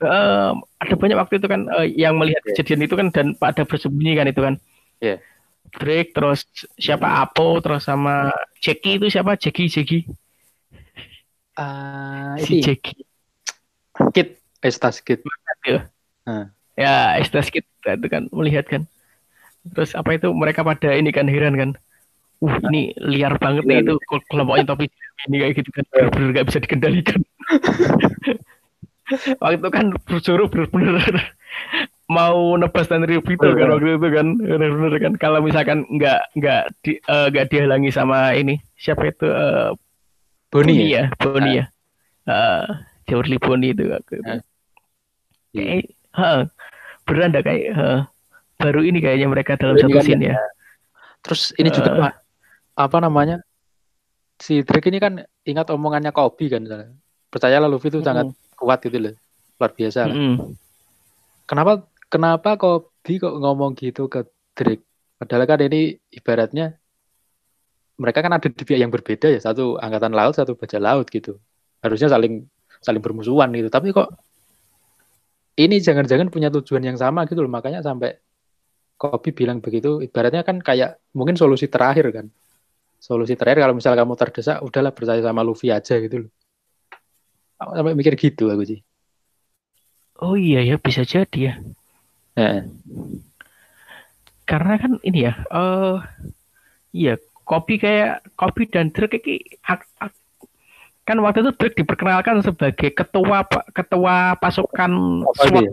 eh, 0.00 0.52
ada 0.80 0.94
banyak 0.96 1.16
waktu 1.18 1.34
itu 1.40 1.48
kan 1.48 1.60
eh, 1.80 1.86
yang 1.96 2.14
melihat 2.20 2.44
Iya. 2.44 2.48
kejadian 2.54 2.80
itu 2.86 2.94
kan 2.94 3.06
dan 3.10 3.26
pada 3.36 3.64
bersembunyi 3.64 4.12
kan 4.20 4.26
itu 4.28 4.40
kan. 4.44 4.54
Iya. 5.00 5.16
Drake 5.70 6.10
terus 6.12 6.44
siapa 6.76 7.22
Apo 7.22 7.62
terus 7.62 7.86
sama 7.86 8.34
Jackie 8.58 8.98
itu 8.98 9.06
siapa 9.06 9.38
Jackie 9.38 9.70
Jackie 9.70 10.02
Ah, 11.54 12.34
si 12.40 12.58
ini 12.58 12.64
Jackie 12.64 13.04
Kit, 14.16 14.40
Estas 14.64 14.98
Kit. 15.04 15.20
ya 16.74 17.20
Estes 17.20 17.52
Kid 17.52 17.62
itu 17.62 18.08
kan 18.08 18.26
melihat 18.32 18.64
kan 18.64 18.82
terus 19.74 19.92
apa 19.94 20.16
itu? 20.16 20.28
Mereka 20.32 20.62
pada 20.62 20.94
ini 20.94 21.10
kan 21.10 21.26
heran 21.26 21.56
kan? 21.56 21.70
Uh 22.40 22.56
ini 22.72 22.96
liar 22.96 23.36
banget 23.36 23.68
nih 23.68 23.84
itu 23.84 24.00
kelo- 24.08 24.24
kelompoknya 24.32 24.64
topi 24.64 24.88
ini 25.28 25.36
kayak 25.44 25.54
gitu 25.60 25.70
kan. 25.76 25.84
Bener-bener 25.92 26.28
nggak 26.32 26.46
bisa 26.48 26.58
dikendalikan. 26.64 27.20
Waktu 29.42 29.58
itu 29.58 29.68
kan 29.74 29.86
suruh 30.22 30.46
bener-bener 30.46 31.34
mau 32.10 32.58
nebas 32.58 32.90
dan 32.90 33.06
review 33.06 33.38
kan 33.38 33.54
Iya. 33.54 33.66
waktu 33.70 33.98
itu 33.98 34.08
kan. 34.10 34.26
Bener-bener 34.38 34.98
kan. 35.02 35.12
Kalau 35.18 35.38
misalkan 35.42 35.86
nggak 35.90 36.20
nggak 36.38 36.62
di, 36.82 36.92
eh, 36.98 37.26
nggak 37.30 37.46
dihalangi 37.50 37.90
sama 37.90 38.34
ini 38.34 38.58
siapa 38.78 39.10
itu 39.10 39.26
eh, 39.26 39.70
Boni 40.50 40.74
ya? 40.74 40.86
ya? 40.86 41.02
Boni 41.18 41.50
ya? 41.58 41.64
Eh, 42.26 42.64
Jorli 43.10 43.36
Boni 43.38 43.74
itu 43.74 43.90
waktu 43.90 44.12
itu. 44.18 44.26
Ah. 44.26 44.42
Kayak, 45.50 45.90
beneran 47.06 47.34
dah 47.34 47.42
kayak 47.42 47.66
baru 48.60 48.84
ini 48.84 49.00
kayaknya 49.00 49.28
mereka 49.32 49.56
dalam 49.56 49.74
Ini 49.74 49.82
satu 49.88 49.96
kan 49.96 50.04
scene 50.04 50.24
ya. 50.28 50.36
Terus 51.24 51.42
ini 51.56 51.68
juga 51.72 51.90
Eh. 51.90 51.98
Pak, 52.00 52.14
apa 52.76 52.96
namanya? 53.00 53.36
Si 54.40 54.64
Drake 54.64 54.88
ini 54.88 55.00
kan 55.00 55.20
ingat 55.44 55.68
omongannya 55.72 56.12
Kobe 56.12 56.48
kan. 56.52 56.64
misalnya. 56.64 56.92
Percayalah 57.32 57.68
Luffy 57.68 57.88
itu 57.88 58.00
sangat 58.04 58.32
kuat 58.56 58.80
gitu 58.84 58.96
loh. 59.00 59.14
Luar 59.60 59.72
biasa 59.76 60.08
lah. 60.08 60.16
Mm-mm. 60.16 60.56
Kenapa 61.44 61.84
kenapa 62.08 62.56
Kobe 62.56 63.12
kok 63.20 63.34
ngomong 63.36 63.76
gitu 63.76 64.08
ke 64.08 64.24
Drake? 64.56 64.84
Padahal 65.20 65.44
kan 65.44 65.60
ini 65.60 66.00
ibaratnya 66.12 66.80
mereka 68.00 68.24
kan 68.24 68.32
ada 68.32 68.48
di 68.48 68.64
pihak 68.64 68.80
yang 68.80 68.88
berbeda 68.88 69.28
ya. 69.28 69.40
Satu 69.44 69.76
angkatan 69.76 70.16
laut, 70.16 70.32
satu 70.32 70.56
bajak 70.56 70.80
laut 70.80 71.04
gitu. 71.12 71.36
Harusnya 71.84 72.08
saling 72.08 72.48
saling 72.80 73.04
bermusuhan 73.04 73.52
gitu. 73.52 73.68
Tapi 73.68 73.92
kok 73.92 74.08
ini 75.60 75.76
jangan-jangan 75.76 76.32
punya 76.32 76.48
tujuan 76.48 76.80
yang 76.80 76.96
sama 76.96 77.28
gitu 77.28 77.44
loh. 77.44 77.52
Makanya 77.52 77.84
sampai 77.84 78.16
Kobe 79.00 79.32
bilang 79.32 79.64
begitu, 79.64 80.04
ibaratnya 80.04 80.44
kan 80.44 80.60
kayak 80.60 81.00
mungkin 81.16 81.32
solusi 81.32 81.72
terakhir 81.72 82.12
kan. 82.12 82.28
Solusi 83.00 83.32
terakhir 83.32 83.64
kalau 83.64 83.72
misalnya 83.72 84.04
kamu 84.04 84.12
terdesak, 84.12 84.60
udahlah 84.60 84.92
percaya 84.92 85.24
sama 85.24 85.40
Luffy 85.40 85.72
aja 85.72 85.96
gitu 85.96 86.28
loh. 86.28 86.30
Aku 87.56 87.72
sampai 87.80 87.96
mikir 87.96 88.12
gitu 88.20 88.52
aku 88.52 88.68
sih. 88.68 88.84
Oh 90.20 90.36
iya 90.36 90.60
ya 90.60 90.76
bisa 90.76 91.00
jadi 91.08 91.40
ya. 91.40 91.54
Nah, 92.36 92.68
Karena 94.44 94.76
kan 94.76 95.00
ini 95.00 95.24
ya. 95.24 95.32
eh 95.48 95.96
iya 96.92 97.14
kopi 97.48 97.80
kayak 97.80 98.26
kopi 98.36 98.68
dan 98.68 98.90
Drake 98.92 99.22
ini 99.22 99.40
ak- 99.64 99.88
ak- 99.96 100.18
kan 101.08 101.16
waktu 101.24 101.40
itu 101.40 101.56
Drake 101.56 101.78
diperkenalkan 101.80 102.42
sebagai 102.44 102.90
ketua 102.92 103.46
ketua 103.72 104.36
pasukan 104.36 105.24
SWAT. 105.40 105.72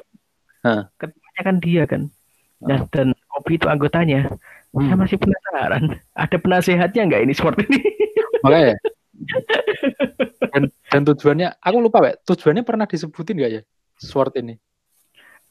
Ketuanya 0.96 1.42
kan 1.44 1.56
dia 1.58 1.84
kan. 1.90 2.02
Nah, 2.62 2.86
dan 2.94 3.17
kopi 3.38 3.54
itu 3.56 3.68
anggotanya. 3.68 4.34
Saya 4.68 4.94
Hmm. 4.94 5.00
masih 5.00 5.18
penasaran. 5.18 5.84
Ada 6.14 6.38
penasehatnya 6.38 7.02
nggak 7.08 7.22
ini 7.24 7.34
SWAT 7.34 7.56
ini? 7.62 7.80
makanya 8.46 8.76
dan, 10.54 10.64
dan 10.88 11.02
tujuannya 11.04 11.48
aku 11.58 11.78
lupa 11.82 11.98
Pak, 12.00 12.22
tujuannya 12.24 12.62
pernah 12.62 12.86
disebutin 12.86 13.36
nggak 13.36 13.52
ya 13.52 13.62
sword 13.98 14.34
ini 14.38 14.56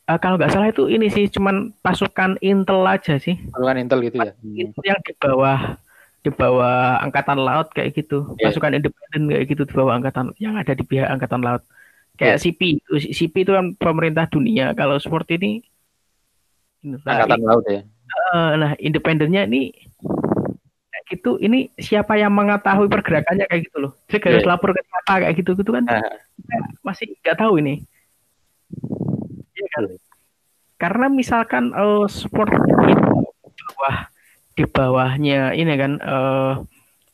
Eh, 0.07 0.19
kalau 0.23 0.39
nggak 0.39 0.55
salah 0.55 0.71
itu 0.71 0.87
ini 0.87 1.11
sih 1.11 1.27
cuman 1.27 1.75
pasukan 1.83 2.39
intel 2.39 2.79
aja 2.87 3.19
sih. 3.19 3.35
pasukan 3.51 3.75
intel 3.75 4.07
gitu 4.07 4.23
ya 4.23 4.39
Itu 4.39 4.79
yang 4.87 5.03
di 5.03 5.11
bawah 5.19 5.75
di 6.23 6.31
bawah 6.31 7.03
angkatan 7.03 7.43
laut 7.43 7.75
kayak 7.75 7.91
gitu. 7.91 8.23
Iya. 8.39 8.55
Pasukan 8.55 8.79
independen 8.79 9.23
kayak 9.27 9.45
gitu 9.51 9.63
di 9.67 9.75
bawah 9.75 9.99
angkatan 9.99 10.31
yang 10.39 10.55
ada 10.55 10.71
di 10.71 10.87
pihak 10.87 11.11
angkatan 11.11 11.43
laut. 11.43 11.67
Kayak 12.15 12.39
CP, 12.39 12.79
itu 12.79 12.93
CP 13.03 13.35
itu 13.43 13.51
kan 13.51 13.75
pemerintah 13.75 14.31
dunia. 14.31 14.71
Kalau 14.73 14.95
sport 14.97 15.27
ini 15.35 15.67
nah, 16.85 16.99
angkatan 17.07 17.41
laut 17.45 17.65
ya 17.71 17.81
nah 18.57 18.73
independennya 18.81 19.45
ini 19.47 19.73
kayak 20.97 21.05
gitu. 21.13 21.39
Ini 21.39 21.71
siapa 21.79 22.19
yang 22.19 22.35
mengetahui 22.35 22.89
pergerakannya 22.91 23.47
kayak 23.47 23.71
gitu 23.71 23.79
loh. 23.87 23.93
Dia 24.11 24.19
harus 24.19 24.43
Iya. 24.43 24.51
lapor 24.51 24.71
ke 24.75 24.83
siapa 24.83 25.13
kayak 25.23 25.35
gitu 25.39 25.51
gitu 25.55 25.71
kan. 25.71 25.85
Kita 25.87 26.57
masih 26.83 27.07
nggak 27.23 27.39
tahu 27.39 27.53
ini. 27.63 27.75
Iya 29.55 29.67
kan? 29.77 29.85
Karena 30.77 31.07
misalkan 31.09 31.65
eh, 31.73 32.07
sport 32.11 32.51
di 32.51 32.93
bawah 32.97 33.97
di 34.57 34.65
bawahnya 34.65 35.41
ini 35.53 35.73
kan 35.77 35.93
eh, 36.01 36.53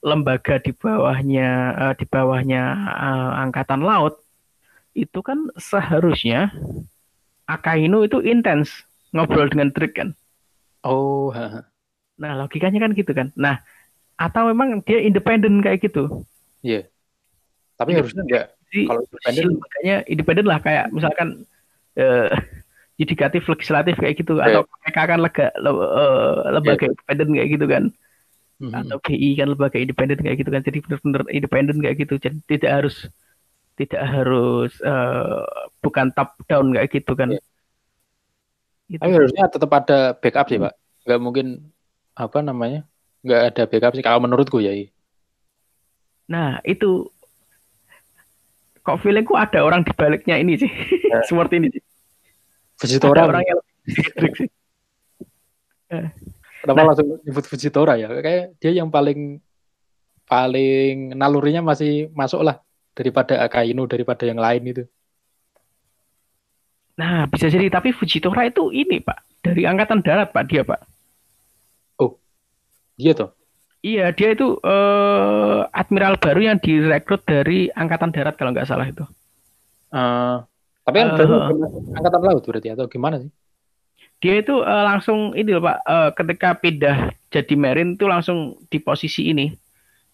lembaga 0.03 0.57
di 0.63 0.73
bawahnya 0.75 1.51
eh, 1.77 1.95
di 1.99 2.05
bawahnya 2.07 2.63
eh, 2.87 3.31
angkatan 3.43 3.83
laut 3.83 4.19
itu 4.93 5.21
kan 5.25 5.49
seharusnya 5.57 6.53
Akainu 7.49 8.05
itu 8.07 8.21
intens 8.23 8.85
ngobrol 9.13 9.47
dengan 9.47 9.69
Drake 9.71 9.95
kan. 9.95 10.09
oh 10.83 11.31
ha. 11.31 11.63
Nah, 12.15 12.37
logikanya 12.37 12.79
kan 12.79 12.93
gitu 12.93 13.11
kan. 13.11 13.33
Nah, 13.35 13.61
atau 14.15 14.47
memang 14.47 14.81
dia 14.81 14.99
independen 14.99 15.61
kayak 15.61 15.83
gitu. 15.83 16.25
iya 16.61 16.87
tapi 17.75 17.93
Iya. 17.93 17.99
harusnya 17.99 18.23
enggak 18.23 18.47
Jadi 18.63 18.81
Kalau 18.87 19.01
si 19.03 19.09
independen- 19.11 19.49
lembaganya 19.51 19.97
independen 20.07 20.47
lah 20.47 20.59
kayak 20.59 20.85
misalkan 20.91 21.29
eh 21.95 22.29
yudikatif 23.01 23.43
legislatif 23.45 23.97
kayak 23.97 24.15
gitu 24.17 24.39
atau 24.39 24.63
mereka 24.81 25.03
kan 25.07 25.19
lega 25.19 25.47
le- 25.57 25.91
eh, 25.93 26.37
lembaga 26.51 26.85
independen 26.87 27.29
kayak 27.33 27.49
gitu 27.51 27.67
kan 27.67 27.85
Mhm. 28.63 28.73
atau 28.79 28.97
BI 28.99 29.29
kan 29.35 29.49
lembaga 29.51 29.77
independen 29.77 30.19
kayak 30.19 30.37
gitu 30.39 30.51
kan 30.51 30.63
jadi 30.63 30.79
benar-benar 30.81 31.23
independen 31.29 31.77
kayak 31.79 31.97
gitu 31.99 32.15
jadi 32.17 32.37
tidak 32.47 32.71
harus 32.71 32.97
tidak 33.75 34.03
harus 34.05 34.73
eh, 34.79 35.43
bukan 35.81 36.07
top 36.15 36.31
down 36.47 36.71
kayak 36.71 36.93
gitu 36.93 37.13
kan 37.13 37.35
Iya. 37.35 37.41
Gitu. 38.93 39.01
tapi 39.01 39.13
harusnya 39.17 39.45
tetap 39.49 39.71
ada 39.73 39.99
backup 40.13 40.47
sih 40.53 40.61
Pak 40.61 40.75
nggak 41.09 41.21
mungkin 41.21 41.47
apa 42.13 42.39
namanya 42.45 42.85
nggak 43.25 43.41
ada 43.55 43.63
backup 43.65 43.93
sih 43.97 44.05
kalau 44.05 44.21
menurutku 44.21 44.61
ya 44.61 44.77
Nah, 46.31 46.63
itu 46.65 47.13
kok 48.83 48.99
feelingku 49.05 49.37
ada 49.37 49.61
orang 49.63 49.85
di 49.85 49.93
baliknya 49.93 50.41
ini 50.41 50.57
sih. 50.57 50.71
Ya. 51.11 51.21
Seperti 51.29 51.61
ini 51.61 51.69
sih. 51.69 51.83
Fujitora. 52.81 53.27
Ada 53.27 53.31
orang 53.31 53.45
yang 53.45 53.59
lebih 53.61 54.33
sih. 54.39 54.49
Kenapa 56.63 56.79
Nah. 56.79 56.87
langsung 56.89 57.09
nyebut 57.21 57.45
Fujitora 57.45 58.01
ya? 58.01 58.09
Kayak 58.23 58.57
dia 58.63 58.73
yang 58.73 58.89
paling 58.89 59.43
paling 60.25 61.13
nalurinya 61.19 61.61
masih 61.61 62.09
masuk 62.17 62.41
lah 62.47 62.63
daripada 62.97 63.45
Akainu 63.45 63.85
daripada 63.85 64.25
yang 64.25 64.41
lain 64.41 64.63
itu. 64.65 64.85
Nah, 66.99 67.25
bisa 67.29 67.49
jadi 67.49 67.73
tapi 67.73 67.95
Fujitora 67.95 68.49
itu 68.49 68.69
ini, 68.69 69.01
Pak. 69.01 69.43
Dari 69.43 69.65
angkatan 69.65 70.05
darat, 70.05 70.31
Pak, 70.31 70.45
dia, 70.47 70.63
Pak. 70.63 70.81
Dia 73.03 73.13
tuh. 73.17 73.31
Iya, 73.83 74.15
dia 74.15 74.31
itu 74.31 74.63
eh, 74.63 75.61
admiral 75.75 76.15
baru 76.23 76.55
yang 76.55 76.59
direkrut 76.63 77.27
dari 77.27 77.67
angkatan 77.75 78.15
darat 78.15 78.39
kalau 78.39 78.55
nggak 78.55 78.69
salah 78.71 78.87
itu. 78.87 79.03
Eh, 79.91 80.37
tapi 80.87 80.97
kan 81.03 81.19
masuk 81.19 81.41
angkatan 81.91 82.21
laut 82.23 82.43
berarti 82.47 82.69
atau 82.71 82.87
gimana 82.87 83.19
sih? 83.19 83.31
Dia 84.23 84.39
itu 84.39 84.63
eh, 84.63 84.85
langsung 84.87 85.35
ini 85.35 85.51
loh, 85.51 85.67
Pak, 85.67 85.79
eh, 85.83 86.11
ketika 86.15 86.49
pindah 86.63 87.11
jadi 87.27 87.55
marine 87.59 87.99
itu 87.99 88.07
langsung 88.07 88.55
di 88.71 88.79
posisi 88.79 89.35
ini. 89.35 89.51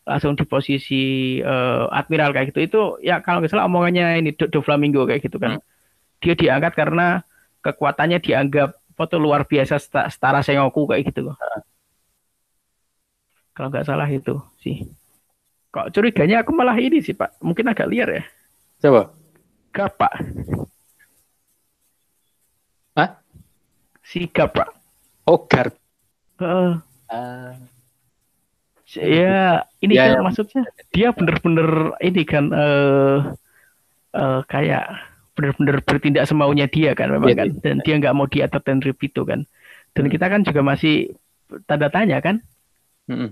Langsung 0.09 0.33
di 0.33 0.49
posisi 0.49 1.37
eh, 1.45 1.85
admiral 1.93 2.33
kayak 2.33 2.57
gitu. 2.57 2.61
Itu 2.65 2.81
ya 3.05 3.21
kalau 3.21 3.45
nggak 3.45 3.53
salah 3.53 3.69
omongannya 3.69 4.17
ini 4.17 4.33
Do, 4.33 4.49
Do 4.49 4.65
Flamingo 4.65 5.05
kayak 5.05 5.29
gitu 5.29 5.37
kan. 5.37 5.61
Dia 6.19 6.35
diangkat 6.35 6.73
karena 6.75 7.23
kekuatannya 7.63 8.19
dianggap 8.23 8.75
foto 8.99 9.17
luar 9.19 9.47
biasa 9.47 9.79
setara 10.11 10.43
Sengoku 10.43 10.87
kayak 10.91 11.15
gitu 11.15 11.31
loh. 11.31 11.37
Kalau 13.55 13.71
nggak 13.71 13.87
salah 13.87 14.07
itu 14.11 14.39
sih. 14.63 14.87
Kok 15.75 15.91
curiganya 15.95 16.43
aku 16.43 16.51
malah 16.55 16.75
ini 16.81 16.99
sih, 17.03 17.13
Pak. 17.15 17.39
Mungkin 17.45 17.67
agak 17.71 17.91
liar 17.91 18.09
ya. 18.09 18.25
Coba. 18.83 19.13
Gap, 19.75 19.93
Pak. 20.01 20.15
Hah? 22.97 23.11
Si 24.03 24.25
Gap, 24.33 24.57
Pak. 24.57 24.71
Oh, 25.29 25.45
Gar. 25.45 25.69
Heeh. 26.41 26.73
Ah, 27.11 27.53
Ya, 28.97 29.69
ini 29.85 30.01
Ya, 30.01 30.09
kan 30.09 30.13
ya. 30.17 30.21
maksudnya 30.25 30.63
dia 30.97 31.13
bener-bener 31.13 31.93
ini 32.01 32.25
kan 32.25 32.49
eh 32.57 33.19
eh, 34.17 34.41
kayak 34.49 35.08
bener-bener 35.39 35.79
bertindak 35.87 36.27
semaunya 36.27 36.67
dia 36.67 36.99
kan 36.99 37.15
memang 37.15 37.31
Iya, 37.31 37.39
kan 37.39 37.49
dan 37.63 37.77
dia 37.87 37.95
nggak 38.03 38.15
mau 38.19 38.27
diatur 38.27 38.59
dan 38.67 38.83
itu 38.83 39.23
kan 39.23 39.47
dan 39.95 40.05
Hmm. 40.05 40.11
kita 40.11 40.27
kan 40.27 40.41
juga 40.43 40.61
masih 40.67 41.15
tanda 41.71 41.87
tanya 41.95 42.19
kan 42.19 42.43
mm-mm. 43.07 43.31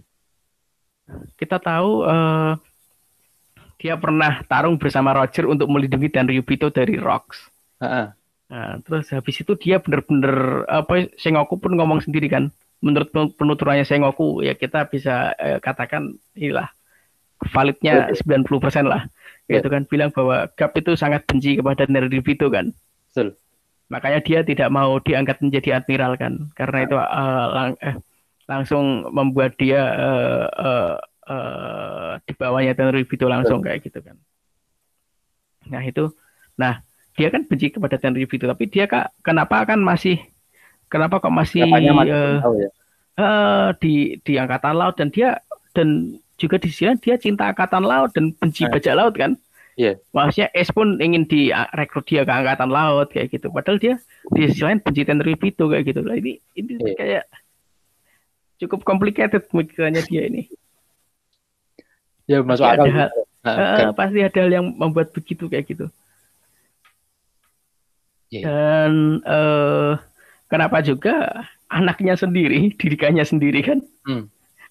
kita 1.34 1.58
tahu 1.58 2.06
eh 2.06 2.52
dia 3.76 3.94
pernah 4.00 4.40
tarung 4.48 4.80
bersama 4.80 5.12
Roger 5.12 5.44
untuk 5.50 5.68
melindungi 5.68 6.08
dan 6.08 6.24
Ryubito 6.30 6.70
dari 6.70 6.96
Rocks 6.96 7.50
ah. 7.82 8.14
Nah, 8.46 8.78
terus 8.86 9.10
habis 9.10 9.42
itu 9.42 9.58
dia 9.58 9.82
bener-bener 9.82 10.62
apa 10.70 11.10
Sengoku 11.18 11.58
pun 11.58 11.74
ngomong 11.74 11.98
sendiri 11.98 12.30
kan. 12.30 12.54
Menurut 12.78 13.10
pen- 13.10 13.34
penuturannya 13.34 13.82
Sengoku 13.82 14.38
ya 14.46 14.54
kita 14.54 14.86
bisa 14.86 15.34
eh, 15.34 15.58
katakan 15.58 16.14
inilah 16.38 16.70
validnya 17.38 18.08
90% 18.16 18.86
lah. 18.86 19.02
Ya. 19.46 19.60
Gitu 19.60 19.68
kan 19.68 19.82
bilang 19.86 20.10
bahwa 20.10 20.48
Gap 20.54 20.74
itu 20.74 20.96
sangat 20.96 21.22
benci 21.28 21.54
kepada 21.54 21.86
Neribito 21.86 22.48
kan. 22.48 22.72
Betul. 23.10 23.36
Makanya 23.86 24.18
dia 24.18 24.42
tidak 24.42 24.68
mau 24.68 24.98
diangkat 24.98 25.38
menjadi 25.38 25.78
admiral 25.78 26.18
kan. 26.18 26.50
Karena 26.58 26.78
itu 26.82 26.96
eh, 26.98 27.46
lang- 27.54 27.78
eh, 27.78 27.96
langsung 28.46 29.06
membuat 29.10 29.54
dia 29.56 29.82
eh, 29.94 30.46
eh, 30.50 30.92
eh, 31.30 32.12
di 32.22 32.32
bawahnya 32.34 32.74
Tenryubito 32.74 33.26
langsung 33.26 33.62
kayak 33.62 33.82
gitu 33.82 33.98
kan. 34.02 34.16
Nah 35.66 35.82
itu, 35.82 36.10
nah 36.54 36.78
dia 37.14 37.28
kan 37.30 37.42
benci 37.42 37.74
kepada 37.74 37.98
Tenryubito, 37.98 38.46
tapi 38.46 38.66
dia 38.66 38.86
kak 38.86 39.10
kenapa 39.22 39.66
kan 39.66 39.82
masih, 39.82 40.22
kenapa 40.86 41.18
kok 41.18 41.34
masih 41.34 41.66
masih 41.66 42.14
tahu 42.42 42.54
ya. 42.58 42.68
eh, 43.18 43.68
di 43.82 43.94
di 44.22 44.32
angkatan 44.38 44.74
laut 44.76 44.94
dan 44.94 45.08
dia 45.10 45.42
dan 45.74 46.18
juga 46.36 46.56
di 46.56 46.68
lain 46.68 47.00
dia 47.00 47.16
cinta 47.16 47.48
angkatan 47.48 47.80
laut 47.80 48.12
dan 48.12 48.32
benci 48.32 48.64
Eh. 48.64 48.68
bajak 48.68 48.94
laut 48.94 49.14
kan? 49.14 49.32
Iya. 49.76 50.00
Maksudnya 50.10 50.48
S 50.52 50.68
pun 50.70 50.96
ingin 50.96 51.24
direkrut 51.24 52.04
dia 52.04 52.22
ke 52.22 52.32
angkatan 52.32 52.68
laut 52.68 53.08
kayak 53.08 53.28
gitu. 53.30 53.48
Padahal 53.48 53.76
dia 53.76 53.94
di 54.30 54.48
sisi 54.48 54.60
lain 54.60 54.80
benci 54.80 55.02
Tenryubito 55.02 55.64
kayak 55.66 55.84
gitu. 55.86 56.00
Lah 56.00 56.16
ini 56.16 56.40
ini 56.54 56.72
Iya. 56.76 56.94
kayak 56.94 57.24
cukup 58.56 58.80
complicated 58.82 59.44
pemikirannya 59.46 60.00
dia 60.02 60.22
ini. 60.24 60.48
Ya 62.24 62.40
masuk 62.40 62.64
Pasti 62.64 62.74
akal. 62.74 62.84
ada 62.84 62.92
hal- 62.94 63.24
Nah, 63.46 63.54
Eh, 63.54 63.78
Gar. 63.78 63.94
pasti 63.94 64.18
ada 64.18 64.38
hal 64.42 64.50
yang 64.50 64.66
membuat 64.74 65.14
begitu 65.14 65.46
kayak 65.46 65.70
gitu. 65.70 65.86
Iya. 68.26 68.42
Dan 68.42 68.92
eh, 69.22 69.92
kenapa 70.46 70.82
juga 70.82 71.46
anaknya 71.68 72.18
sendiri, 72.18 72.58
didikannya 72.80 73.22
sendiri 73.22 73.60
kan, 73.62 73.78
Hmm. 74.02 74.26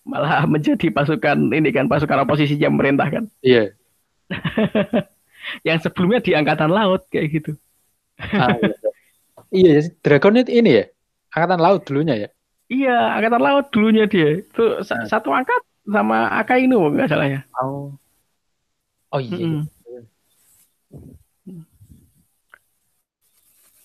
Malah 0.06 0.46
menjadi 0.54 0.88
pasukan 0.94 1.50
ini 1.50 1.70
kan 1.74 1.90
pasukan 1.90 2.24
oposisinya 2.24 2.70
pemerintah 2.70 3.08
kan, 3.10 3.24
Iya. 3.42 3.74
yang 5.68 5.78
sebelumnya 5.82 6.22
di 6.22 6.32
angkatan 6.34 6.70
laut 6.70 7.06
kayak 7.10 7.28
gitu. 7.42 7.52
Ah, 8.18 8.56
iya. 8.58 8.76
Iya, 9.54 9.72
ya, 9.78 9.82
Dragon 10.02 10.40
itu 10.40 10.52
ini 10.52 10.72
ya. 10.82 10.86
Angkatan 11.36 11.60
laut 11.62 11.82
dulunya 11.86 12.16
ya. 12.18 12.30
Iya, 12.66 12.98
angkatan 13.20 13.42
laut 13.44 13.66
dulunya 13.70 14.06
dia. 14.10 14.42
Itu 14.42 14.82
Nah. 14.82 15.06
satu 15.06 15.30
angkat 15.30 15.62
sama 15.86 16.34
Akainu 16.34 16.90
nggak 16.90 17.10
salah 17.12 17.28
ya. 17.30 17.42
Oh. 17.62 17.94
Oh 19.14 19.22
iya. 19.22 19.38
Mm-mm. 19.38 19.70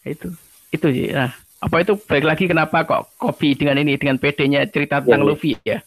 Itu, 0.01 0.33
itu 0.73 0.87
sih. 0.97 1.12
Nah, 1.12 1.31
apa 1.61 1.77
itu 1.85 1.93
baik 2.09 2.25
lagi 2.25 2.45
kenapa 2.49 2.89
kok 2.89 3.12
kopi 3.21 3.53
dengan 3.53 3.77
ini 3.85 4.01
dengan 4.01 4.16
PD-nya 4.16 4.64
cerita 4.73 5.05
tentang 5.05 5.21
Iya, 5.23 5.27
iya. 5.27 5.31
Luffy 5.37 5.53
ya. 5.61 5.79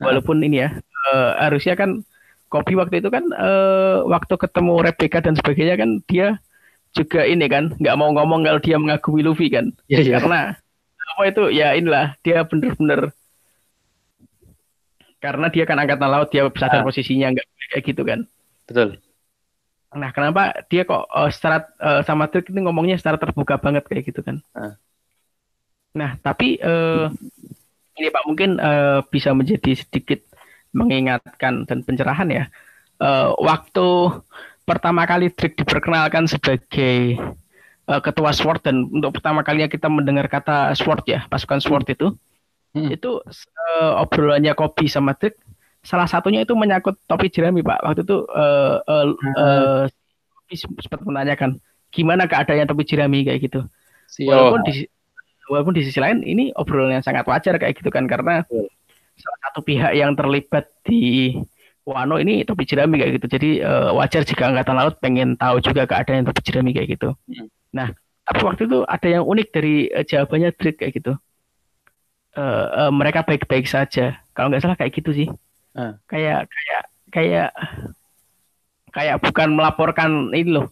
Nah. 0.00 0.08
Walaupun 0.08 0.40
ini 0.40 0.64
ya 0.64 0.68
eh, 1.12 1.30
harusnya 1.38 1.76
kan 1.76 2.00
kopi 2.48 2.72
waktu 2.74 2.98
itu 2.98 3.08
kan 3.08 3.22
eh, 3.28 3.96
waktu 4.04 4.34
ketemu 4.34 4.72
Rebecca 4.80 5.20
dan 5.20 5.36
sebagainya 5.36 5.76
kan 5.76 5.90
dia 6.08 6.40
juga 6.90 7.22
ini 7.22 7.46
kan 7.46 7.70
nggak 7.76 7.94
mau 7.94 8.10
ngomong 8.10 8.42
kalau 8.42 8.58
dia 8.58 8.74
mengagumi 8.74 9.22
Luffy 9.22 9.46
kan 9.46 9.70
Iya, 9.86 10.00
iya. 10.02 10.16
karena 10.18 10.40
apa 11.10 11.22
itu 11.28 11.42
ya 11.52 11.76
inilah 11.76 12.16
dia 12.22 12.42
bener-bener 12.42 13.12
karena 15.20 15.46
dia 15.52 15.64
kan 15.68 15.76
angkatan 15.76 16.08
laut 16.08 16.28
dia 16.32 16.48
sadar 16.56 16.80
Ah. 16.80 16.86
posisinya 16.86 17.28
nggak 17.30 17.46
kayak 17.70 17.84
gitu 17.86 18.02
kan 18.02 18.20
Betul. 18.66 19.02
Nah, 19.90 20.14
kenapa 20.14 20.62
dia 20.70 20.86
kok 20.86 21.02
eh, 21.04 21.30
secara 21.34 21.66
eh, 21.76 22.00
sama 22.06 22.30
Dirk 22.30 22.46
ini 22.48 22.62
ngomongnya 22.62 22.94
secara 22.94 23.18
terbuka 23.18 23.58
banget 23.58 23.82
kayak 23.84 24.06
gitu 24.06 24.22
kan? 24.22 24.38
Ah. 24.54 24.78
Nah, 25.90 26.14
tapi 26.22 26.54
eh, 26.54 27.10
ini 27.98 28.08
Pak 28.12 28.24
mungkin 28.28 28.60
eh, 28.60 29.00
bisa 29.10 29.34
menjadi 29.34 29.74
sedikit 29.74 30.20
mengingatkan 30.70 31.66
dan 31.66 31.82
pencerahan 31.82 32.28
ya. 32.30 32.44
Eh, 33.00 33.28
waktu 33.40 33.88
pertama 34.68 35.02
kali 35.08 35.32
Dirk 35.34 35.58
diperkenalkan 35.58 36.30
sebagai 36.30 37.18
eh, 37.86 38.00
ketua 38.04 38.30
SWORD 38.30 38.60
dan 38.70 38.76
untuk 38.86 39.18
pertama 39.18 39.42
kalinya 39.42 39.66
kita 39.66 39.90
mendengar 39.90 40.30
kata 40.30 40.76
SWORD 40.78 41.04
ya, 41.10 41.20
pasukan 41.26 41.58
SWORD 41.58 41.96
itu, 41.98 42.08
Hmm. 42.70 42.86
itu 42.86 43.18
eh, 43.26 43.92
obrolannya 43.98 44.54
Kobi 44.54 44.86
sama 44.86 45.18
Dirk 45.18 45.34
salah 45.82 46.06
satunya 46.06 46.46
itu 46.46 46.54
menyangkut 46.54 47.02
topi 47.08 47.26
jerami 47.32 47.66
Pak. 47.66 47.82
Waktu 47.82 48.00
itu 48.06 48.16
eh, 48.30 48.76
eh, 48.78 49.06
eh, 49.42 49.82
Kobi 50.30 50.54
sempat 50.54 51.00
menanyakan 51.02 51.58
gimana 51.90 52.30
keadaannya 52.30 52.70
topi 52.70 52.84
jerami 52.86 53.26
kayak 53.26 53.40
gitu. 53.42 53.60
Si 54.06 54.22
Walaupun 54.22 54.62
di 54.70 54.86
walaupun 55.50 55.74
di 55.74 55.82
sisi 55.82 55.98
lain 55.98 56.22
ini 56.22 56.54
obrolan 56.54 57.02
yang 57.02 57.04
sangat 57.04 57.26
wajar 57.26 57.58
kayak 57.58 57.74
gitu 57.74 57.90
kan 57.90 58.06
karena 58.06 58.46
salah 59.18 59.38
satu 59.50 59.60
pihak 59.66 59.92
yang 59.98 60.14
terlibat 60.14 60.70
di 60.86 61.34
Wano 61.82 62.22
ini 62.22 62.46
topi 62.46 62.68
jerami 62.68 63.02
kayak 63.02 63.18
gitu. 63.18 63.26
Jadi 63.26 63.50
eh, 63.64 63.90
wajar 63.90 64.22
jika 64.22 64.52
angkatan 64.52 64.76
laut 64.78 64.94
pengen 65.02 65.34
tahu 65.34 65.58
juga 65.58 65.90
keadaan 65.90 66.28
topi 66.28 66.40
jerami 66.46 66.70
kayak 66.70 66.88
gitu. 66.94 67.10
Hmm. 67.26 67.48
Nah, 67.74 67.88
tapi 68.22 68.40
waktu 68.46 68.70
itu 68.70 68.78
ada 68.86 69.08
yang 69.10 69.24
unik 69.26 69.48
dari 69.50 69.90
eh, 69.90 70.04
jawabannya 70.06 70.54
Drake 70.54 70.78
kayak 70.78 70.92
gitu. 71.02 71.12
Eh, 72.38 72.66
eh, 72.86 72.90
mereka 72.94 73.26
baik-baik 73.26 73.66
saja. 73.66 74.22
Kalau 74.36 74.52
nggak 74.52 74.62
salah 74.62 74.78
kayak 74.78 74.92
gitu 74.94 75.10
sih. 75.10 75.28
Ah. 75.74 75.98
Kayak 76.06 76.46
kayak 76.46 76.82
kayak 77.10 77.50
kayak 78.94 79.16
bukan 79.18 79.48
melaporkan 79.58 80.10
ini 80.30 80.50
loh. 80.62 80.70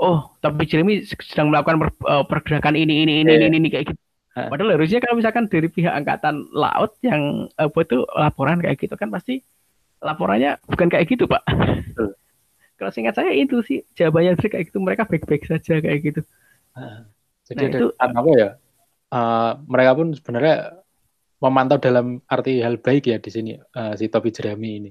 Oh, 0.00 0.32
tapi 0.40 0.64
Jeremy 0.64 1.04
sedang 1.04 1.52
melakukan 1.52 1.76
per- 1.76 2.08
eh, 2.08 2.24
pergerakan 2.24 2.72
ini 2.72 3.04
ini 3.04 3.20
ini 3.20 3.30
Iya. 3.36 3.46
ini, 3.52 3.56
ini 3.60 3.68
kayak 3.68 3.84
gitu. 3.92 4.00
Ah. 4.32 4.48
Padahal 4.48 4.80
harusnya 4.80 4.98
kalau 5.04 5.20
misalkan 5.20 5.44
dari 5.44 5.68
pihak 5.68 5.92
angkatan 5.92 6.48
laut 6.56 6.96
yang 7.04 7.50
apa 7.52 7.78
itu 7.84 7.98
laporan 8.16 8.62
kayak 8.64 8.80
gitu 8.80 8.94
kan 8.96 9.12
pasti 9.12 9.44
laporannya 10.00 10.56
bukan 10.64 10.88
kayak 10.88 11.04
gitu, 11.04 11.28
Pak. 11.28 11.44
Betul. 11.44 12.16
Kalau 12.80 12.90
singkat 12.96 13.12
saya 13.12 13.36
itu 13.36 13.60
sih 13.60 13.84
jawabannya 13.92 14.40
Drake 14.40 14.56
kayak 14.56 14.64
gitu 14.72 14.80
mereka 14.80 15.04
baik-baik 15.04 15.44
saja 15.44 15.84
kayak 15.84 16.00
gitu. 16.00 16.20
Jadi 17.44 17.60
Nah, 17.60 17.68
ada 17.68 17.76
itu- 17.76 17.94
apa 18.00 18.30
ya? 18.40 18.48
Eh, 19.10 19.52
mereka 19.68 19.90
pun 19.92 20.16
sebenarnya 20.16 20.80
memantau 21.44 21.76
dalam 21.76 22.24
arti 22.24 22.64
hal 22.64 22.80
baik 22.80 23.04
ya 23.04 23.20
di 23.20 23.28
sini 23.28 23.52
eh, 23.52 23.92
si 24.00 24.08
topi 24.08 24.32
jerami 24.32 24.70
ini. 24.80 24.90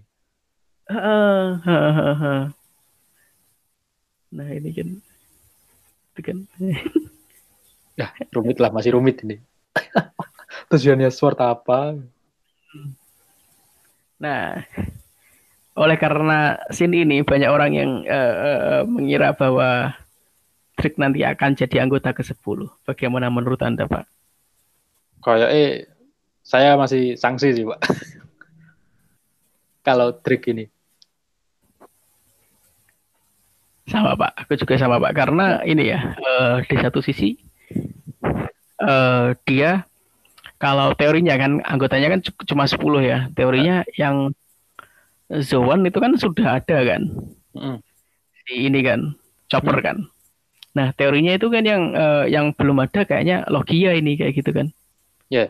Heeh, 0.86 1.46
heeh, 1.66 1.92
heeh, 1.98 2.16
heeh. 2.22 2.44
Nah 4.30 4.50
ini 4.54 4.70
kan, 4.74 4.90
itu 6.14 6.22
kan, 6.22 6.38
Ya, 8.00 8.16
rumit 8.32 8.64
lah, 8.64 8.72
masih 8.72 8.96
rumit 8.96 9.20
ini. 9.28 9.44
Tujuannya 10.72 11.12
sword 11.12 11.36
apa? 11.44 12.00
Nah, 14.24 14.64
oleh 15.76 15.98
karena 16.00 16.56
scene 16.72 17.04
ini 17.04 17.28
banyak 17.28 17.52
orang 17.52 17.72
yang 17.76 17.92
uh, 18.08 18.36
uh, 18.40 18.82
mengira 18.88 19.36
bahwa 19.36 19.92
Drake 20.80 20.96
nanti 20.96 21.28
akan 21.28 21.60
jadi 21.60 21.84
anggota 21.84 22.16
ke-10. 22.16 22.72
Bagaimana 22.88 23.28
menurut 23.28 23.60
Anda, 23.60 23.84
Pak? 23.84 24.08
Kayak 25.20 25.50
eh 25.52 25.72
saya 26.40 26.80
masih 26.80 27.20
sanksi 27.20 27.52
sih, 27.52 27.68
Pak. 27.68 27.84
Kalau 29.88 30.16
Drake 30.24 30.56
ini. 30.56 30.72
Sama 33.90 34.14
Pak, 34.14 34.46
aku 34.46 34.54
juga 34.54 34.78
sama 34.78 35.02
Pak. 35.02 35.12
Karena 35.18 35.66
ini 35.66 35.90
ya, 35.90 36.14
uh, 36.22 36.62
di 36.62 36.76
satu 36.78 37.02
sisi 37.02 37.34
uh, 38.86 39.34
dia 39.50 39.84
kalau 40.62 40.94
teorinya 40.94 41.34
kan 41.40 41.64
anggotanya 41.66 42.14
kan 42.14 42.20
cuma 42.46 42.70
10 42.70 42.78
ya. 43.02 43.20
Teorinya 43.34 43.82
yang 43.98 44.30
Zoan 45.42 45.82
itu 45.90 45.98
kan 45.98 46.14
sudah 46.16 46.62
ada 46.62 46.78
kan. 46.86 47.02
Mm. 47.58 47.80
ini 48.50 48.80
kan, 48.82 49.00
Chopper 49.50 49.78
mm. 49.82 49.86
kan. 49.86 49.98
Nah, 50.78 50.94
teorinya 50.94 51.34
itu 51.34 51.50
kan 51.50 51.66
yang 51.66 51.98
uh, 51.98 52.30
yang 52.30 52.54
belum 52.54 52.86
ada 52.86 53.02
kayaknya 53.06 53.46
Logia 53.50 53.98
ini 53.98 54.20
kayak 54.20 54.38
gitu 54.38 54.54
kan. 54.54 54.68
Ya. 55.34 55.50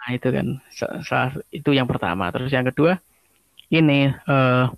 Nah, 0.00 0.10
itu 0.16 0.28
kan 0.32 0.46
salah 1.04 1.36
itu 1.54 1.70
yang 1.70 1.86
pertama. 1.86 2.32
Terus 2.34 2.50
yang 2.50 2.66
kedua 2.66 2.98
ini 3.70 4.10
uh, 4.10 4.72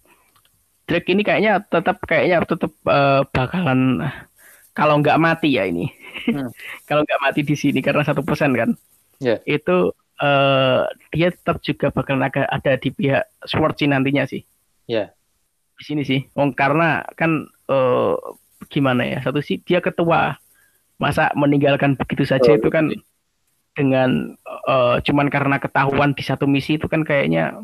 Drake 0.92 1.08
ini 1.08 1.24
kayaknya 1.24 1.64
tetap 1.64 2.04
kayaknya 2.04 2.44
tetap 2.44 2.68
uh, 2.84 3.24
bakalan 3.32 4.04
kalau 4.76 5.00
nggak 5.00 5.16
mati 5.16 5.56
ya 5.56 5.64
ini. 5.64 5.88
Hmm. 6.28 6.52
kalau 6.88 7.00
nggak 7.08 7.22
mati 7.24 7.40
di 7.40 7.56
sini 7.56 7.80
karena 7.80 8.04
satu 8.04 8.20
persen 8.20 8.52
kan. 8.52 8.76
Yeah. 9.24 9.40
Itu 9.48 9.96
uh, 10.20 10.84
dia 11.08 11.32
tetap 11.32 11.64
juga 11.64 11.88
bakal 11.88 12.20
ada, 12.20 12.44
ada 12.44 12.76
di 12.76 12.92
pihak 12.92 13.24
sih 13.48 13.88
nantinya 13.88 14.28
sih. 14.28 14.44
Ya. 14.84 14.92
Yeah. 14.92 15.08
Di 15.80 15.82
sini 15.88 16.02
sih. 16.04 16.28
Oh, 16.36 16.52
karena 16.52 17.08
kan 17.16 17.48
uh, 17.72 18.20
gimana 18.68 19.08
ya 19.08 19.24
satu 19.24 19.40
sih 19.40 19.64
dia 19.64 19.80
ketua 19.80 20.36
masa 21.00 21.32
meninggalkan 21.32 21.96
begitu 21.96 22.28
saja 22.28 22.52
oh, 22.52 22.56
itu 22.60 22.68
kan 22.68 22.92
dengan 23.72 24.36
uh, 24.68 25.00
cuman 25.00 25.32
karena 25.32 25.56
ketahuan 25.56 26.12
di 26.12 26.22
satu 26.22 26.44
misi 26.44 26.76
itu 26.76 26.86
kan 26.86 27.02
kayaknya 27.02 27.56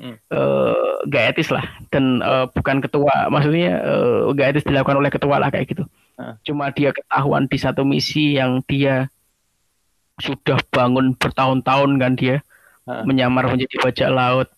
uh, 0.00 0.96
gak 1.08 1.36
etis 1.36 1.52
lah. 1.52 1.64
Dan 1.92 2.24
uh, 2.24 2.48
bukan 2.48 2.80
ketua 2.80 3.28
maksudnya 3.28 3.80
uh, 3.82 4.32
gak 4.32 4.56
etis 4.56 4.64
dilakukan 4.68 4.98
oleh 4.98 5.12
ketua 5.12 5.36
lah 5.36 5.52
kayak 5.52 5.68
gitu. 5.72 5.84
Uh. 6.12 6.36
cuma 6.44 6.68
dia 6.68 6.92
ketahuan 6.92 7.48
di 7.48 7.56
satu 7.56 7.88
misi 7.88 8.36
yang 8.36 8.60
dia 8.68 9.08
sudah 10.20 10.60
bangun 10.68 11.16
bertahun-tahun 11.16 11.90
kan 11.96 12.12
dia 12.20 12.44
uh. 12.84 13.00
menyamar 13.08 13.48
menjadi 13.48 13.80
bajak 13.80 14.10
laut 14.12 14.48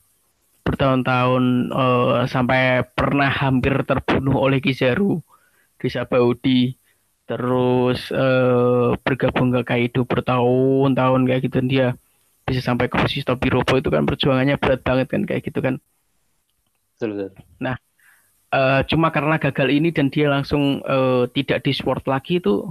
bertahun-tahun 0.67 1.71
uh, 1.71 2.27
sampai 2.27 2.83
pernah 2.91 3.31
hampir 3.31 3.87
terbunuh 3.87 4.35
oleh 4.35 4.59
Kizaru 4.59 5.23
bisa 5.79 6.09
Baudi 6.09 6.75
terus 7.25 8.13
uh, 8.13 8.97
bergabung 9.01 9.53
ke 9.53 9.61
Kaido 9.65 10.05
bertahun-tahun 10.05 11.21
kayak 11.25 11.43
gitu. 11.49 11.59
Dia 11.65 11.97
bisa 12.45 12.61
sampai 12.61 12.93
ke 12.93 12.97
posisi 13.01 13.25
Tobi 13.25 13.49
Robo 13.49 13.81
itu 13.81 13.89
kan 13.89 14.05
perjuangannya 14.05 14.61
berat 14.61 14.81
banget 14.85 15.07
kan 15.11 15.23
kayak 15.25 15.43
gitu 15.45 15.61
kan 15.65 15.81
betul, 16.97 17.11
betul. 17.17 17.31
nah 17.61 17.77
uh, 18.53 18.81
cuma 18.85 19.09
karena 19.11 19.41
gagal 19.41 19.69
ini 19.73 19.91
dan 19.91 20.13
dia 20.13 20.29
langsung 20.29 20.85
uh, 20.85 21.25
tidak 21.33 21.65
di 21.65 21.73
sport 21.73 22.05
lagi 22.05 22.39
itu 22.39 22.69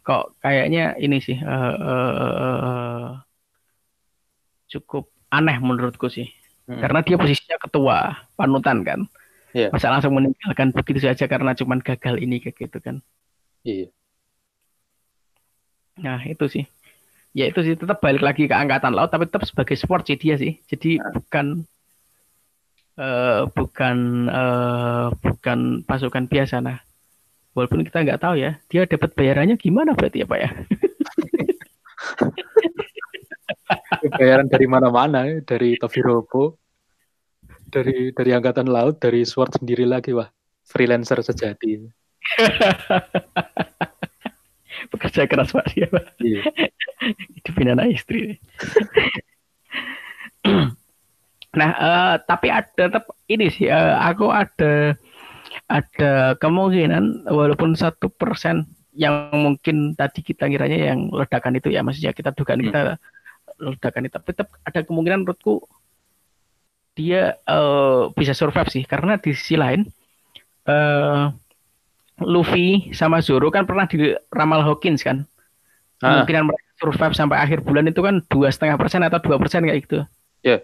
kok 0.00 0.34
kayaknya 0.40 0.96
ini 0.96 1.20
sih 1.20 1.36
uh, 1.36 1.74
uh, 1.76 2.12
uh, 2.16 3.08
cukup 4.72 5.12
aneh 5.28 5.60
menurutku 5.60 6.08
sih 6.08 6.26
hmm. 6.66 6.80
karena 6.80 7.04
dia 7.04 7.20
posisinya 7.20 7.58
ketua 7.60 8.26
panutan 8.34 8.80
kan 8.82 9.00
Yeah. 9.50 9.74
Masa 9.74 9.90
langsung 9.90 10.14
meninggalkan 10.14 10.70
begitu 10.70 11.02
saja 11.02 11.26
karena 11.26 11.58
cuma 11.58 11.82
gagal 11.82 12.22
ini 12.22 12.38
kayak 12.38 12.56
gitu 12.70 12.78
kan. 12.78 13.02
Iya. 13.66 13.90
Nah 15.98 16.22
itu 16.22 16.46
sih. 16.46 16.64
Ya 17.30 17.46
itu 17.46 17.62
sih 17.62 17.78
tetap 17.78 18.02
balik 18.02 18.22
lagi 18.26 18.50
ke 18.50 18.54
angkatan 18.54 18.90
laut 18.90 19.14
tapi 19.14 19.30
tetap 19.30 19.46
sebagai 19.46 19.78
sport 19.78 20.06
sih 20.06 20.18
dia 20.18 20.34
sih. 20.34 20.58
Jadi 20.66 20.98
nah. 20.98 21.14
bukan 21.14 21.46
uh, 22.98 23.42
bukan 23.50 23.96
uh, 24.28 25.06
bukan 25.14 25.86
pasukan 25.86 26.26
biasa 26.26 26.58
nah. 26.62 26.78
Walaupun 27.54 27.82
kita 27.82 28.06
nggak 28.06 28.22
tahu 28.22 28.38
ya, 28.38 28.62
dia 28.70 28.86
dapat 28.86 29.10
bayarannya 29.18 29.58
gimana 29.58 29.90
berarti 29.98 30.22
ya 30.22 30.26
Pak 30.30 30.38
ya? 30.38 30.50
Bayaran 34.18 34.46
dari 34.46 34.66
mana-mana, 34.70 35.26
dari 35.42 35.74
Tofiropo 35.74 36.60
dari 37.70 38.10
dari 38.10 38.30
angkatan 38.34 38.66
laut 38.66 38.98
dari 38.98 39.22
Sword 39.22 39.62
sendiri 39.62 39.86
lagi 39.86 40.10
wah 40.10 40.26
freelancer 40.66 41.22
sejati 41.22 41.78
bekerja 44.90 45.26
keras 45.30 45.54
pak 45.54 45.70
dia 45.72 45.86
pak 45.86 46.04
iya. 46.20 46.42
itu 47.38 47.50
anak 47.64 47.88
istri 47.94 48.36
nah 51.58 51.70
uh, 51.78 52.14
tapi 52.26 52.50
ada 52.50 52.68
tetap 52.90 53.06
ini 53.26 53.50
sih 53.50 53.66
uh, 53.70 53.98
aku 54.02 54.30
ada 54.30 54.94
ada 55.66 56.34
kemungkinan 56.38 57.26
walaupun 57.30 57.74
satu 57.74 58.10
persen 58.10 58.66
yang 58.94 59.30
mungkin 59.30 59.94
tadi 59.94 60.22
kita 60.22 60.50
kiranya 60.50 60.94
yang 60.94 61.10
ledakan 61.14 61.58
itu 61.58 61.70
ya 61.70 61.82
maksudnya 61.82 62.10
kita 62.10 62.34
dugaan 62.34 62.62
hmm. 62.62 62.66
kita 62.70 62.80
ledakan 63.58 64.02
itu 64.06 64.14
tapi 64.14 64.30
tetap 64.34 64.48
ada 64.66 64.80
kemungkinan 64.82 65.22
menurutku 65.22 65.62
dia 66.98 67.38
uh, 67.46 68.10
bisa 68.14 68.34
survive 68.34 68.70
sih 68.70 68.82
karena 68.82 69.16
di 69.16 69.30
sisi 69.30 69.54
lain 69.54 69.86
uh, 70.66 71.30
Luffy 72.20 72.92
sama 72.92 73.24
Zoro 73.24 73.48
kan 73.48 73.64
pernah 73.64 73.88
di 73.88 74.14
ramal 74.32 74.64
Hawkins 74.64 75.00
kan 75.04 75.24
ah. 76.04 76.22
kemungkinan 76.24 76.52
mereka 76.52 76.68
survive 76.80 77.14
sampai 77.16 77.36
akhir 77.40 77.64
bulan 77.64 77.88
itu 77.88 78.00
kan 78.00 78.24
dua 78.28 78.48
setengah 78.48 78.76
persen 78.80 79.04
atau 79.04 79.20
dua 79.20 79.36
persen 79.36 79.64
kayak 79.64 79.88
gitu 79.88 79.98
ya 80.40 80.60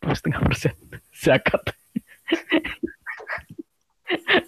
dua 0.00 0.14
setengah 0.16 0.40
persen 0.44 0.74
zakat 1.24 1.62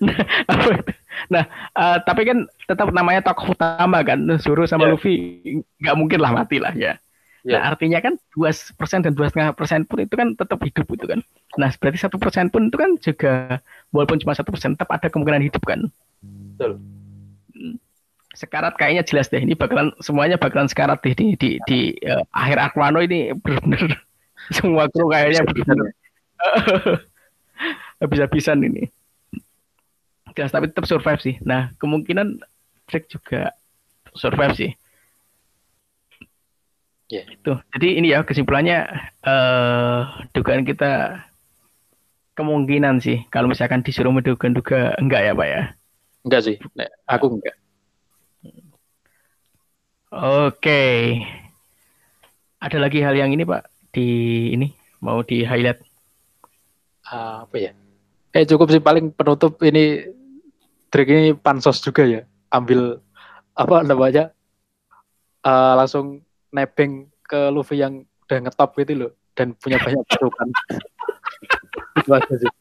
nah, 0.04 0.18
apa 0.48 0.68
itu? 0.76 0.92
nah 1.32 1.44
uh, 1.72 1.96
tapi 2.04 2.28
kan 2.28 2.44
tetap 2.68 2.92
namanya 2.92 3.24
tokoh 3.24 3.56
utama 3.56 4.04
kan 4.04 4.20
Zoro 4.40 4.68
sama 4.68 4.88
yeah. 4.88 4.92
Luffy 4.92 5.14
nggak 5.80 5.96
mungkin 5.96 6.18
lah 6.20 6.32
mati 6.36 6.60
lah 6.60 6.74
ya 6.76 7.00
Yeah. 7.44 7.60
Nah, 7.60 7.76
artinya 7.76 8.00
kan 8.00 8.16
dua 8.32 8.56
persen 8.56 9.04
dan 9.04 9.12
dua 9.12 9.28
setengah 9.28 9.52
persen 9.52 9.84
pun 9.84 10.00
itu 10.00 10.16
kan 10.16 10.32
tetap 10.32 10.56
hidup 10.64 10.88
itu 10.96 11.04
kan. 11.04 11.20
Nah, 11.60 11.68
berarti 11.76 12.00
satu 12.00 12.16
persen 12.16 12.48
pun 12.48 12.72
itu 12.72 12.76
kan 12.80 12.96
juga 12.96 13.60
walaupun 13.92 14.16
cuma 14.16 14.32
satu 14.32 14.48
persen 14.48 14.72
tetap 14.72 14.88
ada 14.88 15.12
kemungkinan 15.12 15.44
hidup 15.44 15.60
kan. 15.68 15.92
Betul. 16.54 16.72
Sekarat 18.34 18.74
kayaknya 18.78 19.02
jelas 19.06 19.30
deh. 19.30 19.42
Ini 19.42 19.54
bakalan 19.58 19.94
semuanya 20.02 20.38
bakalan 20.38 20.70
sekarat 20.70 21.02
deh 21.02 21.14
di 21.14 21.34
di, 21.34 21.50
di 21.66 21.78
uh, 22.06 22.22
akhir 22.34 22.58
Aquano 22.70 23.02
ini 23.02 23.34
benar-benar 23.44 23.98
semua 24.52 24.90
kru 24.90 25.08
kayaknya 25.10 25.42
benar 25.46 25.78
habis-habisan 28.02 28.62
ini. 28.62 28.90
Jelas 30.34 30.50
tapi 30.50 30.66
tetap 30.66 30.86
survive 30.90 31.22
sih. 31.22 31.38
Nah, 31.46 31.70
kemungkinan 31.78 32.42
Drake 32.90 33.06
juga 33.06 33.54
survive 34.18 34.54
sih 34.58 34.70
Yeah. 37.12 37.28
Itu. 37.28 37.60
Jadi 37.76 37.88
ini 38.00 38.16
ya 38.16 38.24
kesimpulannya 38.24 38.88
uh, 39.22 40.24
dugaan 40.32 40.64
kita 40.64 41.22
kemungkinan 42.34 42.98
sih 43.04 43.28
kalau 43.28 43.46
misalkan 43.46 43.84
disuruh 43.84 44.10
menduga-duga 44.10 44.96
enggak 44.96 45.22
ya 45.22 45.32
Pak 45.36 45.48
ya? 45.48 45.62
Enggak 46.24 46.42
sih, 46.48 46.56
nah, 46.72 46.88
aku 47.04 47.36
enggak. 47.36 47.56
Oke. 50.14 51.20
Ada 52.64 52.80
lagi 52.80 53.04
hal 53.04 53.12
yang 53.12 53.34
ini 53.36 53.44
Pak 53.44 53.92
di 53.92 54.08
ini 54.56 54.72
mau 55.04 55.20
di 55.20 55.44
highlight? 55.44 55.84
Uh, 57.04 57.44
apa 57.44 57.56
ya? 57.60 57.72
Eh 58.32 58.48
cukup 58.48 58.72
sih 58.72 58.80
paling 58.80 59.12
penutup 59.12 59.60
ini 59.60 60.06
trik 60.88 61.12
ini 61.12 61.36
pansos 61.36 61.84
juga 61.84 62.08
ya. 62.08 62.22
Ambil 62.48 63.04
apa 63.52 63.84
namanya? 63.84 64.32
Uh, 65.44 65.76
langsung 65.76 66.24
nebeng 66.54 67.12
ke 67.28 67.52
Luffy 67.52 67.84
yang 67.84 68.06
udah 68.24 68.38
ngetop 68.48 68.72
gitu 68.80 68.94
loh 68.96 69.12
dan 69.36 69.52
punya 69.60 69.76
banyak 69.76 70.00
pasukan. 70.08 70.48
itu 72.00 72.10
aja 72.16 72.34
sih. 72.38 72.52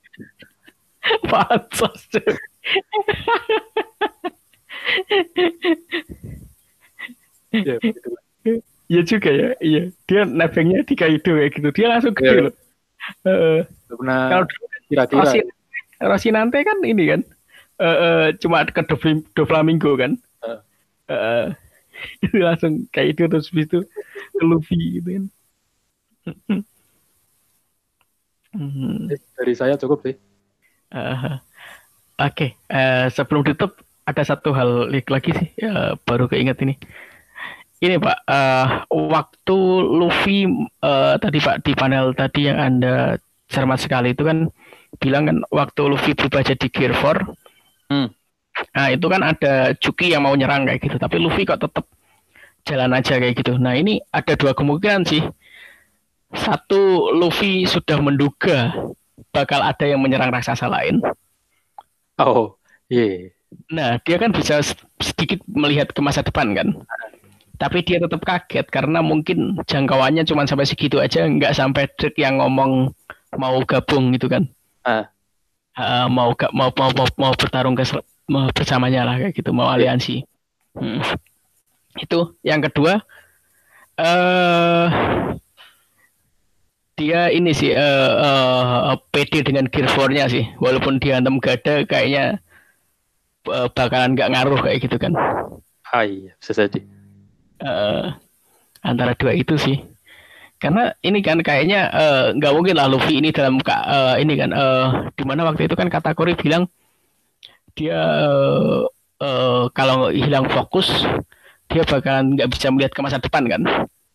Pansos. 1.32 2.02
Ya, 7.54 7.78
Iya 8.92 9.02
juga 9.08 9.30
ya, 9.32 9.56
iya. 9.64 9.90
Dia 10.06 10.22
nebengnya 10.28 10.84
di 10.84 10.94
Kaido 10.94 11.34
kayak 11.40 11.56
gitu. 11.56 11.70
Dia 11.72 11.88
langsung 11.90 12.14
gede 12.14 12.30
ya. 12.30 12.44
loh. 12.46 12.56
Uh, 13.28 13.60
kalau 14.00 14.46
kira-kira 14.88 15.24
Rosi, 15.24 15.40
Rosinante 16.00 16.60
kan 16.64 16.78
ini 16.84 17.04
kan 17.12 17.22
uh, 17.84 17.98
uh, 18.00 18.26
cuma 18.40 18.64
ke 18.68 18.84
Doflamingo 19.36 19.96
kan. 19.96 20.20
Uh. 20.44 20.60
Uh, 21.10 21.46
langsung 22.48 22.86
kayak 22.92 23.18
itu 23.18 23.22
terus 23.28 23.48
habis 23.52 23.68
itu 23.68 23.80
ke 24.36 24.44
Luffy 24.44 25.00
gitu 25.00 25.10
kan 25.20 25.26
Hmm. 28.54 29.10
Dari 29.10 29.54
saya 29.58 29.74
cukup 29.82 30.06
sih. 30.06 30.16
Uh, 30.94 31.42
Oke, 32.24 32.56
okay. 32.56 32.72
uh, 32.72 33.12
sebelum 33.12 33.44
tutup 33.44 33.84
ada 34.08 34.24
satu 34.24 34.56
hal 34.56 34.88
lagi 34.88 35.36
sih, 35.36 35.50
uh, 35.68 36.00
baru 36.08 36.32
keinget 36.32 36.56
ini. 36.64 36.80
Ini 37.84 38.00
Pak, 38.00 38.18
uh, 38.24 38.88
waktu 38.88 39.58
Luffy 39.92 40.48
uh, 40.80 41.20
tadi 41.20 41.44
Pak 41.44 41.68
di 41.68 41.76
panel 41.76 42.16
tadi 42.16 42.48
yang 42.48 42.56
Anda 42.56 43.20
cermat 43.52 43.84
sekali 43.84 44.16
itu 44.16 44.24
kan 44.24 44.48
bilang 45.04 45.28
kan 45.28 45.38
waktu 45.52 45.84
Luffy 45.92 46.16
berubah 46.16 46.48
jadi 46.48 46.68
Gear 46.72 46.96
4, 46.96 47.92
hmm. 47.92 48.08
nah 48.72 48.88
itu 48.88 49.06
kan 49.12 49.20
ada 49.20 49.76
Juki 49.76 50.16
yang 50.16 50.24
mau 50.24 50.32
nyerang 50.32 50.64
kayak 50.64 50.80
gitu, 50.80 50.96
tapi 50.96 51.20
Luffy 51.20 51.44
kok 51.44 51.60
tetap 51.60 51.84
jalan 52.64 52.96
aja 52.96 53.20
kayak 53.20 53.36
gitu. 53.36 53.60
Nah 53.60 53.76
ini 53.76 54.00
ada 54.16 54.32
dua 54.40 54.56
kemungkinan 54.56 55.04
sih 55.04 55.28
satu, 56.34 57.14
Luffy 57.14 57.68
sudah 57.68 58.00
menduga 58.00 58.72
bakal 59.36 59.60
ada 59.60 59.86
yang 59.86 60.00
menyerang 60.00 60.32
raksasa 60.32 60.72
lain. 60.72 61.04
Oh, 62.22 62.58
iya. 62.90 63.02
Yeah. 63.02 63.20
Nah, 63.70 63.92
dia 64.02 64.18
kan 64.18 64.34
bisa 64.34 64.62
sedikit 64.98 65.42
melihat 65.46 65.94
ke 65.94 66.02
masa 66.02 66.26
depan 66.26 66.58
kan. 66.58 66.74
Tapi 67.62 67.86
dia 67.86 68.02
tetap 68.02 68.26
kaget 68.26 68.66
karena 68.74 69.00
mungkin 69.06 69.62
jangkauannya 69.70 70.26
cuma 70.26 70.50
sampai 70.50 70.66
segitu 70.66 70.98
aja, 70.98 71.26
nggak 71.30 71.54
sampai 71.54 71.86
trik 71.96 72.18
yang 72.18 72.42
ngomong 72.42 72.90
mau 73.38 73.58
gabung 73.64 74.14
gitu 74.18 74.26
kan. 74.30 74.50
Uh. 74.84 75.06
Uh, 75.74 76.06
mau 76.06 76.38
mau 76.54 76.70
mau 76.74 76.90
mau, 76.94 77.08
mau 77.18 77.34
bertarung 77.34 77.74
ke 77.74 77.82
mau 78.30 78.46
bersamanya 78.54 79.06
lah 79.06 79.18
kayak 79.22 79.34
gitu, 79.38 79.50
mau 79.54 79.70
aliansi. 79.70 80.22
Hmm. 80.78 81.02
Itu 81.98 82.38
yang 82.42 82.62
kedua. 82.62 83.02
Eh 83.98 84.06
uh, 84.06 84.86
dia 86.94 87.34
ini 87.34 87.52
sih 87.58 87.74
uh, 87.74 88.12
uh, 88.22 88.96
pede 89.10 89.42
dengan 89.42 89.66
Gear 89.70 89.90
4-nya 89.90 90.30
sih. 90.30 90.46
Walaupun 90.62 91.02
dia 91.02 91.18
antem 91.18 91.42
gada 91.42 91.82
kayaknya 91.90 92.38
uh, 93.50 93.68
bakalan 93.74 94.14
nggak 94.14 94.32
ngaruh 94.34 94.60
kayak 94.62 94.80
gitu 94.86 94.98
kan. 95.02 95.14
Ah 95.90 96.06
iya, 96.06 96.38
bisa 96.38 96.54
jadi. 96.54 96.86
Uh, 97.64 98.14
antara 98.86 99.18
dua 99.18 99.34
itu 99.34 99.58
sih. 99.58 99.82
Karena 100.62 100.96
ini 101.04 101.20
kan 101.20 101.44
kayaknya 101.44 101.92
nggak 102.40 102.52
uh, 102.54 102.56
mungkin 102.56 102.80
lah 102.80 102.88
Luffy 102.88 103.20
ini 103.20 103.36
dalam 103.36 103.60
uh, 103.60 104.16
ini 104.16 104.34
kan 104.40 104.50
uh, 104.56 105.12
di 105.12 105.24
mana 105.28 105.44
waktu 105.50 105.68
itu 105.68 105.76
kan 105.76 105.92
kata 105.92 106.16
Kori 106.16 106.40
bilang 106.40 106.72
dia 107.76 108.00
uh, 108.00 108.88
uh, 109.20 109.68
kalau 109.76 110.14
hilang 110.14 110.48
fokus 110.48 111.04
dia 111.68 111.84
bakalan 111.84 112.38
nggak 112.38 112.48
bisa 112.54 112.72
melihat 112.72 112.96
ke 112.96 113.02
masa 113.02 113.20
depan 113.20 113.44
kan. 113.50 113.62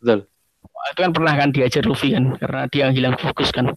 Betul 0.00 0.30
itu 0.92 1.00
kan 1.04 1.12
pernah 1.12 1.34
kan 1.36 1.48
diajar 1.52 1.84
Luffy 1.84 2.14
kan 2.14 2.36
karena 2.38 2.62
dia 2.70 2.86
hilang 2.88 3.16
fokus 3.18 3.52
kan. 3.52 3.74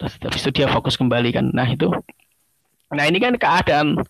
Terus 0.00 0.16
habis 0.24 0.40
itu 0.42 0.50
dia 0.62 0.66
fokus 0.70 0.96
kembali 0.96 1.30
kan. 1.30 1.52
Nah 1.52 1.68
itu. 1.68 1.92
Nah 2.90 3.04
ini 3.06 3.20
kan 3.22 3.36
keadaan 3.36 4.00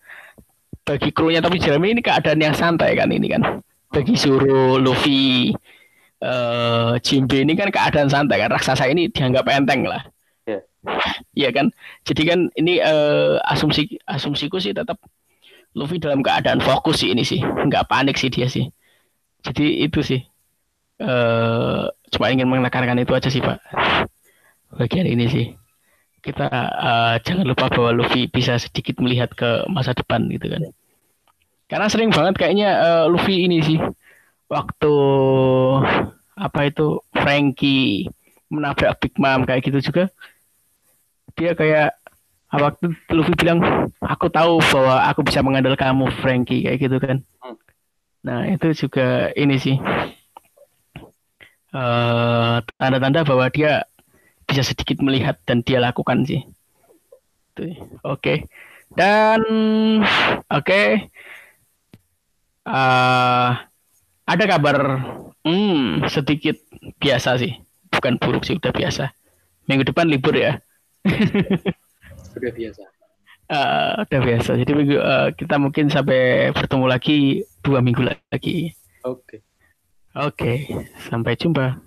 bagi 0.86 1.10
krunya 1.12 1.44
tapi 1.44 1.60
Jeremy 1.60 1.98
ini 1.98 2.02
keadaan 2.02 2.40
yang 2.40 2.56
santai 2.56 2.96
kan 2.96 3.10
ini 3.10 3.28
kan. 3.28 3.60
Bagi 3.90 4.14
suruh 4.14 4.78
Luffy 4.78 5.50
uh, 6.22 6.94
Jimbe 7.02 7.42
ini 7.42 7.58
kan 7.58 7.68
keadaan 7.74 8.08
santai 8.08 8.40
kan. 8.40 8.54
Raksasa 8.54 8.86
ini 8.88 9.10
dianggap 9.10 9.44
enteng 9.50 9.84
lah. 9.84 10.06
Iya. 10.46 10.62
Yeah. 11.34 11.52
kan? 11.52 11.66
Jadi 12.06 12.22
kan 12.24 12.38
ini 12.56 12.78
uh, 12.80 13.42
asumsi 13.50 13.98
asumsiku 14.06 14.62
sih 14.62 14.72
tetap 14.72 14.96
Luffy 15.74 15.98
dalam 15.98 16.22
keadaan 16.22 16.62
fokus 16.62 17.02
sih 17.02 17.10
ini 17.12 17.26
sih. 17.26 17.42
Nggak 17.42 17.90
panik 17.90 18.16
sih 18.16 18.30
dia 18.30 18.46
sih. 18.46 18.70
Jadi 19.42 19.84
itu 19.84 20.00
sih 20.06 20.29
uh, 21.00 21.88
cuma 22.12 22.30
ingin 22.30 22.46
menekankan 22.46 23.00
itu 23.00 23.12
aja 23.16 23.28
sih 23.32 23.40
pak. 23.42 23.58
Bagian 24.76 25.08
ini 25.08 25.26
sih. 25.26 25.46
Kita 26.20 26.46
uh, 26.52 27.14
jangan 27.24 27.48
lupa 27.48 27.72
bahwa 27.72 27.96
Luffy 27.96 28.28
bisa 28.28 28.60
sedikit 28.60 29.00
melihat 29.00 29.32
ke 29.32 29.64
masa 29.72 29.96
depan 29.96 30.28
gitu 30.28 30.52
kan. 30.52 30.62
Karena 31.70 31.86
sering 31.88 32.12
banget 32.12 32.36
kayaknya 32.36 32.70
uh, 32.76 33.04
Luffy 33.08 33.48
ini 33.48 33.64
sih 33.64 33.80
waktu 34.50 34.94
apa 36.34 36.60
itu 36.66 37.00
Frankie 37.14 38.10
menabrak 38.50 38.98
Big 38.98 39.14
Mom 39.16 39.46
kayak 39.46 39.62
gitu 39.62 39.78
juga 39.78 40.10
dia 41.38 41.54
kayak 41.54 41.94
waktu 42.50 42.90
Luffy 43.14 43.38
bilang 43.38 43.62
aku 44.02 44.26
tahu 44.26 44.58
bahwa 44.74 45.06
aku 45.06 45.22
bisa 45.22 45.40
mengandalkan 45.46 45.94
kamu 45.94 46.10
Frankie 46.18 46.66
kayak 46.66 46.78
gitu 46.82 46.98
kan. 46.98 47.22
Hmm. 47.38 47.56
nah 48.20 48.44
itu 48.44 48.74
juga 48.74 49.30
ini 49.38 49.56
sih 49.56 49.78
tanda 51.70 52.58
eh, 52.58 52.74
tanda-tanda 52.78 53.20
bahwa 53.22 53.46
dia 53.50 53.86
bisa 54.46 54.66
sedikit 54.66 54.98
melihat 54.98 55.38
dan 55.46 55.62
dia 55.62 55.78
lakukan 55.78 56.26
sih. 56.26 56.42
Oke. 57.54 57.78
Okay. 58.02 58.36
Dan 58.98 59.40
oke. 60.50 60.66
Okay. 60.66 60.86
Uh, 62.66 62.74
eh, 62.74 63.50
ada 64.30 64.44
kabar 64.46 64.76
hmm, 65.46 66.06
sedikit 66.10 66.58
biasa 66.98 67.38
sih. 67.38 67.54
Bukan 67.90 68.18
buruk 68.22 68.46
sih, 68.46 68.58
udah 68.58 68.70
biasa. 68.70 69.10
Minggu 69.66 69.86
depan 69.90 70.06
libur 70.06 70.34
ya. 70.34 70.58
Sudah 72.30 72.52
biasa. 72.54 72.82
Uh, 73.50 74.06
udah 74.06 74.20
biasa. 74.22 74.50
Jadi 74.62 74.70
minggu 74.78 74.98
uh, 75.02 75.34
kita 75.34 75.58
mungkin 75.58 75.90
sampai 75.90 76.54
bertemu 76.54 76.86
lagi 76.86 77.42
dua 77.66 77.82
minggu 77.82 78.06
lagi. 78.06 78.70
Oke. 79.02 79.42
Okay. 79.42 79.49
Oke, 80.10 80.66
sampai 81.06 81.38
jumpa. 81.38 81.78